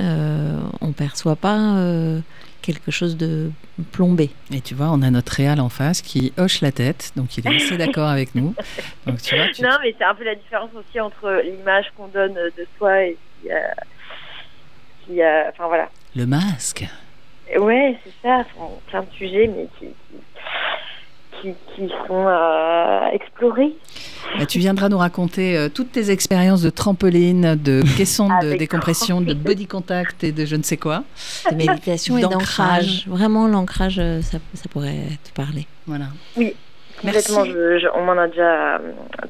euh, 0.00 0.58
on 0.80 0.92
perçoit 0.92 1.36
pas 1.36 1.58
euh, 1.76 2.20
quelque 2.68 2.90
chose 2.90 3.16
de 3.16 3.50
plombé. 3.92 4.28
Et 4.52 4.60
tu 4.60 4.74
vois, 4.74 4.90
on 4.90 5.00
a 5.00 5.10
notre 5.10 5.32
réal 5.32 5.58
en 5.58 5.70
face 5.70 6.02
qui 6.02 6.34
hoche 6.36 6.60
la 6.60 6.70
tête, 6.70 7.12
donc 7.16 7.38
il 7.38 7.46
est 7.46 7.56
assez 7.56 7.76
d'accord 7.82 8.08
avec 8.08 8.34
nous. 8.34 8.54
Donc 9.06 9.22
tu 9.22 9.34
vois, 9.34 9.46
tu, 9.48 9.62
Non, 9.62 9.78
mais 9.82 9.94
c'est 9.96 10.04
un 10.04 10.14
peu 10.14 10.24
la 10.24 10.34
différence 10.34 10.70
aussi 10.74 11.00
entre 11.00 11.40
l'image 11.42 11.86
qu'on 11.96 12.08
donne 12.08 12.34
de 12.34 12.66
soi 12.76 13.04
et 13.04 13.16
qui 13.40 13.50
a. 13.50 13.74
Qui 15.06 15.22
a 15.22 15.46
enfin 15.48 15.66
voilà. 15.68 15.88
le 16.14 16.26
masque. 16.26 16.84
Ouais, 17.58 17.96
c'est 18.04 18.12
ça. 18.22 18.44
Sont 18.54 18.78
plein 18.88 19.00
de 19.00 19.10
sujets, 19.16 19.46
mais 19.46 19.66
qui. 19.78 19.86
qui, 19.86 20.20
qui, 21.40 21.52
qui 21.74 21.88
sont 22.06 22.26
à 22.26 23.10
explorer. 23.12 23.74
Bah, 24.38 24.46
tu 24.46 24.58
viendras 24.58 24.88
nous 24.88 24.98
raconter 24.98 25.56
euh, 25.56 25.68
toutes 25.68 25.92
tes 25.92 26.10
expériences 26.10 26.62
de 26.62 26.70
trampoline, 26.70 27.54
de 27.56 27.82
caisson 27.96 28.28
de 28.42 28.54
décompression, 28.56 29.20
de 29.20 29.34
body 29.34 29.66
contact 29.66 30.24
et 30.24 30.32
de 30.32 30.44
je 30.44 30.56
ne 30.56 30.62
sais 30.62 30.76
quoi. 30.76 31.04
De 31.50 31.56
méditation 31.56 32.18
et 32.18 32.22
D'ancrage. 32.22 33.06
Vraiment, 33.06 33.46
l'ancrage, 33.48 33.98
euh, 33.98 34.20
ça, 34.22 34.38
ça 34.54 34.68
pourrait 34.70 35.18
te 35.24 35.30
parler. 35.34 35.66
Voilà. 35.86 36.06
Complètement. 36.34 36.54
Merci. 37.04 37.50
je- 37.52 37.78
je- 37.78 37.88
on 37.94 38.04
m'en 38.04 38.20
a 38.20 38.26
déjà 38.28 38.76
euh, 38.76 38.78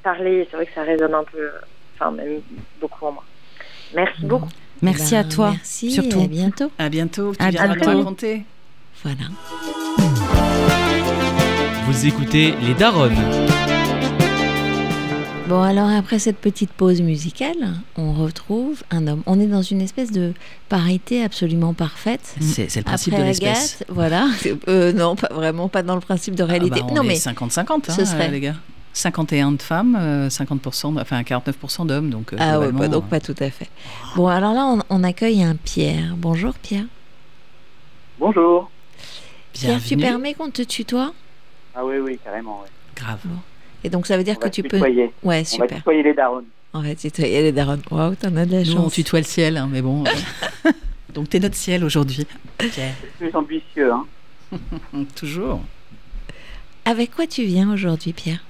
parlé. 0.03 0.47
C'est 0.51 0.57
vrai 0.57 0.66
que 0.66 0.73
ça 0.75 0.83
résonne 0.83 1.14
un 1.14 1.25
peu. 1.25 1.38
euh, 1.38 1.51
Enfin, 2.01 2.12
même 2.12 2.40
beaucoup 2.81 3.07
en 3.07 3.12
moi. 3.12 3.25
Merci 3.94 4.21
Bon. 4.23 4.38
beaucoup. 4.38 4.49
Merci 4.83 5.14
Eh 5.14 5.16
ben, 5.16 5.21
à 5.21 5.25
toi. 5.25 5.51
Merci, 5.51 5.90
surtout. 5.90 6.21
et 6.21 6.25
à 6.25 6.29
bientôt. 6.29 6.71
À 6.79 6.88
bientôt. 6.88 7.33
Tu 7.38 7.44
À 7.44 7.51
viendras 7.51 7.75
bientôt. 7.75 7.90
nous 7.90 7.99
raconter. 7.99 8.42
Voilà. 9.03 10.88
Vous 11.88 12.07
écoutez 12.07 12.55
Les 12.62 12.74
Daronnes. 12.74 13.16
Bon, 15.48 15.62
alors 15.62 15.88
après 15.88 16.18
cette 16.18 16.37
petite 16.37 16.70
pause 16.70 17.01
musicale, 17.01 17.57
on 17.96 18.12
retrouve 18.12 18.83
un 18.90 19.07
homme. 19.07 19.22
On 19.24 19.40
est 19.40 19.46
dans 19.46 19.62
une 19.62 19.81
espèce 19.81 20.12
de 20.12 20.35
parité 20.68 21.24
absolument 21.24 21.72
parfaite. 21.72 22.35
C'est 22.40 22.74
le 22.77 22.83
principe 22.83 23.14
Après 23.14 23.24
de 23.24 23.29
l'espèce. 23.29 23.83
Voilà. 23.88 24.27
Euh, 24.68 24.92
non, 24.92 25.16
pas 25.16 25.29
vraiment, 25.33 25.68
pas 25.68 25.83
dans 25.83 25.94
le 25.94 26.01
principe 26.03 26.35
de 26.35 26.42
Ah 26.42 26.46
réalité. 26.46 26.81
bah, 26.81 26.87
on 26.90 26.94
non, 26.96 27.03
est 27.05 27.09
mais 27.09 27.14
50-50, 27.14 27.62
hein, 27.88 27.92
ce 27.96 28.05
serait- 28.05 28.29
euh, 28.29 28.33
les 28.33 28.40
gars. 28.40 28.55
51 28.92 29.53
de 29.53 29.62
femmes, 29.62 29.96
euh, 29.98 30.29
50%, 30.29 30.92
de- 30.94 31.01
enfin 31.01 31.22
49% 31.22 31.87
d'hommes. 31.87 32.11
Donc, 32.11 32.33
euh, 32.33 32.37
ah 32.38 32.59
ouais, 32.61 32.72
pas- 32.72 32.88
donc 32.88 33.05
euh, 33.05 33.09
pas 33.09 33.20
tout 33.20 33.35
à 33.40 33.48
fait. 33.51 33.68
Bon, 34.16 34.27
alors 34.27 34.53
là, 34.53 34.66
on, 34.66 34.81
on 34.90 35.03
accueille 35.05 35.42
un 35.42 35.55
Pierre. 35.57 36.14
Bonjour 36.18 36.53
Pierre. 36.55 36.85
Bonjour. 38.18 38.70
Pierre, 39.55 39.81
tu 39.83 39.96
permets 39.96 40.35
qu'on 40.35 40.51
te 40.51 40.62
tutoie? 40.62 41.12
Ah 41.74 41.85
oui, 41.85 41.98
oui, 41.98 42.18
carrément. 42.22 42.61
ouais. 42.62 42.68
Grave. 42.96 43.20
Et 43.85 43.90
donc 43.90 44.07
ça 44.07 44.16
veut 44.16 44.24
dire 44.24 44.35
On 44.37 44.40
que 44.40 44.44
va 44.44 44.50
tu 44.50 44.62
peux. 44.62 44.78
Ouais, 44.78 45.12
On 45.22 45.28
va 45.28 45.44
super. 45.44 45.78
tutoyer 45.78 46.02
les 46.02 46.14
darons. 46.14 46.44
On 46.74 46.81
va 46.83 46.94
tutoyer 46.94 47.42
les 47.42 47.52
darons. 47.52 47.81
Waouh, 47.90 48.14
t'en 48.16 48.35
as 48.37 48.44
de 48.46 48.52
la 48.57 48.62
Nous, 48.64 48.72
on 48.72 48.83
chance. 48.85 48.94
tutoie 48.94 49.20
le 49.20 49.24
ciel, 49.24 49.57
hein, 49.57 49.68
mais 49.70 49.81
bon. 49.83 50.04
euh, 50.04 50.70
donc, 51.14 51.28
t'es 51.31 51.38
notre 51.40 51.54
ciel 51.54 51.85
aujourd'hui. 51.85 52.26
Pierre. 52.59 52.94
Plus 53.18 53.35
ambitieux, 53.35 53.92
hein. 53.92 54.07
Toujours. 55.16 55.61
Avec 56.85 57.14
quoi 57.14 57.26
tu 57.26 57.44
viens 57.44 57.72
aujourd'hui, 57.72 58.12
Pierre? 58.12 58.42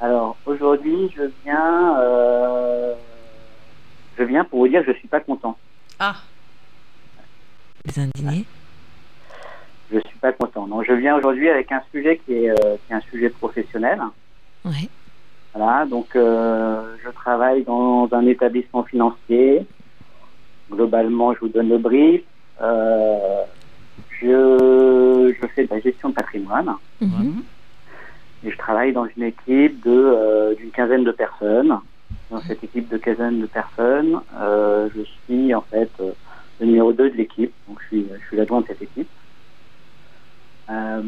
Alors, 0.00 0.36
aujourd'hui, 0.44 1.10
je 1.16 1.22
viens... 1.44 1.98
euh, 2.00 2.94
Je 4.18 4.24
viens 4.24 4.44
pour 4.44 4.60
vous 4.60 4.68
dire 4.68 4.84
que 4.84 4.92
je 4.92 4.98
suis 4.98 5.08
pas 5.08 5.20
content. 5.20 5.56
Ah, 5.98 6.16
Les 7.86 7.98
indignés? 8.02 8.44
Je 9.92 9.98
suis 10.00 10.18
pas 10.18 10.32
content. 10.32 10.66
Donc, 10.66 10.84
je 10.86 10.92
viens 10.92 11.16
aujourd'hui 11.16 11.48
avec 11.48 11.70
un 11.72 11.82
sujet 11.92 12.20
qui 12.24 12.32
est, 12.34 12.50
euh, 12.50 12.76
qui 12.86 12.92
est 12.92 12.96
un 12.96 13.00
sujet 13.00 13.28
professionnel. 13.28 14.00
Ouais. 14.64 14.88
Voilà, 15.54 15.84
donc 15.86 16.16
euh, 16.16 16.96
je 17.04 17.10
travaille 17.10 17.62
dans 17.64 18.08
un 18.12 18.26
établissement 18.26 18.82
financier. 18.82 19.64
Globalement, 20.70 21.32
je 21.34 21.40
vous 21.40 21.48
donne 21.48 21.68
le 21.68 21.78
brief. 21.78 22.22
Euh, 22.60 23.42
je, 24.20 25.34
je 25.40 25.46
fais 25.48 25.64
de 25.64 25.70
la 25.70 25.80
gestion 25.80 26.08
de 26.08 26.14
patrimoine 26.14 26.74
Mhm. 27.00 27.42
et 28.44 28.50
je 28.50 28.56
travaille 28.56 28.92
dans 28.92 29.06
une 29.16 29.24
équipe 29.24 29.84
de 29.84 29.90
euh, 29.90 30.54
d'une 30.54 30.70
quinzaine 30.70 31.04
de 31.04 31.12
personnes. 31.12 31.78
Dans 32.30 32.40
cette 32.40 32.64
équipe 32.64 32.88
de 32.88 32.96
quinzaine 32.96 33.40
de 33.42 33.46
personnes, 33.46 34.20
euh, 34.40 34.88
je 34.96 35.02
suis 35.02 35.54
en 35.54 35.60
fait 35.60 35.90
euh, 36.00 36.12
le 36.60 36.66
numéro 36.66 36.92
2 36.92 37.10
de 37.10 37.16
l'équipe, 37.16 37.52
donc 37.68 37.78
je 37.82 37.86
suis, 37.88 38.06
je 38.20 38.26
suis 38.26 38.36
l'adjoint 38.36 38.62
de 38.62 38.66
cette 38.66 38.82
équipe. 38.82 39.08
Euh, 40.70 41.02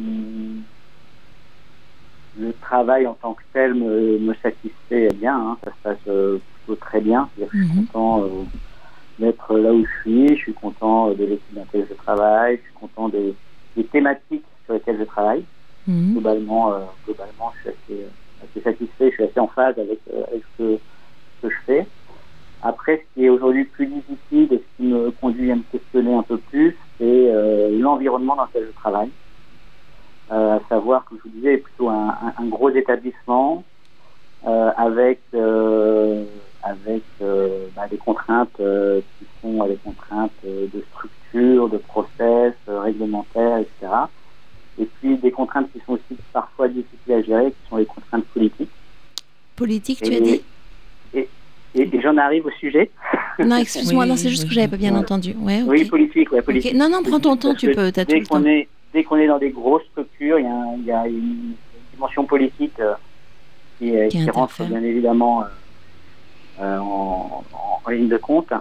le 2.38 2.52
travail 2.54 3.06
en 3.06 3.14
tant 3.14 3.34
que 3.34 3.42
tel 3.52 3.74
me, 3.74 4.18
me 4.18 4.34
satisfait 4.42 5.08
bien, 5.14 5.36
hein, 5.36 5.58
ça 5.64 5.70
se 5.70 5.76
passe 5.82 6.06
euh, 6.08 6.38
plutôt 6.54 6.76
très 6.76 7.00
bien. 7.00 7.30
Je 7.38 7.44
suis 7.46 7.58
Mhm. 7.58 7.86
content 7.86 8.22
euh, 8.24 8.44
d'être 9.18 9.56
là 9.56 9.72
où 9.72 9.84
je 9.86 10.00
suis, 10.02 10.28
je 10.36 10.42
suis 10.42 10.54
content 10.54 11.10
de 11.12 11.24
l'équipe 11.24 11.54
dans 11.54 11.62
laquelle 11.62 11.86
je 11.88 11.94
travaille, 11.94 12.58
je 12.58 12.62
suis 12.62 12.74
content 12.74 13.08
des, 13.08 13.34
des 13.76 13.84
thématiques 13.86 14.44
sur 14.64 14.74
lesquelles 14.74 14.98
je 14.98 15.04
travaille. 15.04 15.44
Mhm. 15.86 16.12
Globalement, 16.12 16.72
euh, 16.74 16.84
globalement 17.04 17.52
je 17.64 17.70
suis 17.70 17.78
assez, 17.78 18.06
assez 18.42 18.60
satisfait, 18.62 19.08
je 19.10 19.14
suis 19.14 19.24
assez 19.24 19.40
en 19.40 19.48
phase 19.48 19.78
avec, 19.78 20.00
euh, 20.12 20.24
avec 20.28 20.42
ce, 20.58 20.62
que, 20.62 20.78
ce 21.42 21.46
que 21.46 21.50
je 21.54 21.56
fais. 21.64 21.86
Après, 22.62 22.96
ce 22.98 23.14
qui 23.14 23.24
est 23.26 23.28
aujourd'hui 23.30 23.64
plus 23.64 23.86
difficile 23.86 24.52
et 24.52 24.58
ce 24.58 24.76
qui 24.76 24.82
me 24.88 25.10
conduit 25.12 25.50
à 25.52 25.56
me 25.56 25.62
questionner 25.62 26.12
un 26.14 26.22
peu 26.22 26.38
plus, 26.38 26.76
c'est 26.98 27.30
euh, 27.30 27.70
l'environnement 27.78 28.34
dans 28.36 28.44
lequel 28.44 28.66
je 28.66 28.72
travaille. 28.72 29.10
Euh, 30.32 30.56
à 30.56 30.60
savoir, 30.68 31.04
comme 31.04 31.18
je 31.18 31.28
vous 31.30 31.36
disais, 31.36 31.56
plutôt 31.58 31.88
un, 31.88 32.08
un- 32.08 32.34
un 32.42 32.46
gros 32.46 32.70
établissement 32.70 33.62
euh, 34.46 34.70
avec, 34.76 35.20
euh, 35.34 36.24
avec 36.64 37.02
euh, 37.22 37.66
bah, 37.76 37.86
des 37.88 37.96
contraintes 37.96 38.50
euh, 38.58 39.00
qui 39.18 39.26
sont 39.40 39.64
des 39.66 39.76
contraintes 39.76 40.32
euh, 40.44 40.66
de 40.74 40.82
structure, 40.92 41.68
de 41.68 41.78
process, 41.78 42.54
euh, 42.68 42.80
réglementaires, 42.80 43.58
etc. 43.58 43.92
Et 44.80 44.86
puis 45.00 45.16
des 45.16 45.30
contraintes 45.30 45.70
qui 45.72 45.78
sont 45.86 45.92
aussi 45.92 46.20
parfois 46.32 46.66
difficiles 46.68 47.12
à 47.12 47.22
gérer, 47.22 47.52
qui 47.52 47.68
sont 47.70 47.76
les 47.76 47.86
contraintes 47.86 48.24
politiques. 48.26 48.70
Politique, 49.54 50.02
tu 50.02 50.12
as 50.12 50.16
Et- 50.16 50.20
dit? 50.20 50.40
Et, 51.14 52.00
j'en 52.02 52.16
arrive 52.16 52.46
au 52.46 52.50
sujet. 52.52 52.90
Non, 53.38 53.56
excuse-moi, 53.56 54.06
non, 54.06 54.16
c'est 54.16 54.30
juste 54.30 54.48
que 54.48 54.54
j'avais 54.54 54.68
pas 54.68 54.76
bien 54.78 54.94
entendu. 54.96 55.34
Ouais, 55.38 55.62
Oui, 55.66 55.84
politique, 55.84 56.32
ouais, 56.32 56.40
politique. 56.42 56.74
Non, 56.74 56.88
non, 56.88 57.02
prends 57.02 57.20
ton 57.20 57.36
temps, 57.36 57.54
tu 57.54 57.70
peux, 57.70 57.82
as 57.82 57.90
dès 57.92 58.04
tout 58.06 58.14
le 58.14 58.26
temps. 58.26 58.44
Est, 58.44 58.68
dès 58.96 59.04
qu'on 59.04 59.18
est 59.18 59.26
dans 59.26 59.38
des 59.38 59.50
grosses 59.50 59.84
structures, 59.90 60.38
il 60.38 60.46
y 60.46 60.48
a, 60.48 60.74
il 60.78 60.84
y 60.86 60.90
a 60.90 61.06
une 61.06 61.52
dimension 61.92 62.24
politique 62.24 62.80
euh, 62.80 62.94
qui, 63.78 63.92
qui, 64.08 64.30
rentre 64.30 64.64
bien 64.64 64.82
évidemment 64.82 65.42
euh, 65.42 65.46
euh, 66.60 66.78
en, 66.78 67.44
en, 67.84 67.90
ligne 67.90 68.08
de 68.08 68.16
compte. 68.16 68.54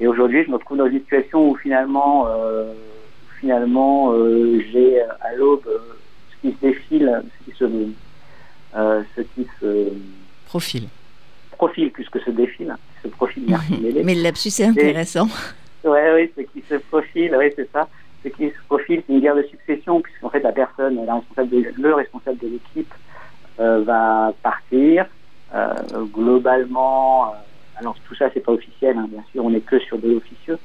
Et 0.00 0.06
aujourd'hui, 0.06 0.42
je 0.42 0.50
me 0.50 0.56
retrouve 0.56 0.78
dans 0.78 0.86
une 0.86 1.00
situation 1.00 1.50
où 1.50 1.54
finalement, 1.54 2.26
finalement, 3.38 4.12
j'ai 4.72 5.02
à 5.20 5.34
l'aube 5.36 5.68
ce 6.30 6.40
qui 6.40 6.56
se 6.56 6.60
défile, 6.66 7.22
ce 7.38 7.44
qui 7.44 7.56
se, 7.58 7.66
ce 9.14 9.20
qui 9.20 9.46
se 9.60 9.92
profile 10.46 10.88
profil 11.52 11.92
plus 11.92 12.08
que 12.08 12.18
se 12.18 12.30
défile, 12.30 12.74
ce 13.02 13.08
profil 13.08 13.44
merci 13.48 14.02
Mais 14.02 14.14
le 14.16 14.22
lapsus 14.22 14.48
est 14.48 14.64
intéressant. 14.64 15.28
Oui, 15.84 16.00
oui, 16.14 16.32
ce 16.36 16.42
qui 16.42 16.64
se 16.68 16.74
profile, 16.74 17.36
oui, 17.38 17.52
c'est 17.54 17.70
ça. 17.70 17.88
Ce 18.24 18.30
qui 18.30 18.48
se 18.48 18.66
profile, 18.66 19.02
c'est 19.06 19.12
une 19.12 19.20
guerre 19.20 19.36
de 19.36 19.42
succession, 19.42 20.00
puisqu'en 20.00 20.30
fait, 20.30 20.40
la 20.40 20.52
personne, 20.52 21.04
la 21.04 21.16
responsable 21.16 21.50
de, 21.50 21.72
le 21.76 21.94
responsable 21.94 22.38
de 22.38 22.48
l'équipe 22.48 22.92
euh, 23.60 23.82
va 23.84 24.32
partir. 24.42 25.06
Euh, 25.54 25.74
globalement, 26.12 27.26
euh, 27.26 27.36
alors 27.76 27.94
tout 28.08 28.14
ça, 28.14 28.30
c'est 28.32 28.40
pas 28.40 28.52
officiel, 28.52 28.96
hein, 28.96 29.06
bien 29.08 29.22
sûr, 29.30 29.44
on 29.44 29.50
n'est 29.50 29.60
que 29.60 29.78
sur 29.78 29.98
de 29.98 30.10
l'officieux. 30.10 30.58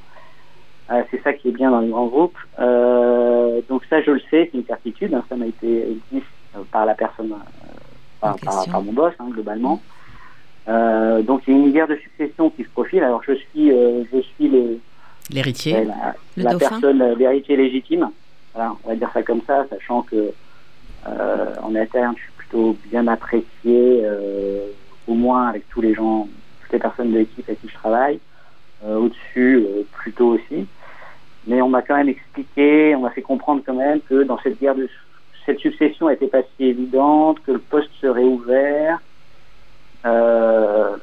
c'est 1.12 1.22
ça 1.22 1.34
qui 1.34 1.50
est 1.50 1.52
bien 1.52 1.70
dans 1.70 1.82
les 1.82 1.90
grands 1.90 2.08
groupes. 2.08 2.38
donc 3.68 3.84
ça, 3.90 4.02
je 4.02 4.12
le 4.12 4.22
sais, 4.32 4.50
c'est 4.50 4.58
une 4.58 4.66
certitude. 4.66 5.14
Hein, 5.14 5.24
ça 5.28 5.36
m'a 5.36 5.48
été 5.48 6.00
dit 6.12 6.24
par 6.72 6.86
la 6.86 6.96
personne, 6.96 7.36
par, 8.22 8.38
par, 8.40 8.82
mon 8.82 8.94
boss, 8.94 9.14
hein, 9.20 9.28
globalement. 9.30 9.82
Donc 10.66 11.44
il 11.46 11.54
y 11.54 11.58
a 11.58 11.60
une 11.60 11.72
guerre 11.74 11.88
de 11.90 11.98
succession 11.98 12.50
qui 12.50 12.64
se 12.64 12.70
profile. 12.70 13.04
Alors 13.04 13.22
je 13.22 13.34
suis, 13.34 13.70
je 13.70 14.22
suis 14.22 14.48
le 14.48 14.80
l'héritier, 15.30 15.88
la, 16.38 16.56
personne, 16.56 17.02
euh, 17.02 17.16
l'héritier 17.16 17.56
légitime. 17.56 18.10
Voilà, 18.54 18.76
on 18.84 18.90
va 18.90 18.96
dire 18.96 19.10
ça 19.14 19.24
comme 19.24 19.42
ça, 19.46 19.66
sachant 19.70 20.02
que 20.02 20.32
en 21.06 21.76
interne, 21.76 22.14
je 22.18 22.24
suis 22.24 22.32
plutôt 22.38 22.76
bien 22.92 23.08
apprécié, 23.08 24.04
au 25.08 25.14
moins 25.14 25.48
avec 25.48 25.68
tous 25.70 25.82
les 25.82 25.94
gens, 25.94 26.28
toutes 26.62 26.74
les 26.74 26.80
personnes 26.80 27.12
de 27.12 27.20
l'équipe 27.20 27.48
avec 27.48 27.62
qui 27.62 27.70
je 27.70 27.74
travaille. 27.74 28.20
Au-dessus, 28.86 29.66
plutôt 29.94 30.36
aussi. 30.36 30.68
Mais 31.48 31.62
on 31.62 31.70
m'a 31.70 31.82
quand 31.82 31.96
même 31.96 32.10
expliqué, 32.10 32.94
on 32.96 33.02
m'a 33.02 33.12
fait 33.12 33.22
comprendre 33.22 33.62
quand 33.66 33.74
même 33.74 34.02
que 34.02 34.24
dans 34.24 34.38
cette 34.40 34.60
guerre 34.60 34.76
de 34.76 34.90
cette 35.46 35.60
succession 35.60 36.10
n'était 36.10 36.28
pas 36.28 36.44
si 36.56 36.66
évidente, 36.66 37.40
que 37.44 37.52
le 37.52 37.60
poste 37.60 37.90
serait 38.00 38.24
ouvert, 38.24 39.00
euh, 40.06 40.96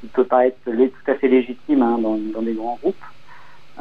qui 0.00 0.06
peut 0.08 0.24
paraître 0.24 0.56
tout 0.64 1.10
à 1.10 1.14
fait 1.14 1.28
légitime 1.28 1.82
hein, 1.82 1.98
dans, 1.98 2.16
dans, 2.16 2.42
des 2.42 2.54
grands 2.54 2.78
groupes, 2.80 2.96
euh, 3.04 3.15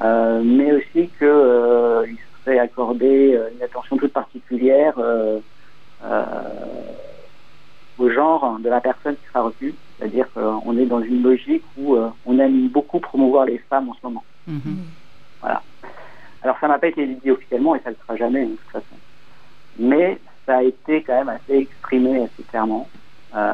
mais 0.02 0.72
aussi 0.74 1.10
qu'il 1.18 1.28
euh, 1.28 2.06
serait 2.44 2.60
accordé 2.60 3.40
une 3.56 3.64
attention 3.64 3.98
toute 3.98 4.14
particulière 4.14 4.94
euh, 4.98 5.40
au 7.98 8.10
genre 8.10 8.60
de 8.60 8.70
la 8.70 8.82
personne 8.82 9.16
qui 9.16 9.28
sera 9.28 9.42
retenue. 9.42 9.74
C'est-à-dire 9.98 10.28
qu'on 10.34 10.78
est 10.78 10.86
dans 10.86 11.02
une 11.02 11.24
logique 11.24 11.64
où 11.78 11.96
on 12.26 12.40
aime 12.40 12.68
beaucoup 12.68 13.00
promouvoir 13.00 13.46
les 13.46 13.58
femmes 13.70 13.90
en 13.90 13.94
ce 13.94 14.00
moment. 14.04 14.24
Mm-hmm. 14.50 14.76
Voilà. 15.42 15.62
Alors 16.44 16.58
ça 16.60 16.68
n'a 16.68 16.78
pas 16.78 16.88
été 16.88 17.08
dit 17.08 17.32
officiellement 17.32 17.76
et 17.76 17.80
ça 17.80 17.90
ne 17.90 17.96
le 17.96 18.02
sera 18.02 18.16
jamais 18.18 18.44
hein, 18.44 18.50
de 18.50 18.56
toute 18.56 18.72
façon. 18.72 18.96
Mais 19.80 20.20
ça 20.46 20.58
a 20.58 20.64
été 20.64 21.02
quand 21.02 21.18
même 21.18 21.30
assez 21.30 21.58
exprimé 21.58 22.24
assez 22.24 22.44
clairement. 22.44 22.88
Euh, 23.36 23.54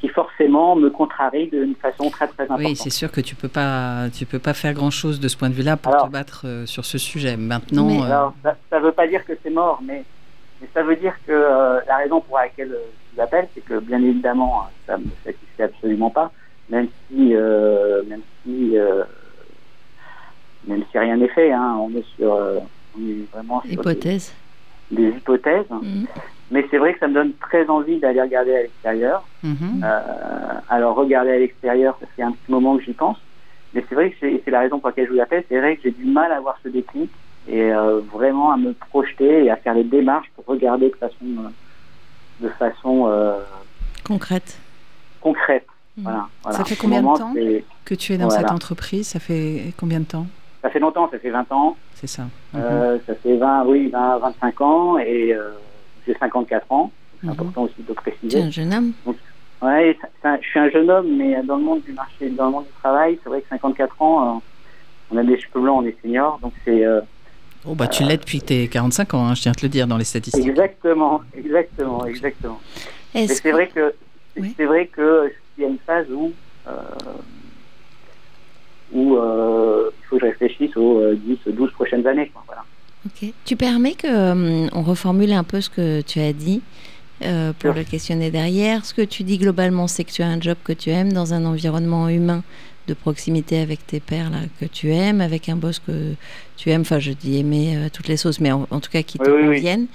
qui 0.00 0.08
forcément 0.08 0.76
me 0.76 0.88
contrarie 0.88 1.48
d'une 1.48 1.74
façon 1.74 2.08
très 2.10 2.26
très 2.26 2.44
importante. 2.44 2.66
Oui, 2.66 2.74
c'est 2.74 2.90
sûr 2.90 3.12
que 3.12 3.20
tu 3.20 3.34
peux 3.34 3.48
pas 3.48 4.08
tu 4.16 4.24
peux 4.24 4.38
pas 4.38 4.54
faire 4.54 4.72
grand 4.72 4.90
chose 4.90 5.20
de 5.20 5.28
ce 5.28 5.36
point 5.36 5.50
de 5.50 5.54
vue-là 5.54 5.76
pour 5.76 5.94
te 5.94 6.08
battre 6.08 6.42
euh, 6.46 6.66
sur 6.66 6.84
ce 6.84 6.96
sujet. 6.96 7.36
Maintenant, 7.36 8.02
euh, 8.02 8.06
alors, 8.06 8.34
ça 8.42 8.78
ne 8.78 8.84
veut 8.84 8.92
pas 8.92 9.06
dire 9.06 9.24
que 9.24 9.34
c'est 9.42 9.50
mort, 9.50 9.80
mais, 9.84 10.04
mais 10.60 10.68
ça 10.72 10.82
veut 10.82 10.96
dire 10.96 11.14
que 11.26 11.32
euh, 11.32 11.80
la 11.86 11.98
raison 11.98 12.20
pour 12.22 12.38
laquelle 12.38 12.70
je 12.70 13.14
vous 13.14 13.20
appelle, 13.20 13.48
c'est 13.54 13.60
que 13.60 13.78
bien 13.78 14.02
évidemment, 14.02 14.68
ça 14.86 14.96
me 14.96 15.04
satisfait 15.24 15.64
absolument 15.64 16.10
pas, 16.10 16.32
même 16.70 16.88
si 17.08 17.34
même 18.08 18.22
si 18.42 18.74
même 20.66 20.84
si 20.90 20.98
rien 20.98 21.16
n'est 21.16 21.28
fait, 21.28 21.52
hein, 21.52 21.76
on 21.78 21.90
est 21.90 22.06
sur 22.16 22.32
on 22.32 23.06
est 23.06 23.30
vraiment 23.32 23.60
sur 23.62 23.72
hypothèse. 23.72 24.32
Des, 24.90 25.08
hypothèses. 25.08 25.66
Mhm. 25.70 26.06
Mais 26.50 26.66
c'est 26.70 26.78
vrai 26.78 26.94
que 26.94 26.98
ça 26.98 27.08
me 27.08 27.14
donne 27.14 27.32
très 27.34 27.68
envie 27.68 27.98
d'aller 27.98 28.20
regarder 28.20 28.54
à 28.54 28.62
l'extérieur. 28.62 29.24
Mhm. 29.42 29.82
Euh, 29.84 30.00
alors 30.68 30.96
regarder 30.96 31.30
à 31.30 31.38
l'extérieur, 31.38 31.96
ça 32.00 32.06
fait 32.16 32.22
un 32.22 32.32
petit 32.32 32.50
moment 32.50 32.76
que 32.76 32.84
j'y 32.84 32.92
pense. 32.92 33.18
Mais 33.72 33.84
c'est 33.88 33.94
vrai 33.94 34.10
que 34.10 34.16
c'est 34.20 34.50
la 34.50 34.60
raison 34.60 34.80
pour 34.80 34.88
laquelle 34.88 35.06
je 35.06 35.12
vous 35.12 35.20
appelle. 35.20 35.44
C'est 35.48 35.58
vrai 35.58 35.76
que 35.76 35.82
j'ai 35.84 35.92
du 35.92 36.04
mal 36.04 36.32
à 36.32 36.36
avoir 36.36 36.58
ce 36.62 36.68
déclic 36.68 37.10
et 37.48 37.72
euh, 37.72 38.00
vraiment 38.12 38.50
à 38.52 38.56
me 38.56 38.72
projeter 38.72 39.44
et 39.44 39.50
à 39.50 39.56
faire 39.56 39.74
les 39.74 39.84
démarches 39.84 40.30
pour 40.34 40.44
regarder 40.46 40.90
de 40.90 40.96
façon, 40.96 41.14
euh, 41.22 42.40
de 42.40 42.48
façon 42.48 43.08
concrète. 44.04 44.58
Concrète. 45.20 45.66
Mhm. 45.96 46.04
Voilà, 46.42 46.58
Ça 46.58 46.64
fait 46.64 46.76
combien 46.76 47.02
de 47.02 47.16
temps 47.16 47.34
que 47.84 47.94
tu 47.94 48.12
es 48.12 48.18
dans 48.18 48.30
cette 48.30 48.50
entreprise? 48.50 49.06
Ça 49.06 49.20
fait 49.20 49.72
combien 49.78 50.00
de 50.00 50.06
temps? 50.06 50.26
Ça 50.62 50.68
fait 50.68 50.80
longtemps, 50.80 51.08
ça 51.10 51.18
fait 51.18 51.30
20 51.30 51.50
ans. 51.52 51.76
C'est 51.94 52.08
ça. 52.08 52.24
Ça 52.52 53.14
fait 53.22 53.36
20, 53.36 53.64
oui, 53.66 53.88
20, 53.88 54.18
25 54.18 54.60
ans 54.62 54.98
et 54.98 55.32
j'ai 56.06 56.14
54 56.14 56.70
ans, 56.70 56.90
c'est 57.20 57.26
mhm. 57.26 57.32
important 57.32 57.62
aussi 57.62 57.82
de 57.86 57.92
préciser. 57.92 58.28
Tu 58.28 58.36
es 58.36 58.42
un 58.42 58.50
jeune 58.50 58.72
homme 58.72 58.92
Oui, 59.06 59.14
je 59.62 60.48
suis 60.48 60.58
un 60.58 60.70
jeune 60.70 60.90
homme, 60.90 61.16
mais 61.16 61.42
dans 61.42 61.56
le 61.56 61.64
monde 61.64 61.82
du 61.82 61.92
marché, 61.92 62.30
dans 62.30 62.46
le 62.46 62.52
monde 62.52 62.64
du 62.64 62.72
travail, 62.80 63.18
c'est 63.22 63.28
vrai 63.28 63.40
que 63.42 63.48
54 63.48 64.02
ans, 64.02 64.36
euh, 64.36 64.40
on 65.12 65.16
a 65.16 65.22
des 65.22 65.38
cheveux 65.38 65.60
blancs, 65.60 65.82
on 65.82 65.86
est 65.86 65.96
senior, 66.02 66.38
donc 66.40 66.52
c'est... 66.64 66.84
Euh, 66.84 67.00
oh 67.66 67.74
bah 67.74 67.88
tu 67.88 68.04
l'es 68.04 68.16
depuis 68.16 68.40
tes 68.40 68.68
45 68.68 69.14
ans, 69.14 69.26
hein, 69.26 69.34
je 69.34 69.42
tiens 69.42 69.52
à 69.52 69.54
te 69.54 69.62
le 69.62 69.68
dire 69.68 69.86
dans 69.86 69.96
les 69.96 70.04
statistiques. 70.04 70.46
Exactement, 70.46 71.22
exactement, 71.36 72.06
exactement. 72.06 72.60
C'est 73.12 73.50
vrai 73.50 73.68
que 73.68 73.92
c'est 74.56 74.64
vrai 74.64 74.86
que 74.86 75.32
il 75.58 75.62
y 75.62 75.66
a 75.66 75.68
une 75.68 75.78
phase 75.78 76.06
où 76.10 76.32
euh, 76.68 76.72
où 78.92 79.16
il 79.16 80.06
faut 80.06 80.16
que 80.16 80.20
je 80.20 80.26
réfléchisse 80.26 80.76
aux 80.76 81.12
10, 81.12 81.38
12 81.48 81.72
prochaines 81.72 82.06
années. 82.06 82.30
voilà. 82.46 82.62
Ok. 83.06 83.32
Tu 83.44 83.56
permets 83.56 83.94
que 83.94 84.06
euh, 84.06 84.68
on 84.72 84.82
reformule 84.82 85.32
un 85.32 85.44
peu 85.44 85.60
ce 85.60 85.70
que 85.70 86.02
tu 86.02 86.20
as 86.20 86.32
dit 86.32 86.60
euh, 87.22 87.52
pour 87.58 87.72
le 87.72 87.82
questionner 87.82 88.30
derrière. 88.30 88.84
Ce 88.84 88.92
que 88.92 89.02
tu 89.02 89.22
dis 89.22 89.38
globalement, 89.38 89.86
c'est 89.86 90.04
que 90.04 90.12
tu 90.12 90.22
as 90.22 90.28
un 90.28 90.40
job 90.40 90.56
que 90.62 90.72
tu 90.72 90.90
aimes 90.90 91.12
dans 91.12 91.32
un 91.32 91.44
environnement 91.46 92.08
humain 92.08 92.42
de 92.88 92.94
proximité 92.94 93.60
avec 93.60 93.86
tes 93.86 94.00
pères 94.00 94.30
là, 94.30 94.38
que 94.58 94.64
tu 94.64 94.92
aimes, 94.92 95.20
avec 95.20 95.48
un 95.48 95.54
boss 95.54 95.78
que 95.78 96.14
tu 96.56 96.70
aimes, 96.70 96.80
enfin 96.80 96.98
je 96.98 97.12
dis 97.12 97.38
aimer 97.38 97.76
euh, 97.76 97.88
toutes 97.92 98.08
les 98.08 98.16
sauces, 98.16 98.40
mais 98.40 98.50
en, 98.50 98.66
tout 98.66 98.90
cas 98.90 99.02
qui 99.02 99.18
te 99.18 99.24
conviennent. 99.24 99.86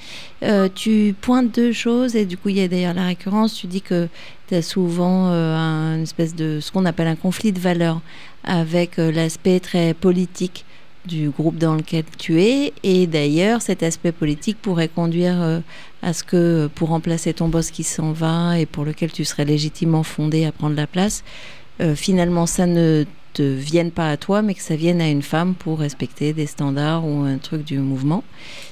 tu 0.76 1.14
pointes 1.20 1.54
deux 1.54 1.74
choses, 1.74 2.16
et 2.16 2.26
du 2.26 2.38
coup 2.38 2.50
il 2.50 2.58
y 2.58 2.62
a 2.62 2.68
d'ailleurs 2.68 2.94
la 2.94 3.06
récurrence, 3.06 3.56
tu 3.56 3.68
dis 3.68 3.82
que 3.82 4.08
tu 4.48 4.56
as 4.56 4.62
souvent 4.62 5.28
un 5.28 6.02
espèce 6.02 6.36
de 6.36 6.60
ce 6.62 6.72
qu'on 6.72 6.86
appelle 6.86 7.08
un 7.08 7.16
conflit 7.16 7.52
de 7.52 7.60
valeurs 7.60 8.02
avec 8.46 8.98
l'aspect 8.98 9.60
très 9.60 9.94
politique 9.94 10.64
du 11.06 11.30
groupe 11.30 11.58
dans 11.58 11.76
lequel 11.76 12.04
tu 12.18 12.42
es. 12.42 12.74
Et 12.84 13.08
d'ailleurs, 13.08 13.62
cet 13.62 13.84
aspect 13.84 14.12
politique 14.12 14.58
pourrait 14.62 14.88
conduire 14.88 15.42
euh, 15.42 15.60
à 16.02 16.14
ce 16.14 16.24
que, 16.24 16.70
pour 16.76 16.90
remplacer 16.90 17.34
ton 17.34 17.48
boss 17.48 17.72
qui 17.72 17.84
s'en 17.84 18.12
va 18.12 18.60
et 18.60 18.66
pour 18.66 18.86
lequel 18.86 19.12
tu 19.12 19.26
serais 19.26 19.46
légitimement 19.46 20.04
fondé 20.04 20.46
à 20.46 20.52
prendre 20.52 20.76
la 20.76 20.88
place, 20.88 21.24
euh, 21.82 21.96
finalement, 21.96 22.46
ça 22.46 22.66
ne 22.66 23.06
te 23.34 23.44
vienne 23.44 23.92
pas 23.92 24.10
à 24.10 24.18
toi, 24.18 24.42
mais 24.42 24.54
que 24.54 24.62
ça 24.62 24.76
vienne 24.76 25.02
à 25.02 25.10
une 25.10 25.22
femme 25.22 25.56
pour 25.56 25.80
respecter 25.80 26.32
des 26.32 26.46
standards 26.46 27.06
ou 27.06 27.24
un 27.24 27.38
truc 27.38 27.66
du 27.66 27.80
mouvement. 27.80 28.24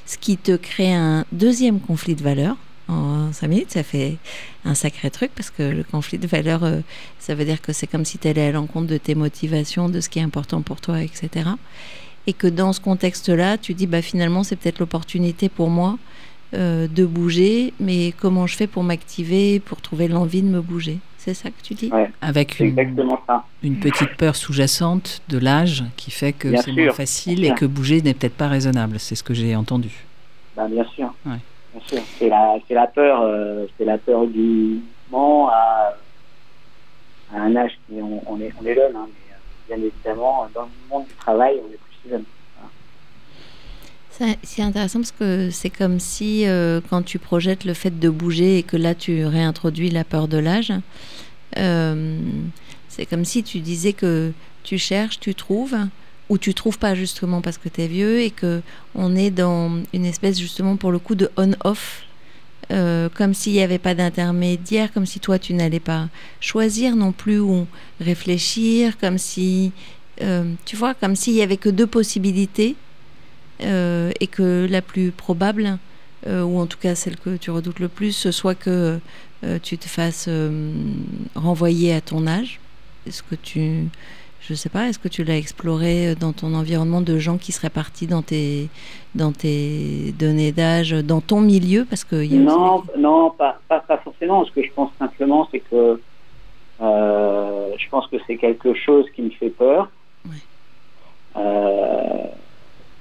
Ce 0.06 0.18
qui 0.18 0.38
te 0.38 0.56
crée 0.56 0.94
un 0.94 1.26
deuxième 1.32 1.80
conflit 1.80 2.16
de 2.16 2.24
valeurs. 2.24 2.58
En 2.90 3.32
cinq 3.32 3.48
minutes, 3.48 3.72
ça 3.72 3.82
fait 3.82 4.18
un 4.66 4.76
sacré 4.76 5.10
truc 5.10 5.32
parce 5.34 5.50
que 5.50 5.64
le 5.64 5.84
conflit 5.84 6.18
de 6.18 6.28
valeurs, 6.28 6.66
euh, 6.66 6.82
ça 7.18 7.34
veut 7.34 7.46
dire 7.46 7.62
que 7.62 7.72
c'est 7.72 7.88
comme 7.88 8.04
si 8.04 8.18
tu 8.18 8.28
allais 8.28 8.48
à 8.48 8.52
l'encontre 8.52 8.88
de 8.88 8.98
tes 8.98 9.16
motivations, 9.16 9.88
de 9.88 10.02
ce 10.02 10.10
qui 10.10 10.20
est 10.20 10.24
important 10.24 10.62
pour 10.62 10.82
toi, 10.82 11.02
etc 11.02 11.46
et 12.28 12.34
que 12.34 12.48
dans 12.48 12.74
ce 12.74 12.80
contexte-là, 12.80 13.58
tu 13.58 13.74
dis 13.74 13.88
bah 13.88 14.02
finalement 14.02 14.44
c'est 14.44 14.56
peut-être 14.56 14.80
l'opportunité 14.80 15.50
pour 15.50 15.70
moi 15.70 15.98
euh, 16.54 16.88
de 16.88 17.06
bouger, 17.06 17.74
mais 17.80 18.12
comment 18.12 18.46
je 18.46 18.56
fais 18.56 18.68
pour 18.68 18.84
m'activer, 18.84 19.60
pour 19.60 19.82
trouver 19.82 20.08
l'envie 20.08 20.42
de 20.42 20.48
me 20.48 20.62
bouger? 20.62 21.00
C'est 21.18 21.34
ça 21.34 21.50
que 21.50 21.62
tu 21.64 21.74
dis? 21.74 21.90
Avec 22.22 22.60
une, 22.60 22.78
une, 23.64 23.80
petite 23.80 24.18
peur 24.18 24.36
sous-jacente 24.36 25.22
de 25.30 25.38
l'âge 25.38 25.84
qui 25.96 26.12
fait 26.12 26.34
que 26.34 26.56
c'est 26.58 26.74
moins 26.74 26.92
facile 26.92 27.46
et 27.46 27.54
que 27.56 27.66
bouger 27.66 28.02
n'est 28.02 28.14
peut-être 28.14 28.36
pas 28.36 28.50
raisonnable. 28.50 29.00
C'est 29.00 29.16
ce 29.16 29.24
que 29.24 29.34
j'ai 29.34 29.56
entendu. 29.56 30.06
Bah, 30.56 30.68
bien 30.68 30.86
sûr. 30.94 31.14
C'est 32.20 32.28
la, 32.28 32.58
la, 32.70 32.88
peur, 32.88 33.22
euh, 33.22 33.66
c'est 33.78 33.86
la 33.86 33.98
peur 33.98 34.28
du 34.28 34.82
mouvement 35.10 35.50
à, 35.50 35.96
un 37.36 37.56
âge 37.56 37.72
qui 37.88 37.96
on, 38.00 38.40
est, 38.40 38.52
on 38.62 38.66
est 38.66 38.76
jeune, 38.76 38.96
hein, 38.96 39.08
mais 39.08 39.34
euh, 39.34 39.76
bien 39.76 39.88
évidemment 39.88 40.48
dans 40.54 40.64
le 40.64 40.90
monde 40.92 41.06
du 41.08 41.14
travail 41.16 41.60
on 41.68 41.74
est 41.74 41.80
c'est 44.44 44.62
intéressant 44.62 45.00
parce 45.00 45.12
que 45.12 45.50
c'est 45.52 45.70
comme 45.72 46.00
si 46.00 46.46
euh, 46.48 46.82
quand 46.90 47.02
tu 47.04 47.18
projettes 47.20 47.66
le 47.66 47.74
fait 47.74 48.00
de 48.00 48.10
bouger 48.10 48.60
et 48.60 48.64
que 48.64 48.78
là 48.78 48.94
tu 48.96 49.26
réintroduis 49.26 49.90
la 49.90 50.04
peur 50.04 50.28
de 50.28 50.38
l'âge, 50.38 50.72
euh, 51.58 52.20
C'est 52.90 53.06
comme 53.08 53.26
si 53.26 53.44
tu 53.44 53.60
disais 53.60 53.94
que 53.94 54.32
tu 54.64 54.78
cherches, 54.78 55.20
tu 55.20 55.34
trouves, 55.36 55.76
ou 56.30 56.38
tu 56.38 56.54
trouves 56.54 56.78
pas 56.80 56.96
justement 56.96 57.42
parce 57.42 57.58
que 57.58 57.70
tu 57.70 57.82
es 57.82 57.88
vieux 57.88 58.22
et 58.22 58.32
que 58.32 58.62
on 58.96 59.16
est 59.16 59.32
dans 59.32 59.82
une 59.94 60.06
espèce 60.06 60.40
justement 60.40 60.78
pour 60.78 60.92
le 60.92 61.00
coup 61.00 61.16
de 61.16 61.30
on-off. 61.38 62.04
euh, 62.72 63.10
comme 63.10 63.34
s'il 63.34 63.54
n'y 63.54 63.62
avait 63.62 63.80
pas 63.80 63.94
d'intermédiaire, 63.96 64.92
comme 64.94 65.06
si 65.06 65.20
toi 65.20 65.38
tu 65.40 65.54
n'allais 65.54 65.80
pas 65.82 66.08
choisir 66.40 66.96
non 66.96 67.12
plus 67.12 67.40
ou 67.40 67.68
réfléchir, 68.00 68.98
comme 69.00 69.18
si, 69.18 69.72
euh, 70.22 70.54
tu 70.66 70.76
vois, 70.76 70.94
comme 70.94 71.16
s'il 71.16 71.34
y 71.34 71.42
avait 71.42 71.58
que 71.58 71.70
deux 71.70 71.88
possibilités 71.88 72.76
euh, 73.62 74.12
et 74.20 74.28
que 74.28 74.68
la 74.70 74.82
plus 74.82 75.12
probable, 75.12 75.78
euh, 76.28 76.44
ou 76.44 76.60
en 76.60 76.68
tout 76.68 76.78
cas 76.78 76.96
celle 76.96 77.18
que 77.18 77.36
tu 77.36 77.52
redoutes 77.52 77.80
le 77.80 77.88
plus, 77.88 78.12
ce 78.12 78.32
soit 78.32 78.56
que 78.56 79.00
tu 79.62 79.78
te 79.78 79.90
fasses 79.90 80.30
renvoyer 81.36 81.94
à 81.94 82.00
ton 82.00 82.28
âge. 82.28 82.62
Est-ce 83.06 83.22
que 83.22 83.36
tu, 83.36 83.90
je 84.40 84.54
sais 84.54 84.70
pas, 84.70 84.88
est-ce 84.88 84.98
que 84.98 85.10
tu 85.10 85.26
l'as 85.26 85.36
exploré 85.36 86.16
dans 86.16 86.32
ton 86.32 86.54
environnement 86.54 87.02
de 87.02 87.18
gens 87.18 87.38
qui 87.38 87.52
seraient 87.52 87.70
partis 87.70 88.08
dans 88.08 88.22
tes, 88.22 88.70
dans 89.16 89.34
tes 89.34 90.14
données 90.18 90.54
d'âge, 90.54 90.92
dans 90.92 91.20
ton 91.20 91.42
milieu, 91.42 91.84
parce 91.84 92.06
que 92.06 92.24
il 92.24 92.34
y 92.34 92.38
a 92.38 92.42
aussi 92.42 92.56
Non, 92.56 92.84
non, 92.98 93.32
pas, 93.32 93.60
pas, 93.68 93.82
pas 93.82 93.98
forcément. 93.98 94.46
Ce 94.46 94.52
que 94.54 94.64
je 94.64 94.72
pense 94.74 94.92
simplement, 94.98 95.46
c'est 95.52 95.60
que 95.60 96.00
je 96.80 97.90
pense 97.90 98.08
que 98.08 98.16
c'est 98.26 98.38
quelque 98.38 98.74
chose 98.74 99.06
qui 99.14 99.24
me 99.24 99.30
fait 99.32 99.50
peur. 99.50 99.90
Euh, 101.36 102.26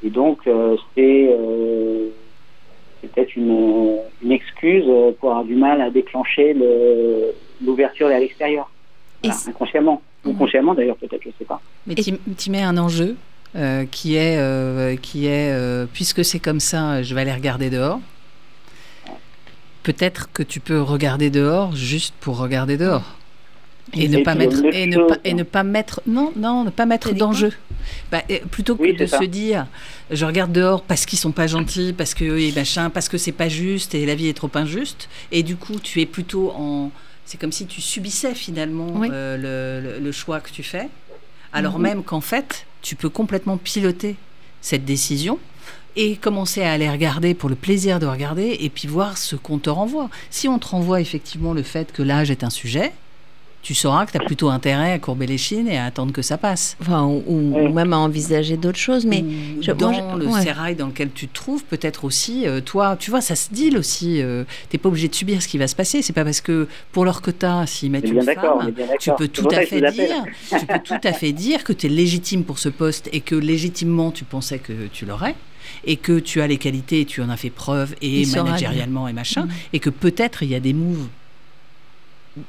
et 0.05 0.11
donc, 0.11 0.39
euh, 0.47 0.76
c'est 0.95 1.28
euh, 1.30 2.09
peut-être 3.03 3.37
une, 3.37 3.99
une 4.22 4.33
excuse 4.33 4.85
pour 5.20 5.30
avoir 5.30 5.45
du 5.45 5.55
mal 5.55 5.80
à 5.80 5.91
déclencher 5.91 6.55
le- 6.55 7.33
l'ouverture 7.64 8.09
vers 8.09 8.18
l'extérieur. 8.20 8.70
Voilà, 9.22 9.39
inconsciemment. 9.49 10.03
Ou 10.24 10.33
consciemment, 10.35 10.74
d'ailleurs, 10.74 10.97
peut-être, 10.97 11.22
je 11.24 11.30
sais 11.39 11.45
pas. 11.45 11.61
Mais 11.87 11.95
tu 11.95 12.51
mets 12.51 12.62
un 12.62 12.78
enjeu 12.78 13.16
euh, 13.57 13.85
qui 13.91 14.14
est, 14.16 14.39
euh, 14.39 14.97
qui 14.97 15.26
est 15.26 15.51
euh, 15.53 15.87
puisque 15.93 16.24
c'est 16.24 16.39
comme 16.39 16.61
ça, 16.61 17.03
je 17.03 17.14
vais 17.14 17.20
aller 17.22 17.33
regarder 17.33 17.70
dehors. 17.70 18.01
Peut-être 19.83 20.30
que 20.33 20.43
tu 20.45 20.61
peux 20.61 20.80
regarder 20.80 21.28
dehors 21.30 21.74
juste 21.74 22.14
pour 22.20 22.39
regarder 22.39 22.76
dehors. 22.76 23.16
Et, 23.95 24.05
Et 24.05 24.09
ne 24.09 24.22
pas 24.22 24.35
mettre 24.37 24.64
et 24.72 24.87
ne 24.87 24.97
pas 25.07 25.16
et 25.24 25.35
ne 25.35 25.43
pas 25.43 25.64
mettre 25.64 26.01
non 26.07 26.33
non 26.37 26.62
ne 26.64 26.70
pas 26.70 26.87
mettre 26.87 27.12
d'enjeu 27.14 27.53
Bah, 28.11 28.22
et 28.28 28.41
plutôt 28.41 28.76
que 28.76 28.83
Oui, 28.83 28.95
de 28.97 29.07
ça. 29.07 29.18
se 29.18 29.24
dire 29.24 29.66
je 30.11 30.24
regarde 30.24 30.53
dehors 30.53 30.83
parce 30.83 31.07
qu'ils 31.07 31.18
sont 31.18 31.33
pas 31.33 31.47
gentils 31.47 31.93
parce 31.93 32.14
que 32.14 32.24
et 32.39 32.53
machin 32.53 32.91
parce 32.91 33.09
que 33.09 33.18
c'est 33.18 33.33
pas 33.33 33.49
juste 33.49 33.95
et 33.95 34.05
la 34.07 34.14
vie 34.14 34.28
est 34.28 34.35
trop 34.37 34.51
injuste 34.55 35.09
et 35.30 35.43
du 35.43 35.57
coup 35.57 35.78
tu 35.83 36.01
es 36.01 36.07
plutôt 36.07 36.51
en 36.57 36.91
c'est 37.24 37.39
comme 37.41 37.53
si 37.53 37.66
tu 37.66 37.80
subissais 37.80 38.35
finalement 38.35 38.89
Oui. 38.97 39.09
euh, 39.12 39.80
le, 39.83 39.95
le- 39.99 40.05
le 40.05 40.12
choix 40.12 40.41
que 40.41 40.51
tu 40.51 40.62
fais 40.62 40.89
alors 41.53 41.76
Mhm. 41.78 41.83
même 41.83 42.03
qu'en 42.03 42.20
fait 42.20 42.66
tu 42.83 42.97
peux 42.97 43.09
complètement 43.09 43.57
piloter 43.57 44.16
cette 44.61 44.85
décision 44.85 45.39
et 45.95 46.16
commencer 46.16 46.62
à 46.62 46.72
aller 46.72 46.89
regarder 46.89 47.35
pour 47.35 47.49
le 47.51 47.55
plaisir 47.55 48.01
de 48.01 48.07
regarder 48.07 48.57
et 48.61 48.70
puis 48.70 48.89
voir 48.89 49.18
ce 49.18 49.37
qu'on 49.37 49.59
te 49.59 49.68
renvoie. 49.68 50.09
Si 50.30 50.49
on 50.49 50.59
te 50.59 50.66
renvoie 50.68 51.01
effectivement 51.03 51.53
le 51.53 51.62
fait 51.62 51.93
que 51.93 52.03
l'âge 52.03 52.30
est 52.30 52.45
un 52.45 52.51
sujet, 52.51 52.93
tu 53.63 53.75
sauras 53.75 54.05
que 54.07 54.11
tu 54.13 54.17
as 54.19 54.25
plutôt 54.25 54.51
intérêt 54.51 54.93
à 54.93 54.99
courber 54.99 55.27
les 55.27 55.39
chines 55.39 55.69
et 55.69 55.79
à 55.79 55.85
attendre 55.85 56.13
que 56.13 56.21
ça 56.23 56.37
passe. 56.37 56.77
enfin, 56.81 57.05
ou, 57.05 57.23
ou 57.27 57.55
Ouais. 57.55 57.69
même 57.73 57.93
à 57.93 57.99
envisager 57.99 58.57
d'autres 58.57 58.79
choses, 58.79 59.07
mais 59.07 59.23
Ou 59.23 59.63
je- 59.63 59.71
dans 59.73 59.93
moi, 59.93 60.03
je- 60.15 60.19
le 60.19 60.27
ouais. 60.27 60.43
sérail 60.43 60.75
dans 60.75 60.89
lequel 60.89 61.11
tu 61.15 61.29
te 61.29 61.35
trouves, 61.35 61.63
peut-être 61.65 62.05
aussi, 62.05 62.47
euh, 62.47 62.61
toi, 62.61 62.97
tu 62.99 63.11
vois, 63.11 63.21
ça 63.21 63.37
se 63.37 63.51
deal 63.53 63.79
aussi. 63.79 64.21
euh, 64.21 64.45
T'es 64.69 64.79
pas 64.79 64.89
obligé 64.89 65.07
de 65.09 65.15
subir 65.15 65.41
ce 65.41 65.49
qui 65.49 65.59
va 65.59 65.69
se 65.69 65.77
passer. 65.77 66.03
C'est 66.03 66.13
pas 66.13 66.25
parce 66.25 66.41
que 66.41 66.67
pour 66.91 67.05
leur 67.05 67.23
quota, 67.23 67.65
s'ils 67.67 67.91
mettent 67.91 68.09
une 68.09 68.21
femme, 68.23 68.73
tu 68.99 69.11
peux 69.17 69.29
tout 69.29 69.49
à 69.51 69.61
fait 69.65 69.81
dire, 69.93 70.25
tu 70.49 70.67
peux 70.67 70.79
tout 70.85 71.01
à 71.05 71.13
fait 71.13 71.33
dire 71.33 71.63
que 71.65 71.73
tu 71.73 71.87
es 71.87 71.89
légitime 71.89 72.43
pour 72.45 72.59
ce 72.59 72.69
poste 72.69 73.09
et 73.13 73.21
que 73.21 73.35
légitimement 73.37 74.11
tu 74.11 74.25
pensais 74.25 74.59
que 74.59 74.73
tu 74.93 75.07
l'aurais 75.07 75.35
et 75.85 75.97
que 75.97 76.19
tu 76.19 76.41
as 76.41 76.47
les 76.49 76.57
qualités 76.59 77.03
et 77.03 77.05
tu 77.05 77.23
en 77.23 77.29
as 77.31 77.37
fait 77.37 77.51
preuve 77.51 77.95
et 78.03 78.23
Il 78.23 78.33
managérialement 78.33 79.07
et 79.09 79.13
machin 79.13 79.43
Mhm. 79.45 79.51
et 79.73 79.79
que 79.79 79.91
peut-être 79.91 80.43
il 80.43 80.51
y 80.51 80.55
a 80.55 80.61
des 80.61 80.73
moves 80.73 81.07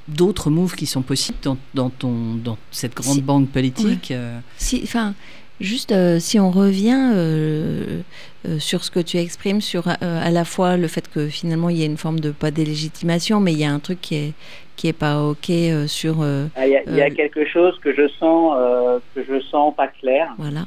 d'autres 0.07 0.49
moves 0.49 0.75
qui 0.75 0.85
sont 0.85 1.01
possibles 1.01 1.37
dans, 1.43 1.57
dans 1.73 1.89
ton 1.89 2.35
dans 2.35 2.57
cette 2.71 2.95
grande 2.95 3.15
Si- 3.15 3.21
banque 3.21 3.49
politique 3.49 4.11
euh, 4.11 4.39
Si, 4.57 4.79
enfin, 4.83 5.13
juste 5.59 5.91
euh, 5.91 6.19
si 6.19 6.39
on 6.39 6.51
revient 6.51 7.11
euh, 7.13 8.01
euh, 8.47 8.59
sur 8.59 8.83
ce 8.83 8.91
que 8.91 8.99
tu 9.01 9.17
exprimes, 9.17 9.61
sur 9.61 9.87
euh, 9.87 9.93
à 10.01 10.31
la 10.31 10.45
fois 10.45 10.77
le 10.77 10.87
fait 10.87 11.09
que 11.09 11.27
finalement 11.27 11.69
il 11.69 11.77
y 11.77 11.83
a 11.83 11.85
une 11.85 11.97
forme 11.97 12.19
de 12.19 12.31
pas 12.31 12.51
délégitimation, 12.51 13.39
mais 13.39 13.51
il 13.53 13.59
y 13.59 13.65
a 13.65 13.71
un 13.71 13.79
truc 13.79 13.99
qui 14.01 14.15
est 14.15 14.33
qui 14.75 14.87
est 14.87 14.93
pas 14.93 15.21
ok 15.21 15.49
euh, 15.51 15.85
sur 15.87 16.21
euh, 16.21 16.47
Ah, 16.55 16.65
Il 16.65 16.71
y 16.73 16.77
a, 16.77 16.83
il 16.87 16.95
y 16.95 17.01
a 17.01 17.09
quelque 17.11 17.45
chose 17.45 17.77
que 17.81 17.93
je 17.93 18.07
sens, 18.19 18.55
euh, 18.57 18.99
que 19.13 19.23
je 19.23 19.39
sens 19.51 19.73
pas 19.75 19.87
clair, 19.87 20.33
voilà, 20.39 20.65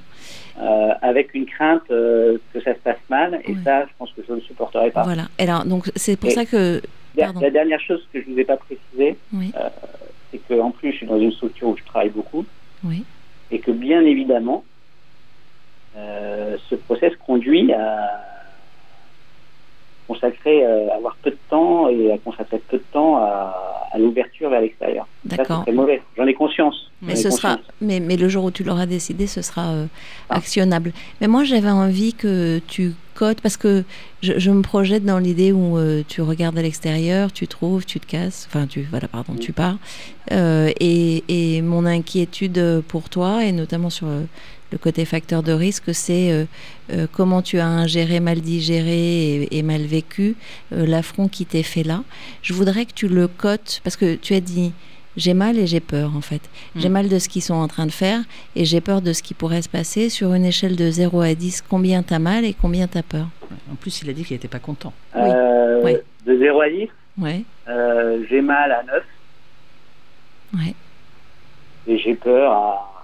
euh, 0.62 0.92
avec 1.02 1.34
une 1.34 1.44
crainte 1.46 1.82
euh, 1.90 2.38
que 2.52 2.60
ça 2.62 2.72
se 2.74 2.78
passe 2.80 2.96
mal, 3.10 3.40
et 3.44 3.52
Ouais. 3.52 3.58
ça, 3.64 3.82
je 3.86 3.90
pense 3.98 4.10
que 4.12 4.22
je 4.26 4.30
ne 4.32 4.36
le 4.36 4.42
supporterai 4.42 4.90
pas. 4.92 5.02
voilà. 5.02 5.28
Alors 5.38 5.64
donc 5.64 5.90
c'est 5.96 6.16
pour 6.16 6.30
Et- 6.30 6.34
ça 6.34 6.44
que 6.44 6.80
La, 7.16 7.50
dernière 7.50 7.80
chose 7.80 8.06
que 8.12 8.20
je 8.20 8.30
vous 8.30 8.38
ai 8.38 8.44
pas 8.44 8.56
précisé, 8.56 9.18
oui, 9.32 9.52
c'est 10.30 10.38
que 10.38 10.60
en 10.60 10.70
plus, 10.70 10.92
je 10.92 10.98
suis 10.98 11.06
dans 11.06 11.18
une 11.18 11.32
structure 11.32 11.68
où 11.68 11.76
je 11.76 11.84
travaille 11.84 12.10
beaucoup, 12.10 12.44
oui, 12.84 13.04
et 13.50 13.60
que 13.60 13.70
bien 13.70 14.02
évidemment, 14.02 14.64
euh, 15.96 16.56
ce 16.68 16.74
process 16.74 17.14
conduit 17.16 17.72
à 17.72 18.22
consacrer, 20.06 20.64
euh, 20.64 20.92
avoir 20.94 21.16
peu 21.16 21.30
de 21.30 21.38
temps 21.48 21.88
et 21.88 22.12
à 22.12 22.18
consacrer 22.18 22.58
peu 22.58 22.78
de 22.78 22.84
temps 22.92 23.16
à, 23.16 23.75
à 23.92 23.98
l'ouverture 23.98 24.50
vers 24.50 24.60
l'extérieur. 24.60 25.06
C'est 25.28 25.36
d'accord. 25.36 25.62
très 25.62 25.72
mauvais. 25.72 26.02
J'en 26.16 26.26
ai 26.26 26.34
conscience. 26.34 26.90
Mais 27.02 27.14
ce 27.16 27.30
sera, 27.30 27.58
mais, 27.80 28.00
mais 28.00 28.16
le 28.16 28.28
jour 28.28 28.44
où 28.44 28.50
tu 28.50 28.64
l'auras 28.64 28.86
décidé, 28.86 29.26
ce 29.26 29.42
sera 29.42 29.68
euh, 29.72 29.86
Ah. 30.30 30.36
actionnable. 30.36 30.92
Mais 31.20 31.26
moi, 31.28 31.44
j'avais 31.44 31.70
envie 31.70 32.14
que 32.14 32.58
tu 32.66 32.92
cotes 33.14 33.40
parce 33.42 33.56
que 33.58 33.84
je, 34.22 34.38
je 34.38 34.50
me 34.50 34.62
projette 34.62 35.04
dans 35.04 35.18
l'idée 35.18 35.52
où 35.52 35.76
euh, 35.78 36.02
tu 36.08 36.22
regardes 36.22 36.58
à 36.58 36.62
l'extérieur, 36.62 37.32
tu 37.32 37.46
trouves, 37.46 37.84
tu 37.84 38.00
te 38.00 38.06
casses, 38.06 38.46
enfin 38.48 38.66
tu, 38.66 38.86
voilà, 38.90 39.08
pardon, 39.08 39.34
Mm. 39.34 39.38
tu 39.38 39.52
pars. 39.52 39.76
Euh, 40.32 40.70
et, 40.80 41.22
et 41.28 41.62
mon 41.62 41.84
inquiétude 41.86 42.82
pour 42.88 43.08
toi, 43.10 43.44
et 43.44 43.52
notamment 43.52 43.90
sur 43.90 44.06
le 44.76 44.82
côté 44.82 45.06
facteur 45.06 45.42
de 45.42 45.52
risque, 45.52 45.94
c'est 45.94 46.30
euh, 46.30 46.44
euh, 46.92 47.06
comment 47.10 47.40
tu 47.40 47.58
as 47.58 47.66
ingéré, 47.66 48.20
mal 48.20 48.40
digéré 48.42 49.42
et, 49.44 49.58
et 49.58 49.62
mal 49.62 49.80
vécu 49.82 50.36
euh, 50.72 50.84
l'affront 50.86 51.28
qui 51.28 51.46
t'est 51.46 51.62
fait 51.62 51.82
là. 51.82 52.02
Je 52.42 52.52
voudrais 52.52 52.84
que 52.84 52.92
tu 52.92 53.08
le 53.08 53.26
cotes 53.26 53.80
parce 53.84 53.96
que 53.96 54.16
tu 54.16 54.34
as 54.34 54.40
dit 54.40 54.72
j'ai 55.16 55.32
mal 55.32 55.56
et 55.58 55.66
j'ai 55.66 55.80
peur 55.80 56.14
en 56.14 56.20
fait. 56.20 56.42
J'ai 56.76 56.90
Mm. 56.90 56.92
mal 56.92 57.08
de 57.08 57.18
ce 57.18 57.30
qu'ils 57.30 57.40
sont 57.40 57.54
en 57.54 57.68
train 57.68 57.86
de 57.86 57.90
faire 57.92 58.20
et 58.54 58.66
j'ai 58.66 58.82
peur 58.82 59.00
de 59.00 59.14
ce 59.14 59.22
qui 59.22 59.32
pourrait 59.32 59.62
se 59.62 59.68
passer. 59.70 60.10
Sur 60.10 60.34
une 60.34 60.44
échelle 60.44 60.76
de 60.76 60.90
0 60.90 61.22
à 61.22 61.34
10, 61.34 61.62
combien 61.66 62.02
t'as 62.02 62.18
mal 62.18 62.44
et 62.44 62.52
combien 62.52 62.86
t'as 62.86 63.02
peur? 63.02 63.28
En 63.72 63.76
plus 63.76 64.02
il 64.02 64.10
a 64.10 64.12
dit 64.12 64.24
qu'il 64.24 64.34
n'était 64.34 64.46
pas 64.48 64.58
content 64.58 64.92
Oui. 65.14 65.22
Euh, 65.34 65.80
Oui. 65.82 65.94
De 66.26 66.36
0 66.38 66.60
à 66.60 66.68
10, 66.68 66.88
Ouais, 67.18 67.44
euh, 67.66 68.22
j'ai 68.28 68.42
mal 68.42 68.70
à 68.72 68.82
9 68.82 69.02
ouais, 70.58 70.74
et 71.88 71.98
j'ai 71.98 72.14
peur 72.14 72.52
à 72.52 72.95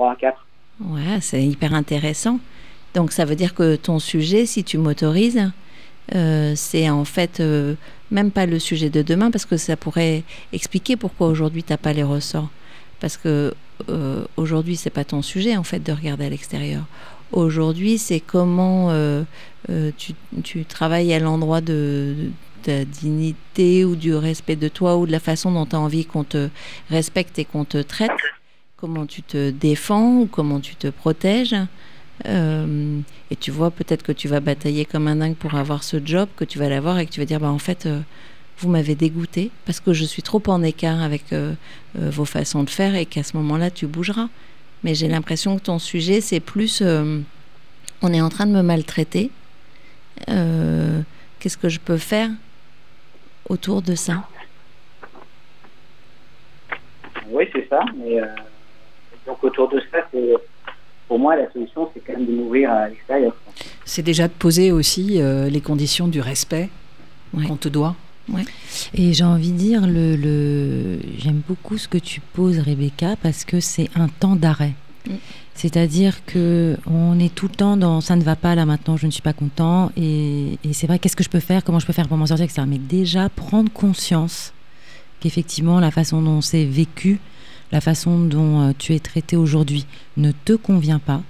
3 0.00 0.12
à 0.12 0.16
4. 0.16 0.46
ouais, 0.80 1.18
c'est 1.20 1.44
hyper 1.44 1.74
intéressant. 1.74 2.40
Donc 2.94 3.12
ça 3.12 3.26
veut 3.26 3.36
dire 3.36 3.54
que 3.54 3.76
ton 3.76 3.98
sujet, 3.98 4.46
si 4.46 4.64
tu 4.64 4.78
m'autorises, 4.78 5.50
euh, 6.14 6.54
c'est 6.56 6.88
en 6.88 7.04
fait 7.04 7.38
euh, 7.40 7.74
même 8.10 8.30
pas 8.30 8.46
le 8.46 8.58
sujet 8.58 8.88
de 8.88 9.02
demain 9.02 9.30
parce 9.30 9.44
que 9.44 9.58
ça 9.58 9.76
pourrait 9.76 10.24
expliquer 10.52 10.96
pourquoi 10.96 11.28
aujourd'hui 11.28 11.62
t'as 11.62 11.76
pas 11.76 11.92
les 11.92 12.02
ressorts. 12.02 12.48
Parce 12.98 13.18
que 13.18 13.54
euh, 13.90 14.24
aujourd'hui 14.36 14.76
c'est 14.76 14.90
pas 14.90 15.04
ton 15.04 15.20
sujet 15.20 15.56
en 15.56 15.64
fait 15.64 15.80
de 15.80 15.92
regarder 15.92 16.24
à 16.24 16.30
l'extérieur. 16.30 16.84
Aujourd'hui 17.32 17.98
c'est 17.98 18.20
comment 18.20 18.88
euh, 18.90 19.22
tu, 19.98 20.14
tu 20.42 20.64
travailles 20.64 21.12
à 21.12 21.18
l'endroit 21.18 21.60
de, 21.60 22.14
de 22.16 22.30
ta 22.62 22.84
dignité 22.86 23.84
ou 23.84 23.96
du 23.96 24.14
respect 24.14 24.56
de 24.56 24.68
toi 24.68 24.96
ou 24.96 25.06
de 25.06 25.12
la 25.12 25.20
façon 25.20 25.52
dont 25.52 25.66
tu 25.66 25.76
as 25.76 25.80
envie 25.80 26.06
qu'on 26.06 26.24
te 26.24 26.48
respecte 26.88 27.38
et 27.38 27.44
qu'on 27.44 27.66
te 27.66 27.78
traite. 27.78 28.10
Comment 28.80 29.04
tu 29.04 29.22
te 29.22 29.50
défends 29.50 30.20
ou 30.20 30.26
comment 30.26 30.58
tu 30.58 30.74
te 30.74 30.88
protèges. 30.88 31.54
Euh, 32.26 33.00
et 33.30 33.36
tu 33.36 33.50
vois 33.50 33.70
peut-être 33.70 34.02
que 34.02 34.12
tu 34.12 34.26
vas 34.26 34.40
batailler 34.40 34.84
comme 34.84 35.06
un 35.06 35.16
dingue 35.16 35.34
pour 35.34 35.54
avoir 35.54 35.82
ce 35.84 35.98
job, 36.04 36.28
que 36.36 36.44
tu 36.44 36.58
vas 36.58 36.68
l'avoir 36.68 36.98
et 36.98 37.06
que 37.06 37.10
tu 37.10 37.20
vas 37.20 37.26
dire 37.26 37.40
bah 37.40 37.50
en 37.50 37.58
fait 37.58 37.86
euh, 37.86 38.00
vous 38.58 38.68
m'avez 38.68 38.94
dégoûté 38.94 39.50
parce 39.64 39.80
que 39.80 39.92
je 39.92 40.04
suis 40.04 40.22
trop 40.22 40.42
en 40.46 40.62
écart 40.62 41.02
avec 41.02 41.32
euh, 41.32 41.54
vos 41.94 42.24
façons 42.24 42.62
de 42.62 42.70
faire 42.70 42.94
et 42.94 43.06
qu'à 43.06 43.22
ce 43.22 43.36
moment-là 43.36 43.70
tu 43.70 43.86
bougeras. 43.86 44.28
Mais 44.82 44.94
j'ai 44.94 45.08
l'impression 45.08 45.58
que 45.58 45.62
ton 45.62 45.78
sujet 45.78 46.20
c'est 46.20 46.40
plus 46.40 46.82
on 46.82 48.12
est 48.14 48.20
en 48.20 48.30
train 48.30 48.46
de 48.46 48.52
me 48.52 48.62
maltraiter. 48.62 49.30
Qu'est-ce 50.26 51.58
que 51.58 51.68
je 51.68 51.80
peux 51.80 51.98
faire 51.98 52.30
autour 53.48 53.82
de 53.82 53.94
ça? 53.94 54.26
Oui, 57.30 57.44
c'est 57.52 57.68
ça. 57.68 57.84
Donc 59.42 59.52
autour 59.52 59.68
de 59.68 59.82
ça, 59.90 59.98
pour 61.08 61.18
moi, 61.18 61.36
la 61.36 61.50
solution, 61.52 61.88
c'est 61.92 62.00
quand 62.00 62.12
même 62.12 62.26
de 62.26 62.32
m'ouvrir 62.32 62.70
à 62.70 62.88
l'extérieur. 62.88 63.34
c'est 63.84 64.02
déjà 64.02 64.28
de 64.28 64.32
poser 64.32 64.72
aussi 64.72 65.20
euh, 65.20 65.48
les 65.48 65.60
conditions 65.60 66.08
du 66.08 66.20
respect 66.20 66.68
Ouais. 67.32 67.46
qu'on 67.46 67.56
te 67.56 67.68
doit 67.68 67.94
Et 68.92 69.12
j'ai 69.12 69.22
envie 69.22 69.52
de 69.52 69.56
dire, 69.56 69.86
le, 69.86 70.16
le... 70.16 70.98
j'aime 71.18 71.42
beaucoup 71.46 71.78
ce 71.78 71.86
que 71.86 71.98
tu 71.98 72.20
poses, 72.20 72.58
Rebecca, 72.58 73.14
parce 73.22 73.44
que 73.44 73.60
c'est 73.60 73.88
un 73.94 74.08
temps 74.08 74.34
d'arrêt. 74.34 74.74
Mm. 75.06 75.14
C'est-à-dire 75.54 76.24
que 76.24 76.76
on 76.86 77.20
est 77.20 77.32
tout 77.34 77.46
le 77.46 77.54
temps 77.54 77.76
dans 77.76 78.00
ça 78.00 78.16
ne 78.16 78.22
va 78.22 78.34
pas 78.34 78.54
là 78.54 78.64
maintenant, 78.64 78.96
je 78.96 79.06
ne 79.06 79.10
suis 79.10 79.22
pas 79.22 79.32
content 79.32 79.92
et, 79.96 80.58
c'est 80.72 80.86
vrai 80.86 80.98
qu'est-ce 80.98 81.16
que 81.16 81.22
je 81.22 81.28
peux 81.28 81.38
faire, 81.40 81.62
comment 81.62 81.78
je 81.78 81.86
peux 81.86 81.92
faire 81.92 82.08
pour 82.08 82.16
m'en 82.16 82.26
sortir, 82.26 82.44
etc. 82.44 82.62
Mais 82.66 82.78
déjà 82.78 83.28
prendre 83.28 83.70
conscience 83.70 84.54
qu'effectivement 85.20 85.78
la 85.78 85.90
façon 85.90 86.22
dont 86.22 86.40
c'est 86.40 86.64
vécu, 86.64 87.20
la 87.72 87.80
façon 87.80 88.18
dont 88.18 88.60
euh, 88.60 88.72
tu 88.76 88.94
es 88.94 89.00
traité 89.00 89.36
aujourd'hui 89.36 89.86
ne 90.16 90.32
te 90.32 90.52
convient 90.54 90.98
pas, 90.98 91.22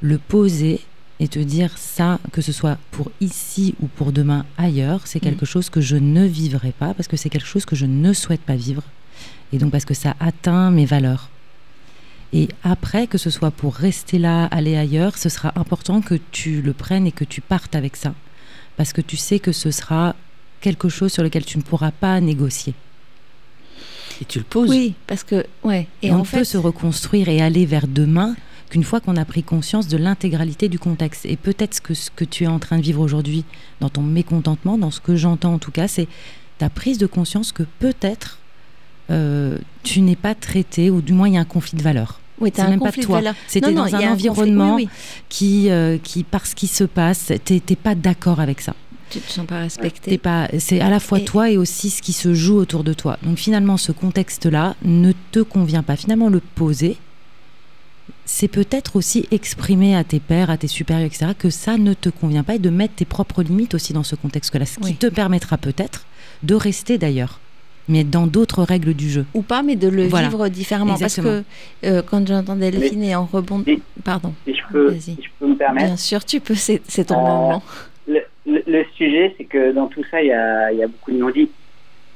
le 0.00 0.18
poser 0.18 0.80
et 1.20 1.28
te 1.28 1.38
dire 1.38 1.76
ça, 1.76 2.20
que 2.32 2.40
ce 2.40 2.52
soit 2.52 2.78
pour 2.90 3.10
ici 3.20 3.74
ou 3.80 3.86
pour 3.86 4.12
demain 4.12 4.44
ailleurs, 4.56 5.06
c'est 5.06 5.20
quelque 5.20 5.44
mm. 5.44 5.48
chose 5.48 5.70
que 5.70 5.80
je 5.80 5.96
ne 5.96 6.24
vivrai 6.24 6.72
pas 6.72 6.94
parce 6.94 7.08
que 7.08 7.16
c'est 7.16 7.30
quelque 7.30 7.46
chose 7.46 7.64
que 7.64 7.76
je 7.76 7.86
ne 7.86 8.12
souhaite 8.12 8.42
pas 8.42 8.56
vivre 8.56 8.82
et 9.52 9.58
donc 9.58 9.72
parce 9.72 9.84
que 9.84 9.94
ça 9.94 10.14
atteint 10.20 10.70
mes 10.70 10.86
valeurs. 10.86 11.30
Et 12.32 12.48
après, 12.62 13.06
que 13.06 13.16
ce 13.16 13.30
soit 13.30 13.50
pour 13.50 13.74
rester 13.74 14.18
là, 14.18 14.44
aller 14.46 14.76
ailleurs, 14.76 15.16
ce 15.16 15.30
sera 15.30 15.52
important 15.56 16.02
que 16.02 16.16
tu 16.30 16.60
le 16.60 16.74
prennes 16.74 17.06
et 17.06 17.12
que 17.12 17.24
tu 17.24 17.40
partes 17.40 17.74
avec 17.74 17.96
ça. 17.96 18.14
Parce 18.76 18.92
que 18.92 19.00
tu 19.00 19.16
sais 19.16 19.38
que 19.38 19.52
ce 19.52 19.70
sera 19.70 20.14
quelque 20.60 20.90
chose 20.90 21.12
sur 21.12 21.22
lequel 21.22 21.44
tu 21.44 21.56
ne 21.56 21.62
pourras 21.62 21.90
pas 21.90 22.20
négocier. 22.20 22.74
Et 24.20 24.24
tu 24.24 24.38
le 24.38 24.44
poses. 24.44 24.68
Oui, 24.68 24.94
parce 25.06 25.24
que 25.24 25.44
ouais. 25.62 25.86
Et, 26.02 26.12
on 26.12 26.22
peut 26.22 26.44
se 26.44 26.58
reconstruire 26.58 27.28
et 27.28 27.40
aller 27.40 27.66
vers 27.66 27.86
demain 27.86 28.34
qu'une 28.68 28.84
fois 28.84 29.00
qu'on 29.00 29.16
a 29.16 29.24
pris 29.24 29.42
conscience 29.42 29.88
de 29.88 29.96
l'intégralité 29.96 30.68
du 30.68 30.78
contexte. 30.78 31.24
Et 31.24 31.36
peut-être 31.36 31.80
que 31.80 31.94
ce 31.94 32.10
que 32.10 32.24
tu 32.24 32.44
es 32.44 32.46
en 32.46 32.58
train 32.58 32.76
de 32.76 32.82
vivre 32.82 33.00
aujourd'hui, 33.00 33.44
dans 33.80 33.88
ton 33.88 34.02
mécontentement, 34.02 34.76
dans 34.76 34.90
ce 34.90 35.00
que 35.00 35.16
j'entends 35.16 35.54
en 35.54 35.58
tout 35.58 35.70
cas, 35.70 35.88
c'est 35.88 36.08
ta 36.58 36.68
prise 36.68 36.98
de 36.98 37.06
conscience 37.06 37.52
que 37.52 37.62
peut-être 37.78 38.38
euh, 39.10 39.58
tu 39.84 40.00
n'es 40.00 40.16
pas 40.16 40.34
traité, 40.34 40.90
ou 40.90 41.00
du 41.00 41.12
moins 41.12 41.28
il 41.28 41.34
y 41.34 41.38
a 41.38 41.40
un 41.40 41.44
conflit 41.44 41.78
de 41.78 41.82
valeurs. 41.82 42.20
Oui, 42.40 42.52
c'est 42.54 42.68
même 42.68 42.78
pas 42.80 42.92
toi. 42.92 43.20
C'était 43.48 43.72
dans 43.72 43.94
un, 43.94 44.12
environnement 44.12 44.78
qui, 45.28 45.70
euh, 45.70 45.98
qui, 46.02 46.22
parce 46.22 46.54
qu'il 46.54 46.68
se 46.68 46.84
passe, 46.84 47.32
tu 47.44 47.54
n'es 47.54 47.76
pas 47.76 47.94
d'accord 47.94 48.38
avec 48.38 48.60
ça. 48.60 48.74
Tu 49.10 49.20
te 49.20 49.30
sens 49.30 49.46
pas 49.46 49.60
respecté. 49.60 50.18
Pas, 50.18 50.48
c'est 50.58 50.80
à 50.80 50.90
la 50.90 51.00
fois 51.00 51.20
toi 51.20 51.50
et 51.50 51.56
aussi 51.56 51.90
ce 51.90 52.02
qui 52.02 52.12
se 52.12 52.34
joue 52.34 52.56
autour 52.56 52.84
de 52.84 52.92
toi. 52.92 53.18
Donc 53.22 53.38
finalement, 53.38 53.76
ce 53.76 53.92
contexte-là 53.92 54.76
ne 54.82 55.12
te 55.32 55.40
convient 55.40 55.82
pas. 55.82 55.96
Finalement, 55.96 56.28
le 56.28 56.40
poser, 56.40 56.96
c'est 58.24 58.48
peut-être 58.48 58.96
aussi 58.96 59.26
exprimer 59.30 59.96
à 59.96 60.04
tes 60.04 60.20
pères, 60.20 60.50
à 60.50 60.56
tes 60.56 60.68
supérieurs, 60.68 61.06
etc., 61.06 61.32
que 61.38 61.50
ça 61.50 61.78
ne 61.78 61.94
te 61.94 62.08
convient 62.08 62.42
pas 62.42 62.56
et 62.56 62.58
de 62.58 62.70
mettre 62.70 62.94
tes 62.94 63.04
propres 63.04 63.42
limites 63.42 63.74
aussi 63.74 63.92
dans 63.92 64.02
ce 64.02 64.14
contexte-là. 64.14 64.66
Ce 64.66 64.78
qui 64.78 64.96
te 64.96 65.06
permettra 65.06 65.56
peut-être 65.56 66.04
de 66.42 66.54
rester 66.54 66.98
d'ailleurs 66.98 67.40
mais 67.88 68.04
dans 68.04 68.26
d'autres 68.26 68.62
règles 68.62 68.94
du 68.94 69.10
jeu. 69.10 69.24
Ou 69.34 69.42
pas, 69.42 69.62
mais 69.62 69.76
de 69.76 69.88
le 69.88 70.04
vivre 70.04 70.48
différemment. 70.48 70.96
Parce 70.98 71.16
que 71.16 71.42
euh, 71.84 72.02
quand 72.02 72.26
j'entends 72.26 72.56
Delphine 72.56 73.02
et 73.02 73.16
en 73.16 73.24
rebond... 73.24 73.64
Pardon. 74.04 74.34
Si 74.44 74.54
je, 74.54 74.60
peux, 74.70 75.46
me 75.46 75.54
permettre. 75.56 75.86
Bien 75.86 75.96
sûr, 75.96 76.24
tu 76.24 76.40
peux, 76.40 76.54
c'est 76.54 76.80
ton 77.06 77.18
euh, 77.18 77.22
moment. 77.22 77.62
Le, 78.06 78.20
sujet, 78.96 79.34
c'est 79.36 79.44
que 79.44 79.72
dans 79.72 79.86
tout 79.86 80.04
ça, 80.10 80.22
il 80.22 80.28
y 80.28 80.32
a, 80.32 80.72
y 80.72 80.82
a, 80.82 80.86
beaucoup 80.86 81.12
de 81.12 81.18
non-dits. 81.18 81.50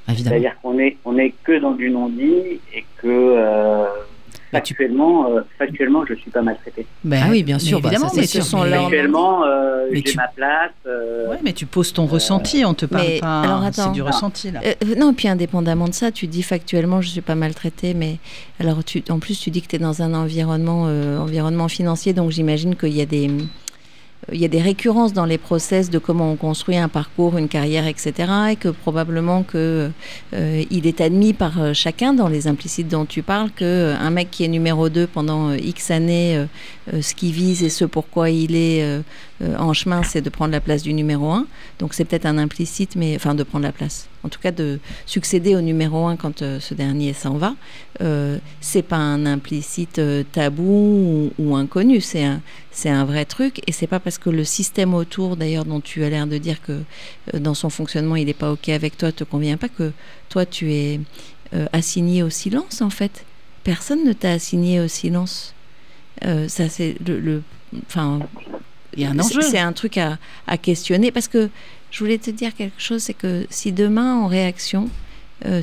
C'est-à-dire 0.09 0.57
qu'on 0.61 0.79
est, 0.79 0.97
on 1.05 1.17
est 1.17 1.33
que 1.45 1.59
dans 1.59 1.73
du 1.73 1.91
non-dit 1.91 2.61
et 2.75 2.85
que... 2.99 3.09
Euh, 3.09 3.85
Factuellement, 4.53 5.31
euh, 5.31 5.41
factuellement, 5.59 6.05
je 6.05 6.13
suis 6.13 6.31
pas 6.31 6.43
maltraité. 6.43 6.85
Ben, 7.05 7.23
ah 7.25 7.29
oui, 7.31 7.43
bien 7.43 7.59
sûr, 7.59 7.81
bah, 7.81 7.89
évidemment, 7.89 8.13
mais 8.15 8.27
ce 8.27 8.43
sont 8.43 8.59
Factuellement, 8.59 9.47
euh, 9.47 9.87
j'ai 9.91 10.15
ma 10.15 10.29
place. 10.29 10.73
Euh, 10.87 11.31
ouais, 11.31 11.39
mais 11.43 11.55
tu 11.55 11.65
poses 11.65 11.95
ton 11.95 12.05
ressenti, 12.05 12.63
on 12.67 12.75
te 12.75 12.85
parle 12.85 13.19
pas. 13.19 13.41
Alors 13.41 13.67
c'est 13.73 13.93
du 13.93 14.03
ressenti 14.03 14.51
là. 14.51 14.61
non, 14.99 15.13
et 15.13 15.15
puis 15.15 15.29
indépendamment 15.29 15.89
de 15.89 15.95
ça, 15.95 16.13
tu 16.13 16.27
dis 16.27 16.43
factuellement, 16.43 17.01
je 17.01 17.09
suis 17.09 17.23
pas 17.23 17.35
maltraité, 17.35 17.95
mais 17.95 18.19
alors 18.61 18.85
tu, 18.85 19.03
en 19.09 19.21
plus, 19.21 19.41
tu 19.41 19.51
dis 19.51 19.63
que 19.63 19.69
tu 19.69 19.77
es 19.77 19.79
dans 19.79 20.03
un 20.03 20.13
environnement, 20.13 20.83
environnement 20.83 21.69
financier, 21.69 22.13
donc 22.13 22.31
j'imagine 22.31 22.77
qu'il 22.77 22.95
y 22.95 23.01
a 23.01 23.07
des 23.07 23.31
il 24.31 24.41
y 24.41 24.45
a 24.45 24.49
des 24.49 24.61
récurrences 24.61 25.13
dans 25.13 25.25
les 25.25 25.39
process 25.39 25.91
de 25.91 25.99
comment 25.99 26.31
on 26.31 26.37
construit 26.37 26.77
un 26.77 26.89
parcours, 26.89 27.37
une 27.39 27.49
carrière, 27.49 27.87
etc. 27.87 28.13
Et 28.51 28.57
que 28.57 28.69
probablement 28.69 29.43
que 29.43 29.91
euh, 30.33 30.65
est 30.71 31.01
admis 31.01 31.33
par 31.33 31.61
euh, 31.61 31.73
chacun 31.73 32.13
dans 32.13 32.29
les 32.29 32.47
implicites 32.47 32.89
dont 32.89 33.05
tu 33.05 33.23
parles 33.23 33.51
que 33.51 33.65
euh, 33.65 33.97
un 33.99 34.11
mec 34.11 34.31
qui 34.31 34.45
est 34.45 34.49
numéro 34.49 34.89
2 34.89 35.07
pendant 35.07 35.53
X 35.53 35.91
années, 35.91 36.47
ce 36.93 37.15
qu'il 37.15 37.33
vise 37.33 37.63
et 37.63 37.69
ce 37.69 37.85
pourquoi 37.85 38.31
il 38.31 38.55
est 38.55 39.03
en 39.59 39.73
chemin, 39.73 40.03
c'est 40.03 40.21
de 40.21 40.31
prendre 40.31 40.53
la 40.53 40.61
place 40.61 40.83
du 40.83 40.93
numéro 40.93 41.31
1. 41.31 41.47
Donc 41.79 41.95
c'est 41.95 42.05
peut-être 42.05 42.27
un 42.27 42.39
implicite, 42.39 42.97
mais 42.97 43.17
enfin 43.17 43.35
de 43.35 43.43
prendre 43.43 43.65
la 43.65 43.73
place. 43.73 44.09
En 44.25 44.29
tout 44.29 44.41
cas 44.41 44.53
de 44.53 44.79
succéder 45.07 45.57
au 45.57 45.61
numéro 45.61 46.07
1 46.07 46.17
quand 46.17 46.39
ce 46.39 46.75
dernier 46.75 47.13
s'en 47.13 47.37
va. 47.37 47.55
c'est 48.61 48.83
pas 48.83 48.97
un 48.97 49.27
implicite 49.27 50.01
tabou 50.33 50.63
ou, 50.63 51.33
ou 51.39 51.57
inconnu, 51.57 52.01
c'est 52.01 52.25
un, 52.25 52.41
c'est 52.73 52.89
un 52.89 53.05
vrai 53.05 53.25
truc. 53.25 53.61
Et 53.67 53.73
c'est 53.73 53.87
pas 53.87 54.01
parce 54.01 54.19
que 54.19 54.31
le 54.31 54.45
système 54.45 54.95
autour 54.95 55.37
d'ailleurs 55.37 55.65
dont 55.65 55.81
tu 55.81 56.03
as 56.03 56.11
l'air 56.11 56.27
de 56.27 56.39
dire 56.39 56.61
que 56.63 56.73
euh, 56.73 57.39
dans 57.39 57.55
son 57.55 57.71
fonctionnement 57.71 58.17
il 58.17 58.27
n'est 58.27 58.35
pas 58.35 58.51
ok 58.51 58.71
avec 58.71 58.97
toi 58.97 59.13
te 59.13 59.25
convient 59.25 59.57
pas 59.57 59.69
que 59.69 59.93
toi 60.29 60.47
tu 60.47 60.73
es 60.73 61.01
euh, 61.55 61.67
assigné 61.73 62.23
au 62.23 62.31
silence 62.31 62.81
en 62.81 62.91
fait. 62.91 63.25
Personne 63.63 64.05
ne 64.05 64.13
t'a 64.13 64.33
assigné 64.33 64.81
au 64.81 64.89
silence. 64.89 65.55
Euh, 66.25 66.49
ça 66.49 66.69
c'est 66.69 66.97
le, 67.07 67.43
enfin 67.87 68.21
il 68.95 69.03
y 69.03 69.07
a 69.07 69.11
un 69.11 69.19
enjeu. 69.19 69.41
c'est 69.41 69.59
un 69.59 69.73
truc 69.73 69.97
à, 69.97 70.19
à, 70.47 70.59
questionner 70.59 71.11
parce 71.11 71.29
que 71.29 71.49
je 71.93 71.99
voulais 72.01 72.19
te 72.19 72.31
dire 72.31 72.55
quelque 72.57 72.81
chose 72.81 73.03
c'est 73.03 73.15
que 73.15 73.47
si 73.51 73.71
demain 73.71 74.17
en 74.17 74.27
réaction 74.27 74.89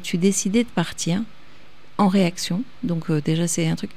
tu 0.03 0.17
décidais 0.17 0.63
de 0.63 0.69
partir 0.69 1.21
en 1.97 2.07
réaction 2.07 2.63
donc 2.83 3.11
déjà 3.11 3.47
c'est 3.47 3.67
un 3.67 3.75
truc 3.75 3.91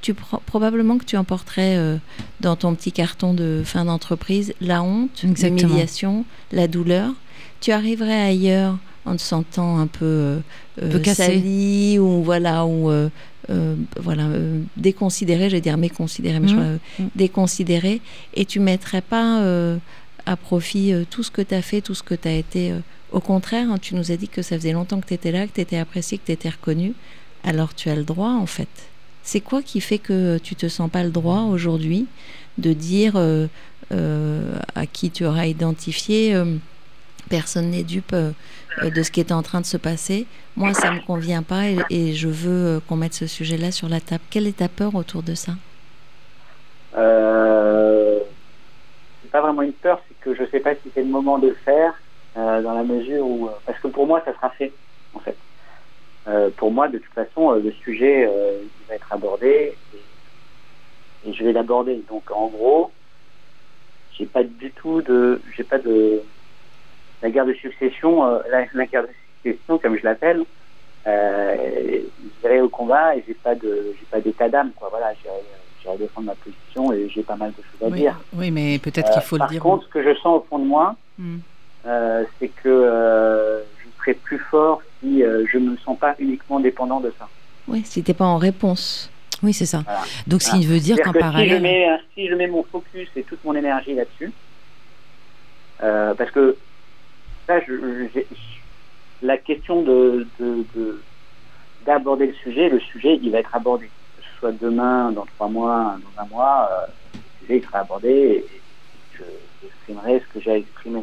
tu 0.00 0.14
probablement 0.14 0.98
que 0.98 1.04
tu 1.04 1.16
emporterais 1.16 1.76
euh, 1.76 1.96
dans 2.40 2.56
ton 2.56 2.74
petit 2.74 2.92
carton 2.92 3.34
de 3.34 3.62
fin 3.64 3.84
d'entreprise 3.84 4.54
la 4.60 4.82
honte, 4.82 5.22
l'humiliation, 5.22 6.24
la 6.52 6.68
douleur. 6.68 7.12
Tu 7.60 7.72
arriverais 7.72 8.20
ailleurs 8.20 8.78
en 9.04 9.16
te 9.16 9.22
sentant 9.22 9.78
un 9.78 9.86
peu, 9.86 10.04
euh, 10.04 10.40
euh 10.82 11.04
sali 11.04 11.98
ou 11.98 12.22
voilà 12.22 12.66
ou 12.66 12.90
euh, 12.90 13.08
voilà 14.00 14.28
déconsidéré, 14.76 15.48
je 15.48 15.56
vais 15.56 15.60
dire 15.60 15.78
méconsidéré, 15.78 16.38
mais 16.38 16.48
je 16.48 16.54
mmh. 16.54 16.78
Mmh. 16.98 17.04
déconsidéré, 17.16 18.00
et 18.34 18.44
tu 18.44 18.60
mettrais 18.60 19.00
pas 19.00 19.42
à 20.28 20.36
profit 20.36 20.92
tout 21.10 21.22
ce 21.22 21.30
que 21.30 21.42
tu 21.42 21.54
as 21.54 21.62
fait, 21.62 21.80
tout 21.80 21.94
ce 21.94 22.02
que 22.02 22.14
tu 22.14 22.28
as 22.28 22.34
été. 22.34 22.74
au 23.12 23.20
contraire, 23.20 23.70
hein, 23.70 23.78
tu 23.80 23.94
nous 23.94 24.12
as 24.12 24.16
dit 24.16 24.28
que 24.28 24.42
ça 24.42 24.56
faisait 24.56 24.72
longtemps 24.72 25.00
que 25.00 25.06
tu 25.06 25.14
étais 25.14 25.32
là, 25.32 25.46
que 25.46 25.52
tu 25.52 25.60
étais 25.60 25.78
apprécié, 25.78 26.18
que 26.18 26.26
tu 26.26 26.32
étais 26.32 26.50
reconnu. 26.50 26.94
Alors 27.44 27.74
tu 27.74 27.88
as 27.88 27.96
le 27.96 28.04
droit 28.04 28.32
en 28.32 28.46
fait. 28.46 28.68
C'est 29.22 29.40
quoi 29.40 29.62
qui 29.62 29.80
fait 29.80 29.98
que 29.98 30.38
tu 30.38 30.54
te 30.54 30.68
sens 30.68 30.90
pas 30.90 31.04
le 31.04 31.10
droit 31.10 31.42
aujourd'hui 31.42 32.06
de 32.56 32.72
dire 32.72 33.12
euh, 33.16 33.46
euh, 33.92 34.58
à 34.74 34.86
qui 34.86 35.10
tu 35.10 35.26
auras 35.26 35.46
identifié 35.46 36.34
euh, 36.34 36.56
personne 37.28 37.70
n'est 37.70 37.82
dupe 37.82 38.14
de 38.14 39.02
ce 39.02 39.10
qui 39.10 39.20
est 39.20 39.32
en 39.32 39.42
train 39.42 39.60
de 39.60 39.66
se 39.66 39.76
passer? 39.76 40.26
Moi, 40.56 40.72
ça 40.72 40.90
me 40.92 41.00
convient 41.00 41.42
pas 41.42 41.64
et, 41.90 42.14
je 42.14 42.28
veux 42.28 42.80
qu'on 42.88 42.96
mette 42.96 43.12
ce 43.12 43.26
sujet-là 43.26 43.70
sur 43.70 43.90
la 43.90 44.00
table. 44.00 44.24
Quelle 44.30 44.46
est 44.46 44.56
ta 44.56 44.68
peur 44.68 44.94
autour 44.94 45.22
de 45.22 45.34
ça? 45.34 45.52
Euh, 46.96 48.17
C'est 49.28 49.32
pas 49.32 49.42
vraiment 49.42 49.60
une 49.60 49.74
peur, 49.74 50.00
c'est 50.08 50.18
que 50.20 50.34
je 50.34 50.50
sais 50.50 50.60
pas 50.60 50.74
si 50.76 50.90
c'est 50.94 51.02
le 51.02 51.08
moment 51.08 51.38
de 51.38 51.48
le 51.48 51.54
faire 51.54 51.92
dans 52.34 52.72
la 52.72 52.82
mesure 52.82 53.26
où, 53.26 53.50
parce 53.66 53.78
que 53.78 53.88
pour 53.88 54.06
moi, 54.06 54.22
ça 54.24 54.32
sera 54.32 54.48
fait 54.48 54.72
en 55.12 55.18
fait. 55.18 55.36
Euh, 56.28 56.48
pour 56.56 56.70
moi, 56.70 56.88
de 56.88 56.96
toute 56.96 57.12
façon, 57.12 57.52
euh, 57.52 57.60
le 57.60 57.72
sujet 57.72 58.26
euh, 58.26 58.62
va 58.88 58.94
être 58.94 59.12
abordé 59.12 59.78
et, 59.94 61.32
je 61.32 61.44
vais 61.44 61.52
l'aborder. 61.52 62.02
Donc, 62.08 62.30
en 62.30 62.46
gros, 62.48 62.90
j'ai 64.16 64.24
pas 64.24 64.44
du 64.44 64.72
tout 64.72 65.02
de, 65.02 65.42
j'ai 65.54 65.64
pas 65.64 65.78
de 65.78 66.22
la 67.20 67.28
guerre 67.28 67.44
de 67.44 67.52
succession, 67.52 68.24
la, 68.50 68.86
guerre 68.86 69.02
de 69.02 69.12
succession, 69.42 69.78
comme 69.78 69.98
je 69.98 70.04
l'appelle. 70.04 70.44
Euh, 71.06 72.00
j'irai 72.40 72.62
au 72.62 72.70
combat 72.70 73.14
et 73.14 73.24
j'ai 73.26 73.34
pas 73.34 73.54
de, 73.54 73.94
j'ai 73.98 74.06
pas 74.06 74.20
d'état 74.20 74.48
d'âme, 74.48 74.72
quoi. 74.74 74.88
Voilà, 74.90 75.12
j'irai 75.88 75.98
défendre 75.98 76.26
ma 76.26 76.34
position 76.34 76.92
et 76.92 77.08
j'ai 77.08 77.22
pas 77.22 77.36
mal 77.36 77.50
de 77.50 77.62
choses 77.62 77.92
à 77.92 77.96
dire. 77.96 78.20
Oui, 78.34 78.50
mais 78.50 78.78
peut-être 78.78 79.10
qu'il 79.10 79.22
faut 79.22 79.36
le 79.36 79.46
dire. 79.48 79.62
Par 79.62 79.72
contre, 79.72 79.84
ce 79.86 79.90
que 79.90 80.02
je 80.02 80.14
sens 80.20 80.42
au 80.42 80.46
fond 80.48 80.58
de 80.58 80.66
moi, 80.66 80.96
hmm. 81.18 81.38
c'est 82.38 82.48
que 82.48 83.64
serai 84.08 84.14
plus 84.14 84.38
fort 84.38 84.82
si 85.00 85.22
euh, 85.22 85.44
je 85.50 85.58
ne 85.58 85.70
me 85.70 85.76
sens 85.78 85.98
pas 85.98 86.14
uniquement 86.18 86.60
dépendant 86.60 87.00
de 87.00 87.12
ça. 87.18 87.28
Oui, 87.66 87.82
si 87.84 88.02
tu 88.02 88.10
n'es 88.10 88.14
pas 88.14 88.24
en 88.24 88.38
réponse. 88.38 89.10
Oui, 89.42 89.52
c'est 89.52 89.66
ça. 89.66 89.84
Donc, 90.26 90.42
ce 90.42 90.50
qui 90.50 90.66
veut 90.66 90.80
dire 90.80 90.96
qu'en 91.00 91.12
parallèle. 91.12 91.48
Si 91.48 91.56
je, 91.56 91.62
mets, 91.62 91.98
si 92.14 92.28
je, 92.28 92.34
mets, 92.34 92.48
mon 92.48 92.64
focus 92.64 93.08
et 93.14 93.22
toute 93.22 93.44
mon 93.44 93.54
énergie 93.54 93.94
là-dessus, 93.94 94.32
euh, 95.82 96.12
parce 96.14 96.30
que 96.32 96.56
là, 97.46 97.60
je, 97.66 97.74
la 99.22 99.36
question 99.36 99.82
de, 99.82 100.26
d'aborder 101.86 102.26
le 102.26 102.34
sujet, 102.34 102.68
le 102.68 102.80
sujet, 102.80 103.20
il 103.22 103.30
va 103.30 103.38
être 103.38 103.54
abordé. 103.54 103.88
Soit 104.38 104.52
demain, 104.52 105.10
dans 105.12 105.26
trois 105.26 105.48
mois, 105.48 105.96
dans 106.16 106.22
un 106.22 106.26
mois, 106.26 106.68
euh, 106.70 106.86
le 107.14 107.46
sujet, 107.46 107.56
il 107.58 107.64
sera 107.64 107.80
abordé 107.80 108.08
et 108.10 108.46
je, 109.14 109.22
j'exprimerai 109.62 110.20
ce 110.20 110.32
que 110.32 110.40
j'ai 110.40 110.52
à 110.52 110.56
exprimer. 110.56 111.02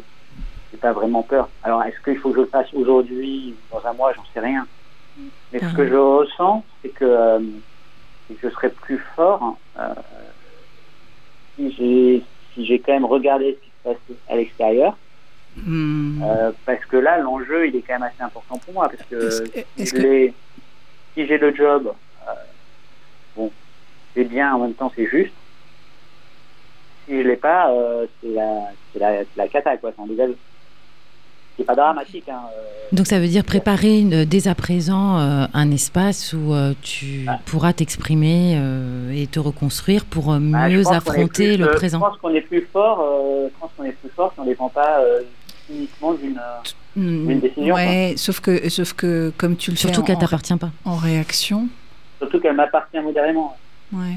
j'ai 0.70 0.78
pas 0.78 0.92
vraiment 0.92 1.22
peur. 1.22 1.48
Alors, 1.62 1.82
est-ce 1.84 2.00
qu'il 2.02 2.18
faut 2.18 2.30
que 2.30 2.36
je 2.36 2.40
le 2.42 2.46
fasse 2.46 2.72
aujourd'hui, 2.72 3.54
dans 3.70 3.84
un 3.86 3.92
mois, 3.92 4.12
j'en 4.14 4.24
sais 4.32 4.40
rien. 4.40 4.66
Mais 5.52 5.60
ce 5.60 5.74
que 5.74 5.88
je 5.88 5.94
ressens, 5.94 6.64
c'est 6.82 6.90
que, 6.90 7.04
euh, 7.04 7.38
que 8.28 8.34
je 8.42 8.54
serai 8.54 8.68
plus 8.70 8.98
fort 9.14 9.56
euh, 9.78 9.94
si 11.56 11.72
j'ai 11.72 12.22
si 12.54 12.80
quand 12.80 12.92
même 12.92 13.04
regardé 13.04 13.54
ce 13.58 13.64
qui 13.64 13.70
se 13.70 13.88
passe 13.88 14.16
à 14.28 14.36
l'extérieur. 14.36 14.96
Hmm. 15.56 16.22
Euh, 16.22 16.52
parce 16.66 16.84
que 16.84 16.96
là, 16.98 17.18
l'enjeu, 17.18 17.68
il 17.68 17.76
est 17.76 17.82
quand 17.82 17.94
même 17.94 18.02
assez 18.02 18.22
important 18.22 18.58
pour 18.58 18.74
moi. 18.74 18.90
Parce 18.90 19.08
que, 19.08 19.30
si, 19.76 19.86
je 19.86 19.92
que- 19.92 20.32
j'ai 21.16 21.38
le 21.38 21.54
job, 21.54 21.94
euh, 22.28 22.32
bon, 23.36 23.50
c'est 24.14 24.24
bien, 24.24 24.54
en 24.54 24.60
même 24.60 24.74
temps, 24.74 24.92
c'est 24.96 25.06
juste. 25.08 25.32
Si 27.08 27.12
je 27.22 27.28
l'ai 27.28 27.36
pas, 27.36 27.70
euh, 27.70 28.06
c'est 28.20 28.30
la, 28.32 28.70
c'est 28.92 28.98
la, 28.98 29.12
la 29.36 29.48
cata, 29.48 29.76
quoi. 29.76 29.92
C'est 29.96 30.02
un 30.02 30.06
désastre. 30.06 30.34
C'est 31.56 31.64
pas 31.64 31.74
dramatique, 31.74 32.28
hein. 32.28 32.40
euh, 32.54 32.62
Donc 32.92 33.06
ça 33.06 33.18
veut 33.18 33.28
dire 33.28 33.42
préparer 33.42 34.00
une- 34.00 34.26
dès 34.26 34.46
à 34.46 34.54
présent 34.54 35.18
euh, 35.18 35.46
un 35.54 35.70
espace 35.70 36.34
où 36.34 36.52
euh, 36.52 36.74
tu 36.82 37.24
Ah. 37.26 37.38
pourras 37.46 37.72
t'exprimer 37.72 38.56
euh, 38.58 39.10
et 39.12 39.26
te 39.26 39.38
reconstruire 39.38 40.04
pour 40.04 40.34
euh, 40.34 40.38
bah, 40.38 40.68
je 40.68 40.76
mieux 40.76 40.86
affronter 40.88 41.54
plus, 41.54 41.56
le 41.64 41.70
euh, 41.70 41.74
présent. 41.74 41.98
Je 41.98 42.04
pense 42.04 42.18
qu'on 42.18 42.34
est 42.34 42.42
plus 42.42 42.68
fort, 42.70 43.00
euh, 43.00 43.48
je 43.50 43.58
pense 43.58 43.70
qu'on 43.74 43.84
est 43.84 43.92
plus 43.92 44.10
fort 44.10 44.32
si 44.34 44.40
on 44.40 44.44
dépend 44.44 44.68
pas 44.68 44.98
euh, 45.00 45.20
uniquement 45.70 46.12
d'une. 46.12 46.36
euh, 46.36 46.98
une 46.98 47.40
décision, 47.40 47.74
Ouais, 47.74 48.12
sauf 48.18 48.40
que, 48.40 48.68
sauf 48.68 48.92
que 48.92 49.32
comme 49.38 49.56
tu 49.56 49.70
le 49.70 49.76
Surtout 49.78 50.00
fais 50.02 50.08
qu'elle 50.08 50.16
en, 50.16 50.20
t'appartient 50.20 50.56
pas. 50.56 50.70
en 50.84 50.96
réaction, 50.96 51.68
surtout 52.18 52.40
qu'elle 52.40 52.56
m'appartient 52.56 52.98
modérément. 53.00 53.56
ouais. 53.92 54.16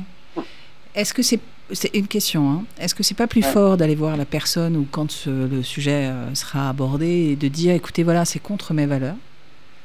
Est-ce 0.95 1.13
que 1.13 1.21
c'est 1.21 1.39
c'est 1.71 1.93
une 1.95 2.07
question 2.07 2.49
hein. 2.51 2.63
Est-ce 2.79 2.95
que 2.95 3.03
c'est 3.03 3.13
pas 3.13 3.27
plus 3.27 3.43
Ouais. 3.43 3.51
fort 3.51 3.77
d'aller 3.77 3.93
voir 3.93 4.17
la 4.17 4.25
personne 4.25 4.75
ou 4.75 4.87
quand 4.89 5.11
ce- 5.11 5.29
le 5.47 5.61
sujet 5.61 6.07
euh, 6.07 6.33
sera 6.33 6.67
abordé 6.69 7.05
et 7.31 7.35
de 7.35 7.47
dire 7.47 7.75
écoutez 7.75 8.01
voilà 8.03 8.25
c'est 8.25 8.39
contre 8.39 8.73
mes 8.73 8.87
valeurs 8.87 9.15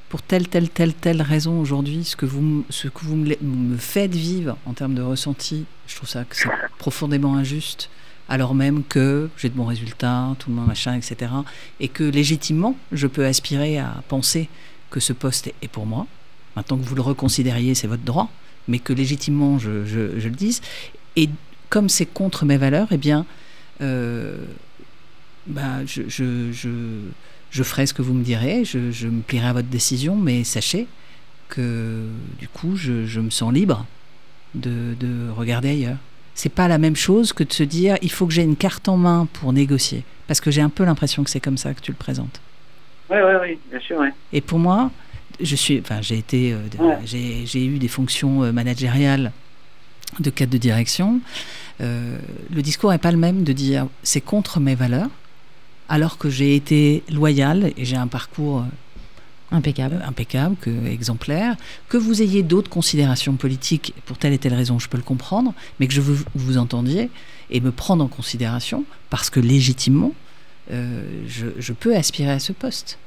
pour 0.08 0.22
telle 0.22 0.48
telle 0.48 0.70
telle 0.70 0.94
telle 0.94 1.20
raison 1.20 1.60
aujourd'hui 1.60 2.04
ce 2.04 2.16
que 2.16 2.24
vous 2.24 2.64
ce 2.70 2.88
que 2.88 3.04
vous 3.04 3.16
me, 3.16 3.34
me 3.42 3.76
faites 3.76 4.14
vivre 4.14 4.56
en 4.64 4.72
termes 4.72 4.94
de 4.94 5.02
ressenti 5.02 5.66
je 5.86 5.96
trouve 5.96 6.08
ça 6.08 6.24
que 6.24 6.34
c'est 6.36 6.48
profondément 6.78 7.34
injuste 7.36 7.90
alors 8.30 8.54
même 8.54 8.82
que 8.82 9.28
j'ai 9.36 9.50
de 9.50 9.54
bons 9.54 9.66
résultats 9.66 10.34
tout 10.38 10.48
le 10.48 10.56
monde 10.56 10.68
machin 10.68 10.94
etc 10.94 11.30
et 11.80 11.88
que 11.88 12.04
légitimement 12.04 12.76
je 12.92 13.06
peux 13.06 13.26
aspirer 13.26 13.78
à 13.78 14.02
penser 14.08 14.48
que 14.88 15.00
ce 15.00 15.12
poste 15.12 15.52
est 15.60 15.68
pour 15.68 15.84
moi 15.84 16.06
maintenant 16.56 16.76
que 16.78 16.84
vous 16.84 16.94
le 16.94 17.02
reconsidériez 17.02 17.74
c'est 17.74 17.86
votre 17.86 18.02
droit 18.04 18.30
mais 18.68 18.78
que 18.78 18.92
légitimement 18.92 19.58
je, 19.58 19.84
je- 19.84 20.18
je 20.18 20.28
le 20.28 20.34
dise 20.34 20.60
et 21.16 21.28
comme 21.74 21.88
c'est 21.88 22.06
contre 22.06 22.44
mes 22.44 22.56
valeurs, 22.56 22.88
eh 22.92 22.96
bien, 22.96 23.26
euh, 23.80 24.36
bah, 25.48 25.84
je, 25.84 26.02
ferai 27.62 27.86
ce 27.86 27.94
que 27.94 28.00
vous 28.00 28.14
me 28.14 28.22
direz, 28.22 28.64
je, 28.64 29.06
me 29.08 29.22
plierai 29.22 29.48
à 29.48 29.52
votre 29.52 29.68
décision, 29.68 30.14
mais 30.14 30.44
sachez 30.44 30.86
que 31.48 32.04
du 32.38 32.46
coup, 32.46 32.76
je, 32.76 33.18
me 33.20 33.30
sens 33.30 33.52
libre 33.52 33.86
de, 34.54 34.94
de 35.00 35.30
regarder 35.30 35.70
ailleurs. 35.70 35.98
C'est 36.36 36.48
pas 36.48 36.68
la 36.68 36.78
même 36.78 36.94
chose 36.94 37.32
que 37.32 37.42
de 37.42 37.52
se 37.52 37.64
dire 37.64 37.96
il 38.02 38.10
faut 38.12 38.26
que 38.26 38.32
j'ai 38.32 38.42
une 38.42 38.56
carte 38.56 38.88
en 38.88 38.96
main 38.96 39.26
pour 39.32 39.52
négocier, 39.52 40.04
parce 40.28 40.40
que 40.40 40.52
j'ai 40.52 40.60
un 40.62 40.68
peu 40.68 40.84
l'impression 40.84 41.24
que 41.24 41.30
c'est 41.30 41.40
comme 41.40 41.58
ça 41.58 41.74
que 41.74 41.80
tu 41.80 41.90
le 41.90 41.96
présentes. 41.96 42.40
Oui, 43.10 43.18
oui, 43.18 43.32
oui, 43.40 43.58
bien 43.70 43.80
sûr. 43.80 44.00
Et 44.32 44.40
pour 44.40 44.60
moi, 44.60 44.92
je 45.40 45.56
suis, 45.56 45.80
enfin, 45.80 46.00
j'ai 46.02 46.18
été, 46.18 46.52
euh, 46.52 46.58
Ouais. 46.78 46.98
j'ai, 47.04 47.64
eu 47.64 47.78
des 47.78 47.88
fonctions 47.88 48.42
euh, 48.42 48.52
managériales 48.52 49.32
de 50.20 50.30
cadre 50.30 50.52
de 50.52 50.58
direction. 50.58 51.20
Euh, 51.80 52.18
le 52.54 52.62
discours 52.62 52.90
n'est 52.90 52.98
pas 52.98 53.10
le 53.12 53.18
même 53.18 53.42
de 53.44 53.52
dire 53.52 53.86
c'est 54.02 54.20
contre 54.20 54.60
mes 54.60 54.74
valeurs, 54.74 55.10
alors 55.88 56.18
que 56.18 56.30
j'ai 56.30 56.54
été 56.56 57.02
loyal 57.10 57.72
et 57.76 57.84
j'ai 57.84 57.96
un 57.96 58.06
parcours 58.06 58.60
euh, 58.60 58.64
Impeccable. 59.50 60.02
impeccable, 60.04 60.56
que, 60.60 60.86
exemplaire, 60.86 61.54
que 61.88 61.96
vous 61.96 62.22
ayez 62.22 62.42
d'autres 62.42 62.70
considérations 62.70 63.34
politiques 63.36 63.94
pour 64.04 64.18
telle 64.18 64.32
et 64.32 64.38
telle 64.38 64.54
raison, 64.54 64.80
je 64.80 64.88
peux 64.88 64.96
le 64.96 65.02
comprendre, 65.04 65.52
mais 65.78 65.86
que 65.86 65.92
je 65.92 66.00
veux 66.00 66.16
que 66.16 66.28
vous 66.34 66.58
entendiez 66.58 67.08
et 67.50 67.60
me 67.60 67.70
prendre 67.70 68.02
en 68.02 68.08
considération 68.08 68.84
parce 69.10 69.30
que 69.30 69.38
légitimement, 69.38 70.12
euh, 70.72 71.04
je, 71.28 71.46
je 71.58 71.72
peux 71.72 71.94
aspirer 71.94 72.30
à 72.32 72.38
ce 72.40 72.52
poste. 72.52 72.98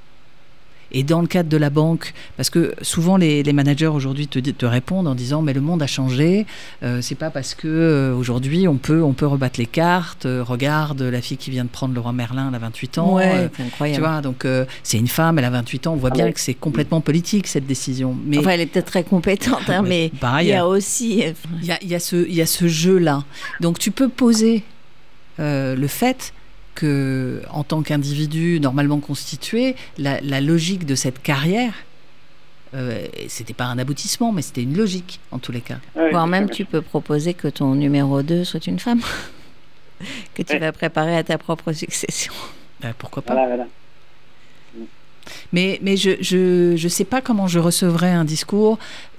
Et 0.91 1.03
dans 1.03 1.21
le 1.21 1.27
cadre 1.27 1.49
de 1.49 1.57
la 1.57 1.69
banque, 1.69 2.13
parce 2.35 2.49
que 2.49 2.73
souvent 2.81 3.17
les, 3.17 3.43
les 3.43 3.53
managers 3.53 3.87
aujourd'hui 3.87 4.27
te, 4.27 4.65
répondent 4.65 5.07
en 5.07 5.15
disant 5.15 5.41
mais 5.41 5.53
le 5.53 5.61
monde 5.61 5.81
a 5.81 5.87
changé, 5.87 6.45
euh, 6.83 7.01
c'est 7.01 7.15
pas 7.15 7.29
parce 7.29 7.55
que 7.55 7.67
euh, 7.67 8.15
aujourd'hui 8.15 8.67
on 8.67 8.77
peut 8.77 9.01
on 9.03 9.13
peut 9.13 9.27
rebattre 9.27 9.59
les 9.59 9.65
cartes, 9.65 10.25
euh, 10.25 10.43
regarde 10.43 11.01
la 11.01 11.21
fille 11.21 11.37
qui 11.37 11.51
vient 11.51 11.63
de 11.63 11.69
prendre 11.69 11.93
le 11.93 11.99
roi 11.99 12.13
Merlin, 12.13 12.47
elle 12.49 12.55
a 12.55 12.59
28 12.59 12.97
ans, 12.97 13.17
euh, 13.19 13.47
c'est 13.55 13.63
incroyable. 13.63 13.95
tu 13.95 14.09
vois, 14.09 14.21
donc 14.21 14.45
c'est 14.83 14.97
une 14.97 15.07
femme, 15.07 15.39
elle 15.39 15.45
a 15.45 15.49
28 15.49 15.87
ans, 15.87 15.93
on 15.93 15.97
voit 15.97 16.09
bien 16.09 16.25
ouais. 16.25 16.33
que 16.33 16.39
c'est 16.39 16.53
complètement 16.53 17.01
politique 17.01 17.47
cette 17.47 17.67
décision. 17.67 18.15
Mais 18.25 18.37
Enfin, 18.37 18.51
elle 18.51 18.61
est 18.61 18.65
peut-être 18.65 18.85
très 18.85 19.03
compétente, 19.03 19.69
hein, 19.69 19.83
mais 19.85 20.11
il 20.41 20.47
y 20.47 20.53
a 20.53 20.67
aussi. 20.67 21.23
il 21.61 21.65
y 21.65 21.71
a, 21.71 21.77
il 21.81 21.89
y 21.89 21.95
a 21.95 21.99
ce, 21.99 22.27
il 22.27 22.35
y 22.35 22.41
a 22.41 22.45
ce 22.45 22.67
jeu-là. 22.67 23.23
Donc 23.61 23.79
tu 23.79 23.91
peux 23.91 24.09
poser 24.09 24.63
euh, 25.39 25.75
le 25.75 25.87
fait 25.87 26.33
que, 26.77 27.41
en 27.49 27.63
tant 27.63 27.81
qu'individu 27.81 28.59
normalement 28.59 28.99
constitué, 28.99 29.75
la, 29.97 30.21
la 30.21 30.41
logique 30.41 30.85
de 30.85 30.93
cette 30.93 31.21
carrière, 31.21 31.73
euh, 32.73 33.05
c'était 33.27 33.53
pas 33.55 33.65
un 33.65 33.79
aboutissement, 33.79 34.31
mais 34.31 34.41
c'était 34.43 34.61
une 34.61 34.77
logique 34.77 35.19
en 35.31 35.39
tous 35.39 35.51
les 35.51 35.61
cas. 35.61 35.79
Ouais, 35.95 36.11
Voire 36.11 36.27
même, 36.27 36.49
tu 36.49 36.65
peux 36.65 36.81
proposer 36.81 37.33
que 37.33 37.47
ton 37.47 37.73
numéro 37.75 38.21
2 38.21 38.43
soit 38.43 38.67
une 38.67 38.79
femme. 38.79 39.01
que 40.35 40.43
tu 40.43 40.57
vas 40.59 40.71
préparer 40.71 41.17
à 41.17 41.23
ta 41.23 41.37
propre 41.37 41.71
succession. 41.73 42.33
Euh, 42.85 42.91
pourquoi 42.97 43.23
pas 43.23 43.33
Voilà, 43.33 43.47
voilà. 43.47 43.67
Mais, 45.51 45.79
mais 45.81 45.97
je, 45.97 46.11
je, 46.21 46.75
je 46.77 46.87
sais 46.87 47.03
pas 47.03 47.21
comment 47.21 47.47
je 47.47 47.59
recevrais 47.59 48.11
un 48.11 48.23
discours 48.23 48.77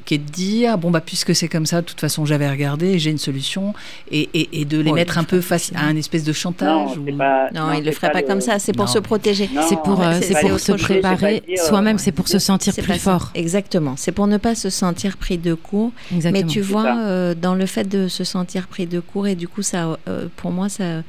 qui 0.08 0.14
est 0.14 0.18
de 0.18 0.30
dire 0.30 0.78
bon 0.78 0.90
bah 0.90 1.02
puisque 1.02 1.34
c'est 1.34 1.48
comme 1.48 1.66
ça 1.66 1.82
de 1.82 1.86
toute 1.86 2.00
façon 2.00 2.24
j'avais 2.24 2.48
regardé 2.48 2.98
j'ai 2.98 3.10
une 3.10 3.18
solution 3.18 3.74
et, 4.10 4.30
et, 4.32 4.60
et 4.62 4.64
de 4.64 4.78
les 4.80 4.90
mettre 4.92 5.18
un 5.18 5.24
peu 5.24 5.42
face 5.42 5.70
à 5.74 5.84
un 5.84 5.96
espèce 5.96 6.24
de 6.24 6.30
Non, 6.30 6.34
chantage 6.34 6.88
c'est 6.94 7.12
ou- 7.12 7.16
pas. 7.18 7.50
Non, 7.52 7.72
il 7.74 7.84
le 7.84 7.92
ferait 7.92 8.10
pas, 8.10 8.22
le- 8.22 8.26
comme 8.26 8.40
ça, 8.40 8.58
c'est 8.58 8.72
pour 8.72 8.86
Non, 8.86 8.90
se 8.92 8.98
protéger. 9.00 9.50
Non, 9.52 9.60
C'est 9.68 9.76
pour, 9.82 10.00
euh, 10.02 10.18
c'est 10.22 10.40
pour 10.40 10.58
se 10.58 10.72
préparer 10.72 11.42
soi-même, 11.66 11.98
c'est 11.98 12.12
pour 12.12 12.26
se 12.26 12.38
sentir 12.38 12.72
plus 12.74 12.98
fort. 12.98 13.30
Exactement. 13.34 13.94
C'est 13.98 14.12
pour 14.12 14.26
ne 14.26 14.38
pas 14.38 14.54
se 14.54 14.70
sentir 14.70 15.18
pris 15.18 15.36
de 15.36 15.52
court. 15.52 15.92
Exactement. 16.14 16.46
Mais 16.46 16.50
tu 16.50 16.60
vois, 16.62 16.96
euh, 16.96 17.34
dans 17.34 17.54
le 17.54 17.66
fait 17.66 17.84
de 17.84 18.08
se 18.08 18.24
sentir 18.24 18.66
pris 18.66 18.86
de 18.86 19.00
court, 19.00 19.26
et 19.26 19.34
du 19.34 19.46
coup, 19.46 19.60
ça, 19.62 19.98
euh, 20.08 20.28
pour 20.36 20.50
moi, 20.52 20.70
ça 20.70 21.02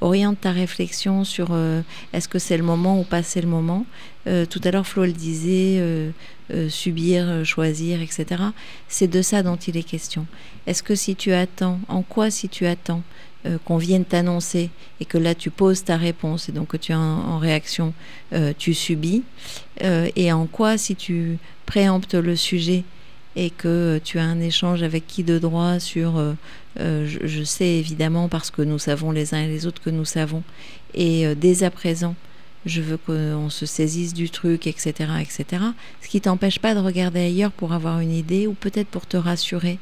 oriente 0.00 0.40
ta 0.40 0.52
réflexion 0.52 1.24
sur 1.24 1.48
euh, 1.50 1.82
est-ce 2.12 2.28
que 2.28 2.38
c'est 2.38 2.56
le 2.56 2.62
moment 2.62 3.00
ou 3.00 3.04
pas 3.04 3.22
c'est 3.22 3.40
le 3.40 3.48
moment. 3.48 3.86
Euh, 4.26 4.44
tout 4.46 4.60
à 4.64 4.70
l'heure, 4.70 4.86
Flo 4.86 5.04
le 5.04 5.12
disait, 5.12 5.78
euh, 5.78 6.10
subir, 6.68 7.44
choisir, 7.44 8.02
etc. 8.02 8.42
C'est 8.88 9.08
de 9.08 9.22
ça 9.22 9.42
dont 9.42 9.56
il 9.56 9.76
est 9.76 9.82
question. 9.82 10.26
Est-ce 10.66 10.82
que 10.82 10.94
si 10.94 11.16
tu 11.16 11.32
attends, 11.32 11.80
en 11.88 12.02
quoi 12.02 12.30
si 12.30 12.48
tu 12.48 12.66
attends 12.66 13.02
qu'on 13.64 13.76
vienne 13.76 14.04
t'annoncer 14.04 14.70
et 14.98 15.04
que 15.04 15.18
là 15.18 15.32
tu 15.32 15.50
poses 15.50 15.84
ta 15.84 15.96
réponse 15.96 16.48
et 16.48 16.52
donc 16.52 16.66
que 16.66 16.76
tu 16.76 16.90
es 16.90 16.96
en, 16.96 17.00
en 17.00 17.38
réaction, 17.38 17.94
tu 18.58 18.74
subis, 18.74 19.22
et 19.80 20.32
en 20.32 20.46
quoi 20.46 20.76
si 20.76 20.96
tu 20.96 21.38
préemptes 21.64 22.14
le 22.14 22.34
sujet 22.34 22.82
et 23.36 23.50
que 23.50 24.00
tu 24.02 24.18
as 24.18 24.24
un 24.24 24.40
échange 24.40 24.82
avec 24.82 25.06
qui 25.06 25.22
de 25.22 25.38
droit 25.38 25.78
sur, 25.78 26.16
euh, 26.16 26.32
euh, 26.80 27.06
je, 27.06 27.42
sais 27.42 27.68
évidemment 27.68 28.28
parce 28.28 28.50
que 28.50 28.62
nous 28.62 28.78
savons 28.78 29.10
les 29.10 29.34
uns 29.34 29.42
et 29.42 29.48
les 29.48 29.66
autres 29.66 29.82
que 29.82 29.90
nous 29.90 30.06
savons, 30.06 30.42
et 30.94 31.26
euh, 31.26 31.34
dès 31.34 31.62
à 31.62 31.70
présent, 31.70 32.16
je 32.64 32.80
veux 32.80 32.96
qu'on 32.96 33.50
se 33.50 33.66
saisisse 33.66 34.14
du 34.14 34.30
truc, 34.30 34.66
etc., 34.66 35.10
etc. 35.20 35.62
Ce 36.02 36.08
qui 36.08 36.20
t'empêche 36.20 36.58
pas 36.58 36.74
de 36.74 36.80
regarder 36.80 37.20
ailleurs 37.20 37.52
pour 37.52 37.72
avoir 37.72 38.00
une 38.00 38.12
idée 38.12 38.48
ou 38.48 38.54
peut-être 38.54 38.88
pour 38.88 39.06
te 39.06 39.16
rassurer 39.16 39.78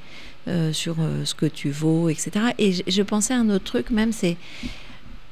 sur 0.72 0.96
ce 1.24 1.34
que 1.34 1.46
tu 1.46 1.70
vaux, 1.70 2.10
etc. 2.10 2.32
Et 2.58 2.72
je, 2.72 2.82
je 2.86 3.00
pensais 3.00 3.32
à 3.32 3.38
un 3.38 3.48
autre 3.48 3.64
truc 3.64 3.88
même, 3.88 4.12
c'est 4.12 4.36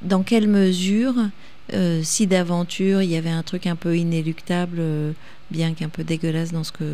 dans 0.02 0.22
quelle 0.22 0.48
mesure, 0.48 1.14
euh, 1.72 2.00
si 2.02 2.26
d'aventure 2.26 3.02
il 3.02 3.10
y 3.10 3.16
avait 3.16 3.30
un 3.30 3.42
truc 3.42 3.66
un 3.66 3.76
peu 3.76 3.96
inéluctable, 3.96 4.76
euh, 4.80 5.12
bien 5.50 5.74
qu'un 5.74 5.88
peu 5.88 6.02
dégueulasse 6.04 6.52
dans 6.52 6.64
ce 6.64 6.72
que 6.72 6.84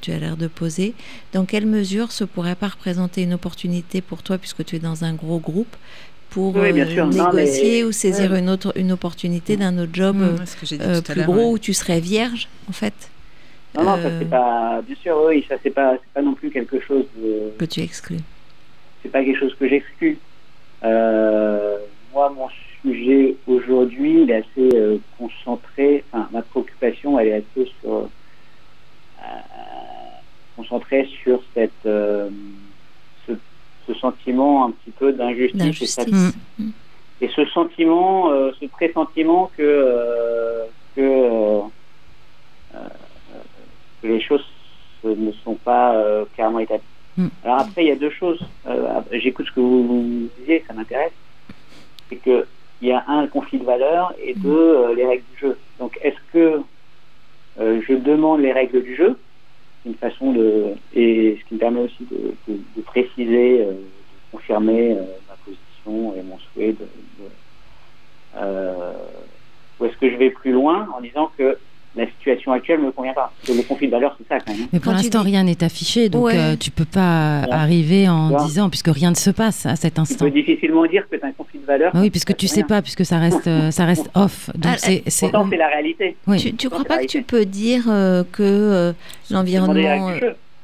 tu 0.00 0.12
as 0.12 0.18
l'air 0.18 0.36
de 0.36 0.46
poser, 0.48 0.94
dans 1.32 1.44
quelle 1.44 1.66
mesure 1.66 2.10
ce 2.12 2.24
pourrait 2.24 2.54
pas 2.56 2.68
représenter 2.68 3.22
une 3.22 3.34
opportunité 3.34 4.00
pour 4.00 4.22
toi, 4.22 4.38
puisque 4.38 4.64
tu 4.64 4.76
es 4.76 4.78
dans 4.80 5.04
un 5.04 5.14
gros 5.14 5.38
groupe, 5.38 5.76
pour 6.30 6.54
Oui, 6.56 6.72
bien 6.72 6.86
euh. 6.86 7.04
Non, 7.06 7.32
négocier 7.32 7.78
mais- 7.82 7.84
ou 7.84 7.92
saisir 7.92 8.32
ouais. 8.32 8.40
une 8.40 8.50
autre 8.50 8.72
une 8.76 8.92
opportunité 8.92 9.56
d'un 9.56 9.78
autre 9.78 9.92
job 9.94 10.16
Mmh, 10.16 10.22
euh, 10.22 10.76
euh, 10.80 11.00
plus 11.00 11.22
gros 11.22 11.34
ouais. 11.36 11.44
où 11.52 11.58
tu 11.58 11.72
serais 11.72 12.00
vierge, 12.00 12.48
en 12.68 12.72
fait, 12.72 12.92
Non, 13.76 13.84
non, 13.84 13.96
ça 14.02 14.10
c'est 14.18 14.28
pas. 14.28 14.82
Bien 14.86 14.96
sûr, 15.02 15.16
oui, 15.26 15.44
ça 15.48 15.54
c'est 15.62 15.70
pas, 15.70 15.96
pas 16.12 16.20
non 16.22 16.34
plus 16.34 16.50
quelque 16.50 16.80
chose 16.80 17.04
de. 17.16 17.52
que 17.58 17.64
tu 17.64 17.80
exclus. 17.80 18.18
C'est 19.02 19.10
pas 19.10 19.22
quelque 19.24 19.38
chose 19.38 19.54
que 19.58 19.68
j'exclus. 19.68 20.18
Euh, 20.84 21.76
moi, 22.12 22.32
mon 22.36 22.46
sujet 22.82 23.36
aujourd'hui, 23.46 24.22
il 24.22 24.30
est 24.30 24.36
assez 24.36 24.76
euh, 24.76 24.98
concentré. 25.18 26.04
Enfin, 26.12 26.28
ma 26.32 26.42
préoccupation, 26.42 27.18
elle 27.18 27.28
est 27.28 27.34
assez 27.34 27.70
sur. 27.80 27.92
Euh, 27.92 28.06
concentrée 30.56 31.08
sur 31.22 31.42
cette. 31.54 31.86
euh, 31.86 32.28
ce, 33.26 33.32
ce 33.86 33.94
sentiment 33.94 34.66
un 34.66 34.70
petit 34.72 34.90
peu 34.90 35.12
d'injustice. 35.12 35.98
et 35.98 36.10
Mm. 36.58 36.70
Et 37.20 37.28
ce 37.28 37.44
sentiment 37.46 38.30
ce 38.60 38.66
pressentiment 38.66 39.50
que 39.56 40.64
que, 40.94 41.60
que 44.02 44.06
les 44.06 44.20
choses 44.20 44.44
ne 45.04 45.32
sont 45.44 45.54
pas 45.54 45.94
euh, 45.94 46.24
clairement 46.34 46.60
établies. 46.60 46.82
Mm. 47.16 47.26
Alors 47.44 47.60
après, 47.60 47.84
il 47.84 47.88
y 47.88 47.92
a 47.92 47.96
deux 47.96 48.10
choses. 48.10 48.40
Euh, 48.66 49.00
J'écoute 49.12 49.46
ce 49.46 49.52
que 49.52 49.60
vous, 49.60 49.86
vous 49.86 50.28
disiez, 50.38 50.64
ça 50.66 50.74
m'intéresse. 50.74 51.12
C'est 52.08 52.16
que 52.16 52.46
il 52.80 52.88
y 52.88 52.92
a 52.92 53.04
un 53.08 53.26
conflit 53.26 53.58
de 53.58 53.64
valeurs 53.64 54.14
et 54.18 54.34
deux 54.34 54.76
euh, 54.76 54.94
les 54.94 55.06
règles 55.06 55.26
du 55.26 55.36
jeu. 55.38 55.58
Donc 55.78 55.98
est-ce 56.02 56.18
que 56.32 56.60
euh, 57.58 57.80
je 57.86 57.94
demande 57.94 58.40
les 58.40 58.52
règles 58.52 58.82
du 58.82 58.94
jeu 58.94 59.18
une 59.84 59.94
façon 59.96 60.32
de 60.32 60.74
et 60.92 61.36
ce 61.40 61.44
qui 61.46 61.54
me 61.54 61.58
permet 61.58 61.80
aussi 61.80 62.04
de, 62.06 62.36
de- 62.46 62.60
de 62.76 62.82
préciser, 62.82 63.62
euh, 63.64 63.72
de 63.72 64.18
confirmer 64.30 64.92
euh, 64.96 65.04
ma 65.26 65.36
position 65.36 66.14
et 66.14 66.22
mon 66.22 66.38
souhait 66.38 66.72
de, 66.72 66.84
de- 66.84 67.30
euh, 68.36 68.92
ou 69.78 69.84
est-ce 69.86 69.96
que 69.96 70.10
je 70.10 70.16
vais 70.16 70.30
plus 70.30 70.52
loin 70.52 70.88
en 70.94 71.00
disant 71.00 71.30
que 71.38 71.58
la 71.98 72.06
situation 72.06 72.52
actuelle 72.52 72.80
me 72.80 72.90
convient 72.92 73.12
pas 73.12 73.32
Parce 73.40 73.52
que 73.52 73.56
le 73.62 73.62
conflit 73.66 73.86
de 73.86 73.92
valeurs, 73.92 74.16
c'est 74.18 74.26
ça 74.28 74.40
quand 74.44 74.52
même. 74.52 74.66
Mais 74.72 74.80
pour 74.80 74.92
tu 74.92 74.98
l'instant, 74.98 75.20
dis- 75.22 75.30
rien 75.30 75.42
n'est 75.44 75.62
affiché, 75.62 76.08
donc 76.08 76.24
Ouais. 76.26 76.36
euh, 76.38 76.56
tu 76.56 76.70
peux 76.70 76.84
pas 76.84 77.42
Ouais. 77.42 77.52
arriver 77.52 78.08
en 78.08 78.30
Ouais. 78.30 78.44
disant, 78.46 78.68
puisque 78.70 78.88
rien 78.88 79.10
ne 79.10 79.16
se 79.16 79.30
passe 79.30 79.66
à 79.66 79.76
cet 79.76 79.94
Tu 79.94 80.00
instant. 80.00 80.24
peux 80.24 80.30
difficilement 80.30 80.86
dire 80.86 81.04
que 81.10 81.16
tu 81.16 81.22
as 81.22 81.26
un 81.28 81.32
conflit 81.32 81.58
de 81.60 81.66
valeurs. 81.66 81.92
Ah 81.94 82.00
oui, 82.00 82.10
puisque 82.10 82.36
tu 82.36 82.46
sais 82.48 82.62
pas, 82.64 82.80
puisque 82.82 83.04
ça 83.04 83.18
reste, 83.18 83.46
euh, 83.46 83.70
ça 83.70 83.84
reste 83.84 84.08
off. 84.14 84.50
Donc 84.54 84.72
Ah, 84.74 84.78
c'est, 84.78 85.02
c'est, 85.06 85.30
Pourtant, 85.30 85.46
c'est 85.50 85.56
la 85.56 85.68
réalité. 85.68 86.16
oui. 86.26 86.38
Tu, 86.38 86.52
tu 86.54 86.66
Non, 86.66 86.70
crois 86.70 86.82
c'est 86.82 86.88
pas 86.88 86.98
que 87.02 87.06
tu 87.08 87.22
peux 87.22 87.44
dire 87.44 87.84
euh, 87.88 88.22
que 88.32 88.42
euh, 88.42 88.92
l'environnement. 89.30 90.12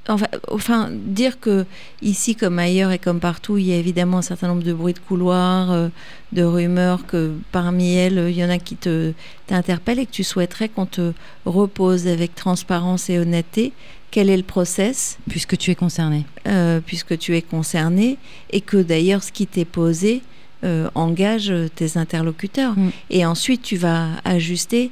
Enfin, 0.08 0.26
enfin, 0.50 0.88
dire 0.92 1.40
que 1.40 1.64
ici 2.02 2.34
comme 2.36 2.58
ailleurs 2.58 2.90
et 2.92 2.98
comme 2.98 3.20
partout, 3.20 3.56
il 3.58 3.66
y 3.66 3.72
a 3.72 3.76
évidemment 3.76 4.18
un 4.18 4.22
certain 4.22 4.48
nombre 4.48 4.62
de 4.62 4.72
bruits 4.72 4.94
de 4.94 4.98
couloir, 4.98 5.70
euh, 5.72 5.88
de 6.32 6.42
rumeurs 6.42 7.06
que 7.06 7.32
parmi 7.52 7.94
elles, 7.94 8.26
il 8.28 8.36
y 8.36 8.44
en 8.44 8.50
a 8.50 8.58
qui 8.58 8.76
te 8.76 9.12
t'interpellent 9.46 9.98
et 10.00 10.06
que 10.06 10.12
tu 10.12 10.24
souhaiterais 10.24 10.68
qu'on 10.68 10.86
te 10.86 11.12
repose 11.46 12.06
avec 12.06 12.34
transparence 12.34 13.08
et 13.10 13.18
honnêteté. 13.18 13.72
Quel 14.10 14.30
est 14.30 14.36
le 14.36 14.42
process? 14.44 15.18
Puisque 15.28 15.56
tu 15.56 15.70
es 15.70 15.74
concerné. 15.74 16.24
euh, 16.46 16.80
puisque 16.84 17.18
tu 17.18 17.36
es 17.36 17.42
concerné 17.42 18.16
et 18.50 18.60
que 18.60 18.76
d'ailleurs 18.76 19.22
ce 19.24 19.32
qui 19.32 19.46
t'est 19.46 19.64
posé 19.64 20.22
euh, 20.64 20.88
engage 20.94 21.52
tes 21.74 21.98
interlocuteurs. 21.98 22.74
Mm. 22.78 22.90
Et 23.10 23.26
ensuite, 23.26 23.62
tu 23.62 23.76
vas 23.76 24.08
ajuster 24.24 24.90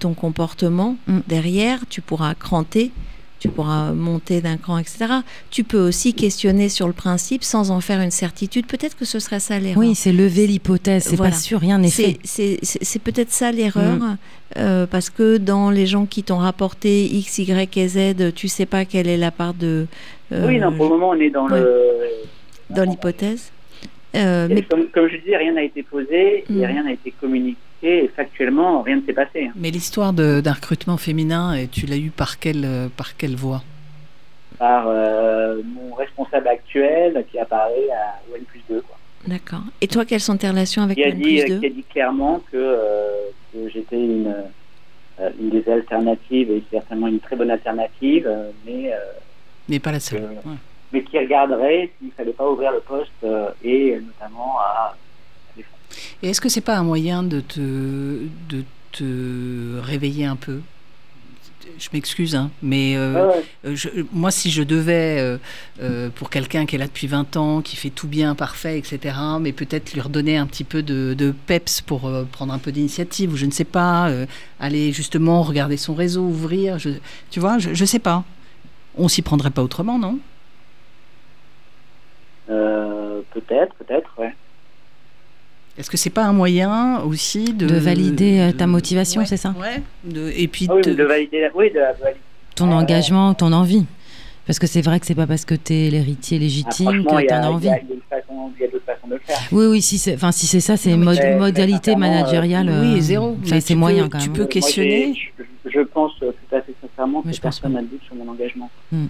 ton 0.00 0.12
comportement 0.14 0.96
Mm. 1.06 1.18
derrière, 1.28 1.78
tu 1.88 2.00
pourras 2.00 2.34
cranter, 2.34 2.90
tu 3.40 3.48
pourras 3.48 3.92
monter 3.92 4.40
d'un 4.40 4.56
cran, 4.58 4.78
etc. 4.78 5.06
Tu 5.50 5.64
peux 5.64 5.80
aussi 5.80 6.12
questionner 6.14 6.68
sur 6.68 6.86
le 6.86 6.92
principe 6.92 7.42
sans 7.42 7.70
en 7.70 7.80
faire 7.80 8.00
une 8.00 8.10
certitude. 8.10 8.66
Peut-être 8.66 8.96
que 8.96 9.04
ce 9.06 9.18
serait 9.18 9.40
ça 9.40 9.58
l'erreur. 9.58 9.78
Oui, 9.78 9.94
c'est 9.94 10.12
lever 10.12 10.46
l'hypothèse. 10.46 11.04
C'est 11.04 11.16
Voilà. 11.16 11.32
pas 11.32 11.38
sûr, 11.38 11.58
rien 11.58 11.78
n'est 11.78 11.90
fait. 11.90 12.18
C'est 12.22 13.02
peut-être 13.02 13.30
ça 13.32 13.50
l'erreur, 13.50 13.96
Mm. 13.96 14.16
euh, 14.58 14.86
parce 14.86 15.10
que 15.10 15.38
dans 15.38 15.70
les 15.70 15.86
gens 15.86 16.04
qui 16.06 16.22
t'ont 16.22 16.36
rapporté 16.38 17.06
X, 17.06 17.38
Y 17.38 17.76
et 17.78 17.88
Z, 17.88 18.32
tu 18.34 18.46
sais 18.48 18.66
pas 18.66 18.84
quelle 18.84 19.08
est 19.08 19.16
la 19.16 19.30
part 19.30 19.54
de... 19.54 19.86
euh, 20.32 20.46
oui, 20.46 20.58
non, 20.58 20.70
pour 20.72 20.84
le 20.86 20.90
moment, 20.92 21.08
on 21.10 21.14
est 21.20 21.30
dans 21.30 21.48
ouais. 21.48 21.60
le. 21.60 21.82
dans 22.70 22.84
l'hypothèse. 22.84 23.50
Euh, 24.16 24.48
mais 24.50 24.62
Comme, 24.62 24.86
comme 24.88 25.08
je 25.08 25.16
disais, 25.16 25.36
rien 25.36 25.52
n'a 25.54 25.62
été 25.62 25.82
posé 25.82 26.44
Mm. 26.48 26.60
et 26.60 26.66
rien 26.66 26.82
n'a 26.84 26.92
été 26.92 27.12
communiqué. 27.20 27.56
Et 27.82 28.10
factuellement, 28.14 28.82
rien 28.82 28.96
ne 28.96 29.02
s'est 29.06 29.12
passé. 29.14 29.46
hein. 29.46 29.52
Mais 29.56 29.70
l'histoire 29.70 30.12
d'un 30.12 30.52
recrutement 30.52 30.96
féminin, 30.98 31.54
et 31.54 31.66
tu 31.68 31.86
l'as 31.86 31.96
eu 31.96 32.10
par 32.10 32.38
quelle, 32.38 32.64
euh, 32.64 32.88
par 32.94 33.16
quelle 33.16 33.36
voie? 33.36 33.62
Par 34.58 34.84
euh, 34.88 35.62
mon 35.64 35.94
responsable 35.94 36.48
actuel 36.48 37.24
qui 37.30 37.38
apparaît 37.38 37.88
à 37.90 38.20
ON 38.34 38.42
plus 38.46 38.60
2. 38.68 38.82
Quoi. 38.82 38.96
d'accord. 39.26 39.62
Et 39.80 39.86
toi, 39.88 40.04
quelles 40.04 40.20
sont 40.20 40.36
tes 40.36 40.48
relations 40.48 40.82
avec 40.82 40.96
Qui, 40.98 41.04
a 41.04 41.08
N 41.08 41.18
dit, 41.18 41.40
plus 41.42 41.58
qui 41.60 41.66
a 41.66 41.70
dit 41.70 41.84
clairement 41.90 42.40
que, 42.52 42.56
euh, 42.58 43.08
que 43.52 43.70
j'étais 43.70 43.96
une, 43.96 44.34
euh, 45.20 45.30
une 45.40 45.48
des 45.48 45.66
alternatives 45.70 46.50
et 46.50 46.62
certainement 46.70 47.06
une 47.06 47.20
très 47.20 47.36
bonne 47.36 47.50
alternative, 47.50 48.26
euh, 48.28 48.50
mais, 48.66 48.92
euh, 48.92 48.96
Mais 49.70 49.78
pas 49.78 49.92
la 49.92 50.00
seule. 50.00 50.24
Euh, 50.24 50.48
Ouais. 50.50 50.56
mais 50.92 51.02
qui 51.02 51.18
regarderait 51.18 51.88
s'il 51.98 52.08
ne 52.08 52.12
fallait 52.12 52.32
pas 52.32 52.46
ouvrir 52.50 52.72
le 52.72 52.80
poste 52.80 53.10
euh, 53.24 53.48
et 53.64 53.98
notamment 53.98 54.58
à. 54.58 54.94
Et 56.22 56.30
est-ce 56.30 56.40
que 56.40 56.48
c'est 56.48 56.60
pas 56.60 56.76
un 56.76 56.82
moyen 56.84 57.22
de 57.22 57.40
te, 57.40 57.60
de 57.60 58.64
te 58.92 59.78
réveiller 59.80 60.26
un 60.26 60.36
peu? 60.36 60.60
Je 61.78 61.88
m'excuse, 61.94 62.34
hein, 62.36 62.50
mais 62.62 62.94
euh, 62.96 63.26
ouais. 63.26 63.44
Euh, 63.64 63.74
je- 63.74 63.88
moi, 64.12 64.30
si 64.30 64.50
je 64.50 64.62
devais, 64.62 65.18
euh, 65.18 65.38
euh, 65.82 66.10
pour 66.10 66.28
quelqu'un 66.28 66.66
qui 66.66 66.76
est 66.76 66.78
là 66.78 66.86
depuis 66.86 67.06
20 67.06 67.36
ans, 67.38 67.62
qui 67.62 67.76
fait 67.76 67.88
tout 67.88 68.08
bien, 68.08 68.34
parfait, 68.34 68.76
etc., 68.78 69.16
mais 69.40 69.52
peut-être 69.52 69.92
lui 69.94 70.00
redonner 70.02 70.36
un 70.36 70.46
petit 70.46 70.64
peu 70.64 70.82
de, 70.82 71.14
de 71.16 71.32
peps 71.46 71.80
pour 71.80 72.10
prendre 72.32 72.52
un 72.52 72.58
peu 72.58 72.70
d'initiative, 72.70 73.32
ou 73.32 73.36
je 73.36 73.46
ne 73.46 73.50
sais 73.50 73.64
pas, 73.64 74.10
aller 74.58 74.92
justement 74.92 75.42
regarder 75.42 75.78
son 75.78 75.94
réseau, 75.94 76.22
ouvrir, 76.22 76.78
je, 76.78 76.90
tu 77.30 77.40
vois, 77.40 77.58
je 77.58 77.70
ne 77.70 77.86
sais 77.86 77.98
pas. 77.98 78.24
On 78.98 79.08
s'y 79.08 79.22
prendrait 79.22 79.50
pas 79.50 79.62
autrement, 79.62 79.98
non? 79.98 80.18
Peut-être, 83.32 83.74
peut-être, 83.76 84.10
ouais. 84.18 84.34
Est-ce 85.78 85.90
que 85.90 85.96
c'est 85.96 86.10
pas 86.10 86.24
un 86.24 86.32
moyen 86.32 87.00
aussi 87.00 87.44
de, 87.54 87.66
De 87.66 87.74
valider 87.76 88.38
euh, 88.40 88.46
de- 88.52 88.56
ta 88.56 88.66
motivation, 88.66 89.20
Ouais, 89.22 89.26
c'est 89.26 89.36
ça 89.36 89.54
ouais, 89.58 89.82
de- 90.04 90.30
et 90.36 90.46
puis 90.48 90.66
Ah 90.68 90.74
oui, 90.74 90.82
de- 90.82 90.94
de 90.94 91.04
valider 91.04 91.40
la... 91.40 91.48
Oui, 91.54 91.70
de 91.70 91.78
la-. 91.78 91.94
Ton 92.54 92.68
Ouais. 92.68 92.74
engagement, 92.74 93.32
ton 93.34 93.52
envie. 93.52 93.86
Parce 94.46 94.58
que 94.58 94.66
c'est 94.66 94.82
vrai 94.82 94.98
que 95.00 95.06
c'est 95.06 95.14
pas 95.14 95.26
parce 95.28 95.44
que 95.44 95.54
tu 95.54 95.72
es 95.74 95.90
l'héritier 95.90 96.36
Ah, 96.38 96.40
légitime 96.42 96.90
il 96.92 97.04
que 97.04 97.26
tu 97.26 97.32
a, 97.32 97.40
en 97.40 97.42
as 97.44 97.48
envie. 97.50 97.68
a- 97.68 97.78
il 97.78 97.88
y 97.88 97.92
a 97.92 97.94
une 97.94 98.00
façon- 98.10 98.50
il 98.58 98.62
y 98.62 98.64
a 98.66 98.70
d'autres 98.70 98.84
façons 98.84 99.06
de 99.06 99.14
le 99.14 99.20
faire. 99.20 99.38
Oui, 99.52 99.66
oui, 99.66 99.80
si 99.80 99.96
c'est, 99.96 100.14
enfin, 100.16 100.32
si 100.32 100.46
c'est 100.46 100.60
ça, 100.60 100.76
c'est 100.76 100.96
mod- 100.96 101.18
modalité 101.38 101.92
sincèrement, 101.92 102.00
managériale. 102.08 102.68
euh, 102.68 102.82
oui, 102.82 102.98
euh, 102.98 103.00
zéro. 103.00 103.36
Mais 103.50 103.60
c'est 103.60 103.74
tu 103.74 103.76
moyen 103.76 104.02
peux- 104.04 104.08
quand 104.10 104.18
tu 104.18 104.28
même. 104.28 104.32
peux 104.36 104.42
Moi, 104.42 104.48
questionner. 104.50 105.14
Je, 105.64 105.70
je 105.70 105.80
pense 105.80 106.12
euh, 106.22 106.32
tout 106.32 106.56
à 106.56 106.60
fait 106.62 106.74
sincèrement 106.82 107.22
que 107.22 107.32
je 107.32 107.40
personne 107.40 107.72
pas. 107.72 107.78
n'a 107.80 107.82
de 107.82 107.90
doute 107.90 108.02
sur 108.04 108.16
mon 108.16 108.28
engagement. 108.28 108.68
Hmm. 108.90 109.06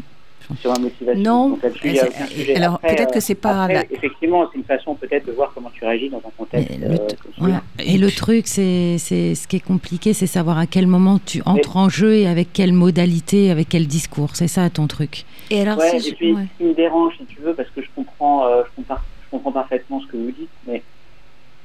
Sur 0.61 0.73
ma 0.73 0.79
motivation. 0.79 1.23
Non, 1.23 1.49
Donc 1.51 1.63
là-dessus, 1.63 1.81
il 1.89 1.95
y 1.95 1.99
a 1.99 2.03
c'est- 2.03 2.09
aucun 2.09 2.27
sujet. 2.27 2.57
alors, 2.57 2.75
Après, 2.75 2.97
peut-être 2.97 3.13
que 3.13 3.19
euh, 3.19 3.21
c'est 3.21 3.35
pas 3.35 3.63
après, 3.65 3.75
la- 3.75 3.85
Effectivement, 3.93 4.49
c'est 4.51 4.59
une 4.59 4.65
façon 4.65 4.95
peut-être 4.95 5.27
de 5.27 5.33
voir 5.33 5.53
comment 5.55 5.71
tu 5.73 5.85
réagis 5.85 6.09
dans 6.11 6.19
un 6.19 6.31
contexte. 6.37 6.79
Le 6.79 6.87
euh, 6.93 6.97
t- 6.97 7.17
Voilà. 7.39 7.63
Et, 7.79 7.99
le 7.99 8.11
truc, 8.11 8.47
c'est, 8.47 8.97
c'est 8.99 9.35
ce 9.35 9.47
qui 9.49 9.57
est 9.57 9.61
compliqué, 9.65 10.13
c'est 10.13 10.27
savoir 10.27 10.59
à 10.59 10.67
quel 10.67 10.87
moment 10.87 11.19
tu 11.25 11.43
entres 11.47 11.77
en 11.77 11.89
jeu 11.89 12.15
et 12.15 12.27
avec 12.27 12.53
quelle 12.53 12.73
modalité, 12.73 13.51
avec 13.51 13.69
quel 13.69 13.87
discours. 13.87 14.31
C'est 14.35 14.49
ça 14.49 14.69
ton 14.71 14.87
truc. 14.87 15.25
Et 15.51 15.61
alors, 15.61 15.79
Ouais, 15.79 15.91
si 15.91 15.97
et 16.09 16.11
je- 16.11 16.15
puis, 16.17 16.33
ouais. 16.35 16.47
ce 16.55 16.59
qui 16.59 16.65
me 16.71 16.75
dérange, 16.75 17.15
si 17.19 17.25
tu 17.27 17.41
veux, 17.41 17.55
parce 17.55 17.69
que 17.71 17.83
je 17.83 17.89
comprends, 17.95 18.47
euh, 18.47 18.63
je 18.71 18.77
comprends, 18.77 19.03
je 19.25 19.31
comprends 19.31 19.53
parfaitement 19.53 20.01
ce 20.01 20.07
que 20.07 20.17
vous 20.17 20.31
dites, 20.33 20.51
mais 20.67 20.83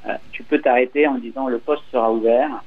euh, 0.07 0.13
tu 0.31 0.43
peux 0.43 0.59
t'arrêter 0.59 1.07
en 1.07 1.15
disant 1.17 1.47
le 1.47 1.57
poste 1.59 1.83
sera 1.91 2.11
ouvert 2.11 2.63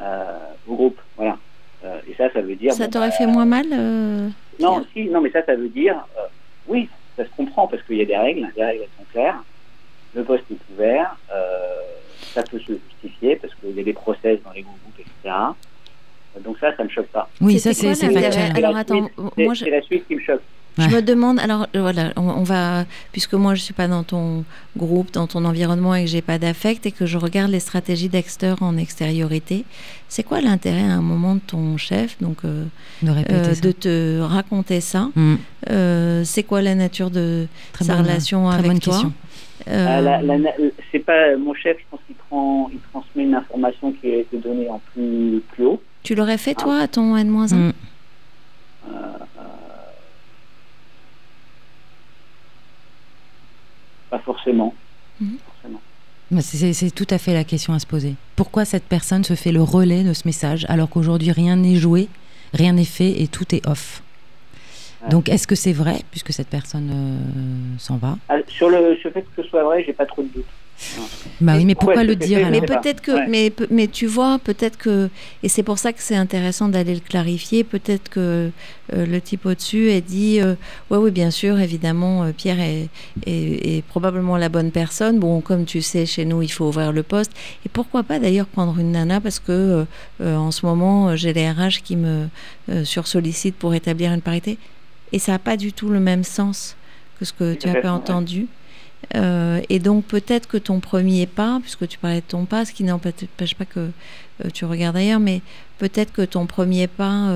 euh, 0.00 0.24
au 0.68 0.74
groupe. 0.74 0.98
Voilà. 1.16 1.38
Euh, 1.86 2.00
et 2.08 2.14
ça, 2.14 2.30
ça 2.32 2.40
veut 2.40 2.56
dire. 2.56 2.72
ça 2.72 2.84
bon, 2.84 2.90
t'aurait 2.90 3.08
bah, 3.08 3.14
fait 3.14 3.26
moins 3.26 3.44
mal 3.44 3.66
euh, 3.72 4.28
Non, 4.60 4.84
si, 4.92 5.04
non, 5.04 5.20
mais 5.20 5.30
ça, 5.30 5.44
ça 5.44 5.54
veut 5.54 5.68
dire, 5.68 5.96
euh, 6.18 6.22
oui, 6.66 6.88
ça 7.16 7.24
se 7.24 7.30
comprend 7.36 7.68
parce 7.68 7.82
qu'il 7.84 7.96
y 7.96 8.02
a 8.02 8.04
des 8.04 8.16
règles, 8.16 8.48
les 8.56 8.64
règles 8.64 8.82
elles 8.82 8.98
sont 8.98 9.10
claires, 9.12 9.42
le 10.14 10.24
poste 10.24 10.44
est 10.50 10.72
ouvert, 10.74 11.16
euh, 11.32 11.80
ça 12.34 12.42
peut 12.42 12.58
se 12.58 12.72
justifier 12.72 13.36
parce 13.36 13.54
qu'il 13.54 13.76
y 13.76 13.80
a 13.80 13.84
des 13.84 13.92
process 13.92 14.38
dans 14.44 14.52
les 14.52 14.62
groupes, 14.62 14.98
etc. 14.98 15.34
Donc 16.44 16.58
ça, 16.58 16.76
ça 16.76 16.84
me 16.84 16.88
choque 16.88 17.06
pas. 17.06 17.28
Oui, 17.40 17.58
ça, 17.58 17.72
c'est, 17.72 17.94
factuel. 17.94 18.52
Alors, 18.56 18.72
la 18.72 18.80
attends, 18.80 19.08
moi, 19.38 19.54
je- 19.54 19.64
c'est 19.64 19.70
la 19.70 19.80
suite 19.82 20.06
qui 20.06 20.16
me 20.16 20.20
choque. 20.20 20.42
Je 20.78 20.88
me 20.88 21.00
demande, 21.00 21.38
alors 21.40 21.66
euh, 21.74 21.80
voilà, 21.80 22.12
on, 22.16 22.28
on 22.28 22.42
va, 22.42 22.84
puisque 23.12 23.32
moi 23.32 23.54
je 23.54 23.62
suis 23.62 23.72
pas 23.72 23.88
dans 23.88 24.02
ton 24.02 24.44
groupe, 24.76 25.10
dans 25.12 25.26
ton 25.26 25.44
environnement 25.46 25.94
et 25.94 26.04
que 26.04 26.10
j'ai 26.10 26.20
pas 26.20 26.38
d'affect 26.38 26.84
et 26.84 26.92
que 26.92 27.06
je 27.06 27.16
regarde 27.16 27.50
les 27.50 27.60
stratégies 27.60 28.10
Dexter 28.10 28.54
en 28.60 28.76
extériorité, 28.76 29.64
c'est 30.08 30.22
quoi 30.22 30.40
l'intérêt 30.42 30.82
à 30.82 30.92
un 30.92 31.00
moment 31.00 31.36
de 31.36 31.40
ton 31.40 31.78
chef, 31.78 32.20
donc 32.20 32.38
euh, 32.44 32.64
De 33.02 33.10
répéter 33.10 33.34
euh, 33.34 33.54
de 33.62 33.72
te 33.72 34.20
raconter 34.20 34.80
ça. 34.82 35.08
Euh, 35.70 36.22
C'est 36.24 36.42
quoi 36.42 36.60
la 36.60 36.74
nature 36.74 37.10
de 37.10 37.46
Très 37.72 37.86
sa 37.86 37.94
bonne- 37.94 38.02
relation 38.06 38.46
très 38.48 38.58
avec 38.58 38.70
bonne 38.72 38.80
toi. 38.80 39.02
Euh, 39.68 39.86
Euh, 39.88 40.20
la- 40.20 40.52
c'est 40.92 40.98
pas 40.98 41.36
mon 41.38 41.54
chef, 41.54 41.78
je 41.78 41.84
pense 41.90 42.00
qu'il 42.06 42.14
prend, 42.16 42.68
il 42.70 42.78
transmet 42.92 43.22
une 43.24 43.34
information 43.34 43.92
qui 43.92 44.10
a 44.12 44.16
été 44.18 44.36
donnée 44.36 44.68
en 44.68 44.80
plus, 44.92 45.40
plus 45.52 45.64
haut. 45.64 45.82
Tu 46.02 46.14
l'aurais 46.14 46.36
fait 46.38 46.54
toi 46.54 46.80
à 46.80 46.86
ton 46.86 47.16
N-1 47.16 47.46
Hmm. 47.54 47.72
Euh, 48.88 48.92
euh, 48.92 49.42
pas 54.10 54.18
forcément. 54.18 54.74
Mhm. 55.20 55.38
forcément. 55.44 55.80
C'est, 56.40 56.90
tout 56.90 57.06
à 57.10 57.18
fait 57.18 57.34
la 57.34 57.44
question 57.44 57.72
à 57.72 57.78
se 57.78 57.86
poser. 57.86 58.14
Pourquoi 58.34 58.64
cette 58.64 58.84
personne 58.84 59.22
se 59.22 59.34
fait 59.34 59.52
le 59.52 59.62
relais 59.62 60.02
de 60.02 60.12
ce 60.12 60.26
message 60.26 60.66
alors 60.68 60.88
qu'aujourd'hui 60.88 61.30
rien 61.30 61.56
n'est 61.56 61.76
joué, 61.76 62.08
rien 62.52 62.72
n'est 62.72 62.84
fait 62.84 63.22
et 63.22 63.28
tout 63.28 63.54
est 63.54 63.66
off? 63.66 64.02
Ouais. 65.02 65.10
Donc 65.10 65.28
est-ce 65.28 65.46
que 65.46 65.54
c'est 65.54 65.72
vrai 65.72 66.00
puisque 66.10 66.32
cette 66.32 66.48
personne 66.48 66.90
euh, 66.92 67.78
s'en 67.78 67.96
va? 67.96 68.18
Ah, 68.28 68.38
sur 68.48 68.68
le 68.68 68.96
sur 68.96 69.10
le 69.10 69.14
fait 69.14 69.22
que 69.22 69.42
ce 69.42 69.48
soit 69.48 69.62
vrai, 69.62 69.84
j'ai 69.86 69.92
pas 69.92 70.06
trop 70.06 70.22
de 70.22 70.28
doute. 70.28 70.46
Bah 71.40 71.54
oui, 71.56 71.64
mais 71.64 71.74
pourquoi 71.74 71.96
Ouais, 71.96 72.04
le 72.04 72.16
dire 72.16 72.38
alors 72.38 72.50
Mais 72.50 72.60
peut-être 72.60 73.00
que, 73.00 73.12
Ouais. 73.12 73.26
mais, 73.28 73.52
mais 73.70 73.88
tu 73.88 74.06
vois, 74.06 74.38
peut-être 74.38 74.76
que, 74.78 75.08
et 75.42 75.48
c'est 75.48 75.62
pour 75.62 75.78
ça 75.78 75.92
que 75.92 76.00
c'est 76.02 76.16
intéressant 76.16 76.68
d'aller 76.68 76.94
le 76.94 77.00
clarifier. 77.00 77.64
Peut-être 77.64 78.08
que 78.08 78.50
euh, 78.92 79.06
le 79.06 79.20
type 79.20 79.46
au-dessus 79.46 79.90
a 79.90 80.00
dit, 80.00 80.40
euh, 80.40 80.54
ouais, 80.90 80.98
oui, 80.98 81.10
bien 81.10 81.30
sûr, 81.30 81.58
évidemment, 81.58 82.24
euh, 82.24 82.32
Pierre 82.32 82.60
est, 82.60 82.88
est, 83.26 83.76
est 83.76 83.82
probablement 83.82 84.36
la 84.36 84.48
bonne 84.48 84.70
personne. 84.70 85.18
Bon, 85.18 85.40
comme 85.40 85.64
tu 85.64 85.82
sais, 85.82 86.06
chez 86.06 86.24
nous, 86.24 86.42
il 86.42 86.50
faut 86.52 86.66
ouvrir 86.66 86.92
le 86.92 87.02
poste. 87.02 87.32
Et 87.64 87.68
pourquoi 87.68 88.02
pas 88.02 88.18
d'ailleurs 88.18 88.46
prendre 88.46 88.78
une 88.78 88.92
nana 88.92 89.20
parce 89.20 89.38
que 89.38 89.52
euh, 89.52 89.84
euh, 90.20 90.36
en 90.36 90.50
ce 90.50 90.64
moment, 90.64 91.16
j'ai 91.16 91.32
les 91.32 91.50
RH 91.50 91.82
qui 91.84 91.96
me 91.96 92.28
euh, 92.70 92.84
sursollicitent 92.84 93.56
pour 93.56 93.74
établir 93.74 94.12
une 94.12 94.22
parité. 94.22 94.58
Et 95.12 95.18
ça 95.18 95.32
n'a 95.32 95.38
pas 95.38 95.56
du 95.56 95.72
tout 95.72 95.88
le 95.88 96.00
même 96.00 96.24
sens 96.24 96.76
que 97.18 97.24
ce 97.24 97.32
que 97.32 97.54
tu 97.54 97.68
as 97.68 97.72
ouais. 97.72 97.80
Euh, 99.14 99.60
et 99.68 99.78
donc 99.78 100.04
peut-être 100.04 100.48
que 100.48 100.56
ton 100.56 100.80
premier 100.80 101.26
pas, 101.26 101.60
puisque 101.62 101.86
tu 101.86 101.98
parlais 101.98 102.20
de 102.20 102.26
ton 102.26 102.44
pas, 102.44 102.64
ce 102.64 102.72
qui 102.72 102.82
n'empêche 102.84 103.54
pas 103.56 103.64
que 103.64 103.90
euh, 104.44 104.50
tu 104.52 104.64
regardes 104.64 104.96
ailleurs, 104.96 105.20
mais 105.20 105.42
peut-être 105.78 106.12
que 106.12 106.22
ton 106.22 106.46
premier 106.46 106.86
pas, 106.86 107.28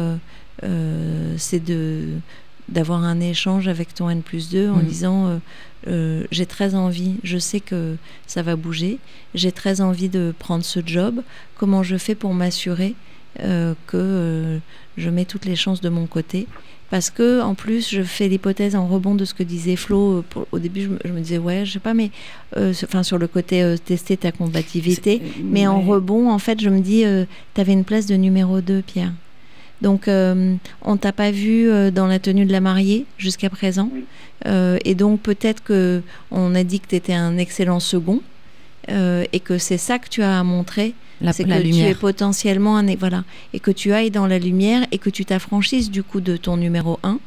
euh, 0.63 1.35
c'est 1.37 1.63
de 1.65 2.09
d'avoir 2.69 3.03
un 3.03 3.19
échange 3.19 3.67
avec 3.67 3.95
ton 3.95 4.09
N 4.11 4.23
plus 4.23 4.49
2 4.51 4.71
en 4.71 4.77
Mhm. 4.77 4.85
disant 4.85 5.41
j'ai 5.87 6.47
très 6.47 6.75
envie, 6.77 7.15
je 7.25 7.37
sais 7.39 7.59
que 7.59 7.97
ça 8.29 8.43
va 8.43 8.55
bouger, 8.55 8.99
j'ai 9.35 9.51
très 9.51 9.81
envie 9.81 10.09
de 10.09 10.33
prendre 10.39 10.65
ce 10.65 10.79
job, 10.85 11.21
comment 11.57 11.83
je 11.83 11.97
fais 11.97 12.15
pour 12.15 12.33
m'assurer 12.33 12.95
que 13.39 14.61
je 14.97 15.11
mets 15.11 15.25
toutes 15.25 15.47
les 15.47 15.57
chances 15.57 15.81
de 15.81 15.89
mon 15.89 16.07
côté 16.07 16.47
parce 16.91 17.11
que 17.11 17.41
en 17.41 17.55
plus 17.55 17.89
je 17.89 18.03
fais 18.03 18.29
l'hypothèse 18.29 18.75
en 18.77 18.87
rebond 18.87 19.15
de 19.15 19.25
ce 19.25 19.33
que 19.35 19.43
disait 19.43 19.77
Flo 19.77 20.19
euh, 20.19 20.25
pour- 20.29 20.47
au 20.53 20.59
début 20.59 20.83
je 20.83 20.89
me, 20.89 20.99
je 21.05 21.13
me 21.13 21.21
disais 21.21 21.39
ouais 21.39 21.65
je 21.65 21.73
sais 21.75 21.79
pas 21.79 21.95
mais 21.95 22.11
euh, 22.57 22.73
sur- 22.73 22.89
enfin 22.89 23.03
sur 23.03 23.17
le 23.19 23.27
côté 23.29 23.63
euh, 23.63 23.77
tester 23.77 24.17
ta 24.17 24.33
combativité. 24.33 25.23
Mais 25.45 25.67
en 25.67 25.81
rebond 25.81 26.31
en 26.31 26.39
fait 26.39 26.61
je 26.61 26.69
me 26.69 26.81
dis 26.81 27.05
tu 27.55 27.61
avais 27.61 27.73
une 27.73 27.85
place 27.85 28.07
de 28.07 28.17
numéro 28.17 28.61
2 28.61 28.83
Pierre. 28.83 29.13
Donc 29.83 30.09
euh, 30.09 30.55
on 30.83 30.97
t'a 30.99 31.13
pas 31.13 31.31
vu 31.31 31.71
euh, 31.71 31.91
dans 31.91 32.07
la 32.07 32.19
tenue 32.19 32.45
de 32.45 32.53
la 32.53 32.61
mariée 32.61 33.07
jusqu'à 33.19 33.49
présent. 33.49 33.91
Euh, 34.47 34.77
et 34.85 34.95
donc 34.95 35.21
peut-être 35.21 35.63
que 35.63 36.03
on 36.31 36.55
a 36.55 36.65
dit 36.65 36.81
que 36.81 36.89
tu 36.89 36.97
étais 36.97 37.15
un 37.15 37.39
excellent 37.39 37.81
second 37.81 38.21
euh, 38.91 39.25
et 39.33 39.41
que 39.41 39.59
c'est 39.59 39.79
ça 39.79 39.99
que 39.99 40.09
tu 40.09 40.23
as 40.23 40.39
à 40.41 40.43
montrer 40.45 40.95
la, 41.21 41.33
c'est 41.33 41.45
la 41.45 41.57
que 41.57 41.63
tu 41.63 41.69
es 41.69 41.71
lumière 41.71 41.99
potentiellement 41.99 42.77
un 42.77 42.95
voilà 42.97 43.25
et 43.53 43.61
que 43.61 43.71
tu 43.71 43.93
ailles 43.93 44.11
dans 44.11 44.27
la 44.27 44.39
lumière 44.39 44.87
et 44.93 44.99
que 44.99 45.11
tu 45.11 45.25
t'affranchisses 45.25 45.91
du 45.91 46.03
coup 46.03 46.21
de 46.21 46.37
ton 46.37 46.57
numéro 46.57 46.99
1 47.03 47.19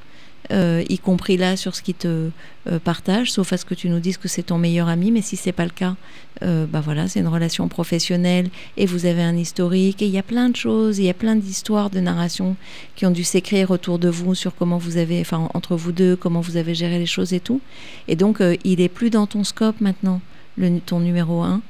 euh, 0.52 0.84
y 0.89 0.98
compris 0.98 1.38
là 1.38 1.56
sur 1.56 1.74
ce 1.74 1.82
qui 1.82 1.94
te 1.94 2.30
euh, 2.68 2.80
partage 2.80 3.32
sauf 3.32 3.54
à 3.54 3.58
ce 3.58 3.64
que 3.64 3.74
tu 3.74 3.88
nous 3.89 4.00
dises 4.00 4.18
que 4.18 4.28
c'est 4.28 4.44
ton 4.44 4.58
meilleur 4.58 4.89
ami 4.89 5.10
mais 5.10 5.22
si 5.22 5.38
c'est 5.38 5.54
pas 5.54 5.64
le 5.64 5.72
cas 5.72 5.96
euh, 6.41 6.66
bah 6.66 6.82
voilà 6.82 7.08
c'est 7.08 7.22
une 7.22 7.30
relation 7.30 7.70
professionnelle 7.70 8.50
et 8.76 8.86
vous 8.86 9.06
avez 9.06 9.22
un 9.22 9.38
historique 9.38 10.02
et 10.02 10.06
il 10.06 10.12
y 10.12 10.18
a 10.18 10.24
plein 10.24 10.50
de 10.50 10.56
choses 10.58 11.00
il 11.00 11.06
y 11.06 11.10
a 11.10 11.14
plein 11.14 11.38
d'histoires 11.38 11.89
de 11.89 12.02
narration 12.02 12.58
qui 12.98 13.06
ont 13.06 13.12
dû 13.12 13.24
s'écrire 13.24 13.72
autour 13.72 14.00
de 14.00 14.10
vous 14.10 14.36
sur 14.36 14.54
comment 14.54 14.78
vous 14.78 14.98
avez 14.98 15.22
enfin 15.22 15.48
entre 15.54 15.78
vous 15.78 15.94
deux 15.94 16.18
comment 16.18 16.41
vous 16.41 16.58
avez 16.58 16.76
géré 16.76 17.00
les 17.00 17.06
choses 17.06 17.32
et 17.32 17.39
tout. 17.39 17.62
Et 18.08 18.16
donc 18.16 18.41
euh, 18.41 18.56
il 18.64 18.82
est 18.82 18.89
plus 18.89 19.10
dans 19.10 19.28
ton 19.28 19.44
scope 19.44 19.80
maintenant 19.80 20.20
le, 20.58 20.80
ton 20.80 21.00
numéro 21.00 21.41
1 21.41 21.62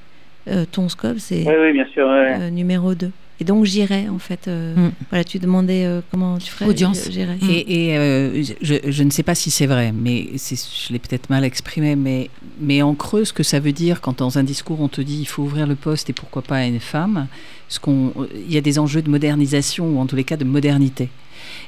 euh, 0.47 0.65
ton 0.71 0.89
scope 0.89 1.17
c'est 1.19 1.45
Oui, 1.47 1.53
oui, 1.61 1.73
bien 1.73 1.85
sûr. 1.93 2.05
ouais. 2.07 2.35
euh, 2.41 2.49
numéro 2.49 2.93
2. 2.95 3.11
Et 3.39 3.45
donc 3.45 3.65
j'irai 3.65 4.07
en 4.09 4.19
fait. 4.19 4.47
euh, 4.47 4.75
Mm. 4.75 4.91
Voilà, 5.09 5.23
tu 5.23 5.39
demandais 5.39 5.85
euh, 5.85 6.01
comment 6.11 6.37
tu 6.37 6.51
ferais. 6.51 6.65
Audience. 6.69 7.09
J'irai. 7.09 7.37
Et, 7.49 7.89
et, 7.89 7.97
euh, 7.97 8.43
je, 8.61 8.75
je 8.87 9.03
ne 9.03 9.09
sais 9.09 9.23
pas 9.23 9.35
si 9.35 9.49
c'est 9.51 9.65
vrai, 9.65 9.91
mais 9.91 10.27
je 10.37 10.93
l'ai 10.93 10.99
peut-être 10.99 11.29
mal 11.29 11.43
exprimé, 11.43 11.95
mais, 11.95 12.29
mais 12.61 12.81
en 12.83 12.93
creux, 12.93 13.25
ce 13.25 13.33
que 13.33 13.43
ça 13.43 13.59
veut 13.59 13.71
dire 13.71 14.01
quand 14.01 14.19
dans 14.19 14.37
un 14.37 14.43
discours 14.43 14.79
on 14.81 14.87
te 14.87 15.01
dit 15.01 15.17
il 15.19 15.25
faut 15.25 15.41
ouvrir 15.43 15.65
le 15.67 15.75
poste 15.75 16.09
et 16.09 16.13
pourquoi 16.13 16.41
pas 16.43 16.57
à 16.57 16.65
une 16.65 16.79
femme, 16.79 17.27
ce 17.69 17.79
qu'on, 17.79 18.13
il 18.35 18.53
y 18.53 18.57
a 18.57 18.61
des 18.61 18.77
enjeux 18.79 19.01
de 19.01 19.09
modernisation 19.09 19.87
ou 19.89 19.99
en 19.99 20.05
tous 20.05 20.15
les 20.15 20.23
cas 20.23 20.37
de 20.37 20.45
modernité. 20.45 21.09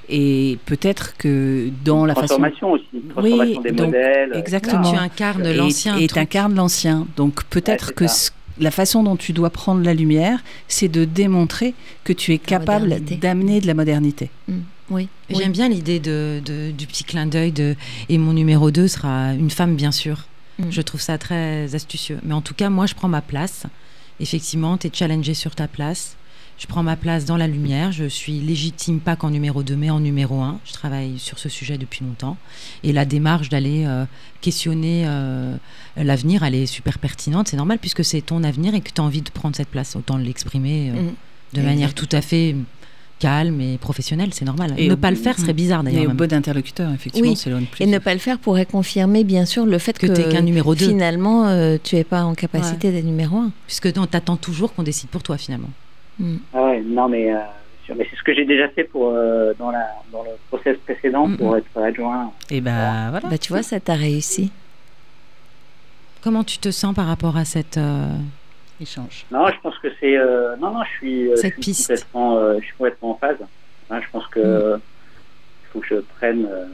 Et 0.08 0.58
peut-être 0.66 1.18
que 1.18 1.70
dans 1.84 2.06
la 2.06 2.14
façon... 2.14 2.28
transformation 2.28 2.72
aussi. 2.72 2.86
Transformation 3.10 3.62
des 3.62 3.72
donc, 3.72 3.88
modèles. 3.88 4.32
exactement. 4.36 4.92
tu 4.94 4.98
incarnes 4.98 5.52
l'ancien 5.54 5.96
Et 5.98 6.08
truc. 6.08 6.12
t'incarnes 6.22 6.56
l'ancien. 6.56 7.08
Donc 7.18 7.44
peut-être 7.46 7.88
Ouais, 7.88 7.94
que 7.96 8.08
ça. 8.08 8.14
ce- 8.14 8.32
la 8.60 8.72
façon 8.72 9.04
dont 9.04 9.16
tu 9.16 9.34
dois 9.34 9.50
prendre 9.50 9.84
la 9.84 9.94
lumière, 9.94 10.40
c'est 10.68 10.88
de 10.88 11.06
démontrer 11.06 11.74
que 12.04 12.14
tu 12.14 12.34
es 12.34 12.38
capable 12.38 13.02
d'amener 13.20 13.62
de 13.62 13.68
la 13.68 13.74
modernité. 13.74 14.30
Mm. 14.48 14.54
Oui. 14.92 15.08
J'aime 15.32 15.52
bien 15.52 15.68
l'idée 15.68 16.00
de, 16.00 16.42
de- 16.46 16.72
du 16.72 16.86
petit 16.86 17.04
clin 17.04 17.26
d'œil 17.26 17.52
de 17.52 17.76
et 18.08 18.18
mon 18.20 18.34
numéro 18.34 18.70
2 18.70 18.88
sera 18.88 19.34
une 19.34 19.50
femme 19.50 19.76
bien 19.76 19.92
sûr. 19.92 20.26
Mm. 20.60 20.66
Je 20.70 20.82
trouve 20.82 21.02
ça 21.02 21.18
très 21.18 21.74
astucieux. 21.74 22.20
Mais 22.24 22.34
en 22.34 22.42
tout 22.42 22.54
cas, 22.54 22.70
moi 22.70 22.86
je 22.86 22.94
prends 22.94 23.08
ma 23.10 23.22
place. 23.22 23.64
Effectivement, 24.20 24.78
tu 24.78 24.88
es 24.88 24.92
challengé 24.94 25.34
sur 25.34 25.56
ta 25.56 25.68
place. 25.68 26.16
Je 26.58 26.68
prends 26.68 26.84
ma 26.84 26.96
place 26.96 27.26
dans 27.26 27.36
la 27.38 27.48
lumière. 27.48 27.92
Je 27.92 28.06
suis 28.06 28.40
légitime 28.40 29.00
pas 29.02 29.16
qu'en 29.18 29.30
numéro 29.30 29.62
2 29.62 29.76
mais 29.76 29.90
en 29.90 30.00
numéro 30.00 30.40
1. 30.42 30.60
Je 30.66 30.72
travaille 30.72 31.20
sur 31.20 31.38
ce 31.38 31.50
sujet 31.50 31.78
depuis 31.78 32.06
longtemps. 32.06 32.38
Et 32.84 32.94
la 32.94 33.04
démarche 33.06 33.50
d'aller 33.50 33.84
euh, 33.86 34.06
questionner 34.42 35.04
euh, 35.06 35.56
l'avenir, 35.98 36.44
elle 36.44 36.56
est 36.56 36.66
super 36.66 36.98
pertinente. 36.98 37.50
C'est 37.50 37.58
normal 37.58 37.80
puisque 37.80 38.06
c'est 38.06 38.22
ton 38.22 38.44
avenir 38.44 38.74
et 38.74 38.80
que 38.82 38.90
tu 38.92 39.02
as 39.02 39.04
envie 39.04 39.22
de 39.22 39.30
prendre 39.30 39.56
cette 39.56 39.68
place. 39.68 39.96
Autant 39.96 40.18
l'exprimer 40.18 40.92
euh, 40.92 41.02
Mm. 41.02 41.58
de 41.58 41.62
manière 41.62 41.94
tout 41.94 42.10
à 42.14 42.22
fait 42.22 42.56
calme 43.20 43.60
et 43.62 43.78
professionnelle. 43.78 44.30
C'est 44.34 44.46
normal. 44.46 44.74
Et 44.78 44.88
ne 44.88 44.94
au- 44.94 44.98
pas 44.98 45.10
le 45.12 45.16
faire 45.18 45.38
serait 45.38 45.54
bizarre 45.54 45.82
Et 45.82 45.86
d'ailleurs. 45.86 46.04
au 46.06 46.08
même. 46.10 46.18
bon 46.18 46.32
interlocuteur, 46.34 46.92
effectivement, 46.94 47.30
Oui. 47.32 47.36
c'est 47.38 47.50
de 47.50 47.56
plus. 47.66 47.84
Et 47.84 47.86
ne 47.88 47.98
pas 47.98 48.14
le 48.14 48.20
faire 48.20 48.40
pourrait 48.40 48.66
confirmer 48.66 49.24
bien 49.26 49.46
sûr 49.46 49.66
le 49.66 49.78
fait 49.78 49.98
que 49.98 50.08
que, 50.08 50.14
tu 50.22 50.30
qu'un 50.30 50.42
numéro 50.42 50.74
2, 50.76 50.88
finalement 50.88 51.48
euh, 51.48 51.78
tu 51.82 51.96
es 51.98 52.04
pas 52.04 52.24
en 52.24 52.34
capacité 52.34 52.92
d'être 52.92 53.06
numéro 53.06 53.38
1. 53.38 53.52
puisque 53.68 53.90
on 53.98 54.06
t'attend 54.06 54.36
toujours 54.38 54.74
qu'on 54.74 54.84
décide 54.84 55.10
pour 55.10 55.22
toi 55.24 55.38
finalement. 55.38 55.70
Ah 56.54 56.64
ouais, 56.66 56.82
non, 56.82 57.10
mais, 57.10 57.34
euh, 57.34 57.40
mais 57.96 58.08
c'est 58.10 58.16
ce 58.16 58.24
que 58.24 58.34
j'ai 58.34 58.46
déjà 58.46 58.70
fait 58.70 58.84
pour, 58.86 59.10
euh, 59.10 59.54
dans, 59.60 59.72
la, 59.72 59.88
dans 60.12 60.24
le 60.24 60.32
process 60.50 60.78
précédent 60.80 61.28
Mm, 61.28 61.38
pour 61.38 61.58
être 61.58 61.78
adjoint. 61.78 62.34
Et 62.50 62.62
ben 62.62 63.10
voilà. 63.12 63.28
Bah 63.30 63.38
tu 63.38 63.52
vois 63.52 63.64
ça 63.64 63.80
t'a 63.80 63.94
réussi. 63.96 64.52
Comment 66.22 66.44
tu 66.44 66.58
te 66.58 66.72
sens 66.72 66.96
par 66.96 67.06
rapport 67.08 67.38
à 67.38 67.46
cette... 67.46 67.78
euh, 67.78 68.18
Échange? 68.80 69.26
Non, 69.32 69.48
je 69.48 69.60
pense 69.62 69.78
que 69.80 69.88
c'est. 70.00 70.18
euh, 70.18 70.56
non, 70.58 70.72
non, 70.72 70.84
je 70.84 70.90
suis, 70.98 71.30
Cette 71.36 71.44
je 71.44 71.48
suis 71.48 71.62
piste. 71.62 71.88
complètement, 71.88 72.38
euh, 72.38 72.58
je 72.60 72.66
suis 72.66 72.76
complètement 72.78 73.12
en 73.12 73.16
phase. 73.18 73.38
Hein, 73.90 74.02
je 74.02 74.10
pense 74.12 74.28
que 74.28 74.40
Mm. 74.76 74.82
il 75.64 75.68
faut 75.72 75.80
que 75.82 75.88
je 75.88 75.96
prenne, 76.02 76.46
euh, 76.46 76.66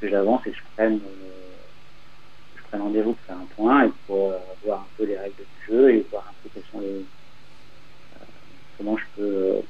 que 0.00 0.08
j'avance 0.08 0.40
et 0.46 0.50
que 0.50 0.56
je 0.56 0.62
prenne, 0.76 0.94
euh, 0.94 1.56
que 2.54 2.60
je 2.62 2.64
prenne 2.68 2.80
rendez-vous 2.82 3.12
pour 3.12 3.24
faire 3.26 3.36
un 3.36 3.46
point 3.54 3.84
et 3.86 3.90
pour 4.06 4.30
euh, 4.32 4.38
voir 4.64 4.80
un 4.80 4.86
peu 4.96 5.04
les 5.04 5.18
règles 5.18 5.34
du 5.36 5.72
jeu 5.74 5.90
et 5.94 6.06
voir 6.10 6.24
un 6.28 6.34
peu 6.42 6.48
quelles 6.54 6.64
sont 6.72 6.80
les, 6.80 7.04
comment 8.76 8.96
je 8.96 9.04
peux 9.16 9.22
euh, 9.22 9.60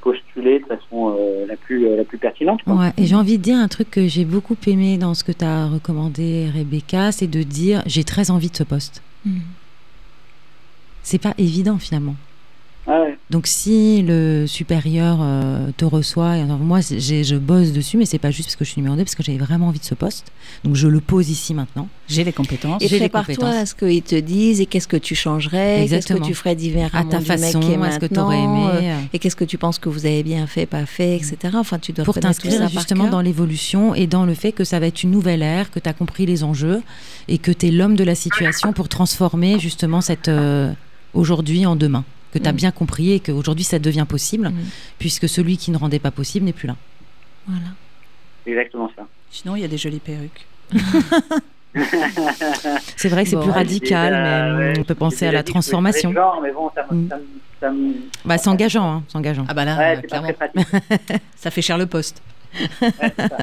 postuler 0.00 0.60
de 0.60 0.64
façon 0.64 1.16
euh, 1.18 1.46
la 1.46 1.56
plus 1.56 1.86
euh, 1.86 1.96
la 1.96 2.04
plus 2.04 2.18
pertinente. 2.18 2.62
Quoi. 2.62 2.74
Ouais, 2.74 2.92
et 2.96 3.06
j'ai 3.06 3.14
envie 3.14 3.38
de 3.38 3.42
dire 3.42 3.56
un 3.56 3.68
truc 3.68 3.90
que 3.90 4.06
j'ai 4.06 4.24
beaucoup 4.24 4.56
aimé 4.66 4.98
dans 4.98 5.14
ce 5.14 5.24
que 5.24 5.32
tu 5.32 5.44
as 5.44 5.66
recommandé, 5.66 6.48
Rebecca, 6.54 7.12
c'est 7.12 7.26
de 7.26 7.42
dire 7.42 7.82
j'ai 7.86 8.04
très 8.04 8.30
envie 8.30 8.50
de 8.50 8.56
ce 8.56 8.64
poste. 8.64 9.02
Mm. 9.24 9.40
C'est 11.02 11.18
pas 11.18 11.34
évident 11.38 11.78
finalement. 11.78 12.16
Ah 12.92 13.02
ouais. 13.02 13.16
Donc 13.30 13.46
si 13.46 14.02
le 14.02 14.46
supérieur 14.48 15.18
euh, 15.20 15.70
te 15.76 15.84
reçoit, 15.84 16.36
et, 16.36 16.40
alors, 16.40 16.58
moi 16.58 16.80
je 16.80 17.36
bosse 17.36 17.70
dessus, 17.70 17.96
mais 17.96 18.04
c'est 18.04 18.18
pas 18.18 18.32
juste 18.32 18.48
parce 18.48 18.56
que 18.56 18.64
je 18.64 18.70
suis 18.70 18.80
numéro 18.80 18.96
2, 18.96 19.04
parce 19.04 19.14
que 19.14 19.22
j'avais 19.22 19.38
vraiment 19.38 19.68
envie 19.68 19.78
de 19.78 19.84
ce 19.84 19.94
poste. 19.94 20.32
Donc 20.64 20.74
je 20.74 20.88
le 20.88 21.00
pose 21.00 21.30
ici 21.30 21.54
maintenant. 21.54 21.88
J'ai 22.08 22.24
les 22.24 22.32
compétences. 22.32 22.82
Et 22.82 22.88
prépare-toi 22.88 23.48
à 23.48 23.64
ce 23.64 23.76
qu'ils 23.76 24.02
te 24.02 24.16
disent 24.16 24.60
et 24.60 24.66
qu'est-ce 24.66 24.88
que 24.88 24.96
tu 24.96 25.14
changerais, 25.14 25.86
qu'est-ce 25.88 26.12
que 26.12 26.18
tu 26.18 26.34
ferais 26.34 26.50
À 26.50 26.54
différemment 26.56 27.08
ta 27.08 27.18
du 27.18 27.28
mec 27.28 27.38
façon, 27.38 27.60
qui 27.60 27.70
est 27.70 27.78
est-ce 27.80 28.00
que 28.00 28.06
tu 28.06 28.18
aurais 28.18 28.40
aimé 28.40 28.66
euh, 28.72 28.80
euh, 28.82 28.98
et 29.12 29.20
qu'est-ce 29.20 29.36
que 29.36 29.44
tu 29.44 29.56
penses 29.56 29.78
que 29.78 29.88
vous 29.88 30.04
avez 30.06 30.24
bien 30.24 30.48
fait, 30.48 30.66
pas 30.66 30.84
fait, 30.84 31.14
etc. 31.14 31.36
Enfin, 31.54 31.78
tu 31.78 31.92
dois 31.92 32.04
pour 32.04 32.18
t'inscrire 32.18 32.68
justement 32.68 33.06
dans 33.06 33.20
l'évolution 33.20 33.94
et 33.94 34.08
dans 34.08 34.26
le 34.26 34.34
fait 34.34 34.50
que 34.50 34.64
ça 34.64 34.80
va 34.80 34.88
être 34.88 35.04
une 35.04 35.12
nouvelle 35.12 35.42
ère, 35.42 35.70
que 35.70 35.78
tu 35.78 35.88
as 35.88 35.92
compris 35.92 36.26
les 36.26 36.42
enjeux 36.42 36.82
et 37.28 37.38
que 37.38 37.52
tu 37.52 37.68
es 37.68 37.70
l'homme 37.70 37.94
de 37.94 38.02
la 38.02 38.16
situation 38.16 38.72
pour 38.72 38.88
transformer 38.88 39.60
justement 39.60 40.00
cette 40.00 40.26
euh, 40.26 40.72
aujourd'hui 41.14 41.66
en 41.66 41.76
demain. 41.76 42.04
Que 42.32 42.38
tu 42.38 42.46
as 42.48 42.52
Mm. 42.52 42.56
bien 42.56 42.70
compris 42.70 43.12
et 43.12 43.20
qu'aujourd'hui 43.20 43.64
ça 43.64 43.78
devient 43.78 44.06
possible, 44.08 44.48
Mm. 44.50 44.54
puisque 44.98 45.28
celui 45.28 45.56
qui 45.56 45.70
ne 45.70 45.76
rendait 45.78 45.98
pas 45.98 46.10
possible 46.10 46.46
n'est 46.46 46.52
plus 46.52 46.68
là. 46.68 46.76
Voilà. 47.46 47.66
C'est 48.44 48.50
exactement 48.52 48.90
ça. 48.96 49.06
Sinon, 49.30 49.56
il 49.56 49.62
y 49.62 49.64
a 49.64 49.68
des 49.68 49.78
jolies 49.78 49.98
perruques. 50.00 50.46
C'est 52.96 53.08
vrai 53.08 53.22
que 53.24 53.30
c'est 53.30 53.36
Bon. 53.36 53.42
plus 53.42 53.52
radical, 53.52 54.12
déjà- 54.12 54.52
mais 54.56 54.68
ouais, 54.72 54.78
on 54.80 54.82
peut 54.84 54.94
penser 54.96 55.26
à 55.26 55.32
la 55.32 55.42
transformation. 55.44 56.12
genre, 56.12 56.40
mais 56.42 56.50
bon, 56.52 56.68
ça, 56.74 56.84
me- 56.90 56.96
Mm. 56.96 57.08
ça, 57.08 57.16
me- 57.16 57.22
ça 57.60 57.70
me- 57.70 57.94
Bah, 58.24 58.38
c'est 58.38 58.48
engageant, 58.48 58.90
hein, 58.92 59.02
c'est 59.08 59.16
engageant. 59.16 59.44
Ah 59.48 59.54
bah 59.54 59.64
là, 59.64 59.76
Ouais, 59.78 59.96
euh, 59.98 60.00
clairement, 60.00 60.28
ça 61.36 61.50
fait 61.52 61.62
cher 61.62 61.78
le 61.78 61.86
poste. 61.86 62.20
Ouais, 62.82 62.90
c'est 63.00 63.28
ça. 63.28 63.38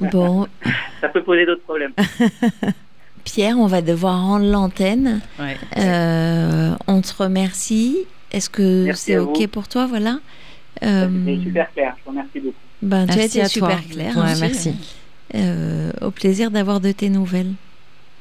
Bon, 0.00 0.46
ça 1.02 1.08
peut 1.10 1.22
poser 1.22 1.44
d'autres 1.44 1.62
problèmes. 1.62 1.92
Pierre, 3.24 3.58
on 3.58 3.66
va 3.66 3.82
devoir 3.82 4.20
rendre 4.20 4.46
l'antenne. 4.46 5.20
Ouais. 5.38 5.56
Euh, 5.78 6.74
on 6.86 7.00
te 7.00 7.12
remercie. 7.14 7.96
Est-ce 8.32 8.50
que 8.50 8.84
Merci 8.84 9.04
c'est 9.04 9.14
à 9.16 9.22
OK 9.22 9.46
pour 9.48 9.68
toi? 9.68 9.86
Voilà. 9.86 10.18
Euh, 10.82 11.08
C'était 11.26 11.42
super 11.44 11.72
clair. 11.72 11.94
Je 11.98 12.04
vous 12.04 12.10
remercie 12.10 12.40
beaucoup. 12.40 12.54
ben, 12.82 13.06
tu 13.06 13.12
as 13.12 13.16
Merci 13.16 13.38
été 13.38 13.40
à 13.40 13.48
toi. 13.48 13.70
super 13.70 13.88
clair. 13.88 14.16
Ouais, 14.16 14.22
hein. 14.32 14.36
merci. 14.40 14.74
Euh, 15.34 15.92
au 16.00 16.10
plaisir 16.10 16.50
d'avoir 16.50 16.80
de 16.80 16.92
tes 16.92 17.08
nouvelles. 17.10 17.52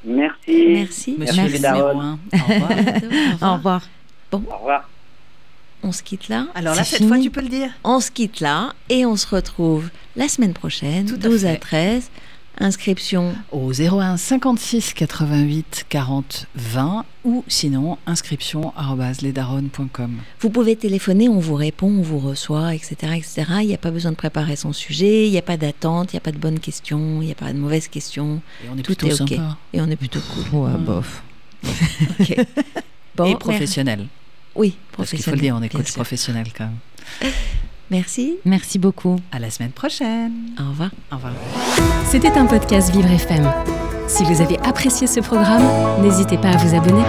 Merci. 0.05 0.65
Merci. 0.69 1.15
Monsieur 1.17 1.43
Merci. 1.43 1.65
Au 1.71 1.87
revoir. 1.87 2.17
Au 3.41 3.53
revoir. 3.53 3.81
Au 4.31 4.37
revoir. 4.37 4.89
On 5.83 5.91
se 5.91 6.03
quitte 6.03 6.29
là. 6.29 6.45
Alors 6.53 6.75
là, 6.75 6.83
cette 6.83 7.07
fois, 7.07 7.17
tu 7.19 7.31
peux 7.31 7.41
le 7.41 7.49
dire. 7.49 7.69
On 7.83 7.99
se 7.99 8.11
quitte 8.11 8.39
là 8.39 8.73
et 8.89 9.05
on 9.05 9.15
se 9.15 9.27
retrouve 9.27 9.89
la 10.15 10.27
semaine 10.27 10.53
prochaine, 10.53 11.05
Tout 11.05 11.15
à 11.15 11.29
12 11.29 11.45
à 11.45 11.49
fait. 11.53 11.57
13. 11.57 12.11
Inscription 12.61 13.33
Au 13.51 13.71
01 13.73 14.17
56 14.17 14.93
88 14.93 15.85
40 15.89 16.47
20 16.55 17.05
ou 17.23 17.43
sinon 17.47 17.97
inscription 18.05 18.71
lesdaronnes.com. 19.21 20.17
Vous 20.39 20.49
pouvez 20.51 20.75
téléphoner, 20.75 21.27
on 21.27 21.39
vous 21.39 21.55
répond, 21.55 21.87
on 21.87 22.01
vous 22.03 22.19
reçoit, 22.19 22.75
etc. 22.75 23.13
etc. 23.15 23.45
Il 23.61 23.67
n'y 23.67 23.73
a 23.73 23.79
pas 23.79 23.89
besoin 23.89 24.11
de 24.11 24.15
préparer 24.15 24.55
son 24.55 24.73
sujet, 24.73 25.27
il 25.27 25.31
n'y 25.31 25.39
a 25.39 25.41
pas 25.43 25.57
d'attente, 25.57 26.13
il 26.13 26.15
n'y 26.15 26.19
a 26.19 26.21
pas 26.21 26.31
de 26.31 26.37
bonnes 26.37 26.59
questions, 26.59 27.21
il 27.21 27.25
n'y 27.25 27.31
a 27.31 27.35
pas 27.35 27.51
de 27.51 27.57
mauvaises 27.57 27.87
questions, 27.87 28.41
Et 28.63 28.69
on 28.71 28.77
est 28.77 28.83
Tout 28.83 28.93
plutôt 28.95 29.07
est 29.07 29.15
sympa. 29.15 29.57
et 29.73 29.81
on 29.81 29.89
est 29.89 29.95
plutôt 29.95 30.21
cool. 30.51 30.59
Ouais, 30.61 30.77
bof. 30.77 31.23
Ok. 32.19 32.35
Bon, 33.15 33.25
et 33.25 33.35
professionnel. 33.35 34.07
Oui, 34.55 34.77
Parce 34.95 35.09
qu'il 35.09 35.21
faut 35.23 35.31
le 35.31 35.37
dire, 35.37 35.55
on 35.55 35.61
est 35.63 35.69
coach 35.69 35.93
professionnel 35.93 36.47
quand 36.55 36.65
même. 36.65 37.31
Merci, 37.91 38.37
Merci 38.45 38.79
beaucoup. 38.79 39.17
À 39.31 39.39
la 39.39 39.49
semaine 39.51 39.71
prochaine. 39.71 40.31
au 40.59 40.69
revoir. 40.69 40.89
Au 41.11 41.15
revoir. 41.17 41.33
C'était 42.05 42.31
un 42.37 42.45
podcast 42.45 42.89
Vivre 42.91 43.11
FM. 43.11 43.51
Si 44.07 44.23
vous 44.23 44.41
avez 44.41 44.57
apprécié 44.59 45.07
ce 45.07 45.19
programme, 45.19 45.63
n'hésitez 46.01 46.37
pas 46.37 46.49
à 46.51 46.57
vous 46.57 46.73
abonner. 46.75 47.03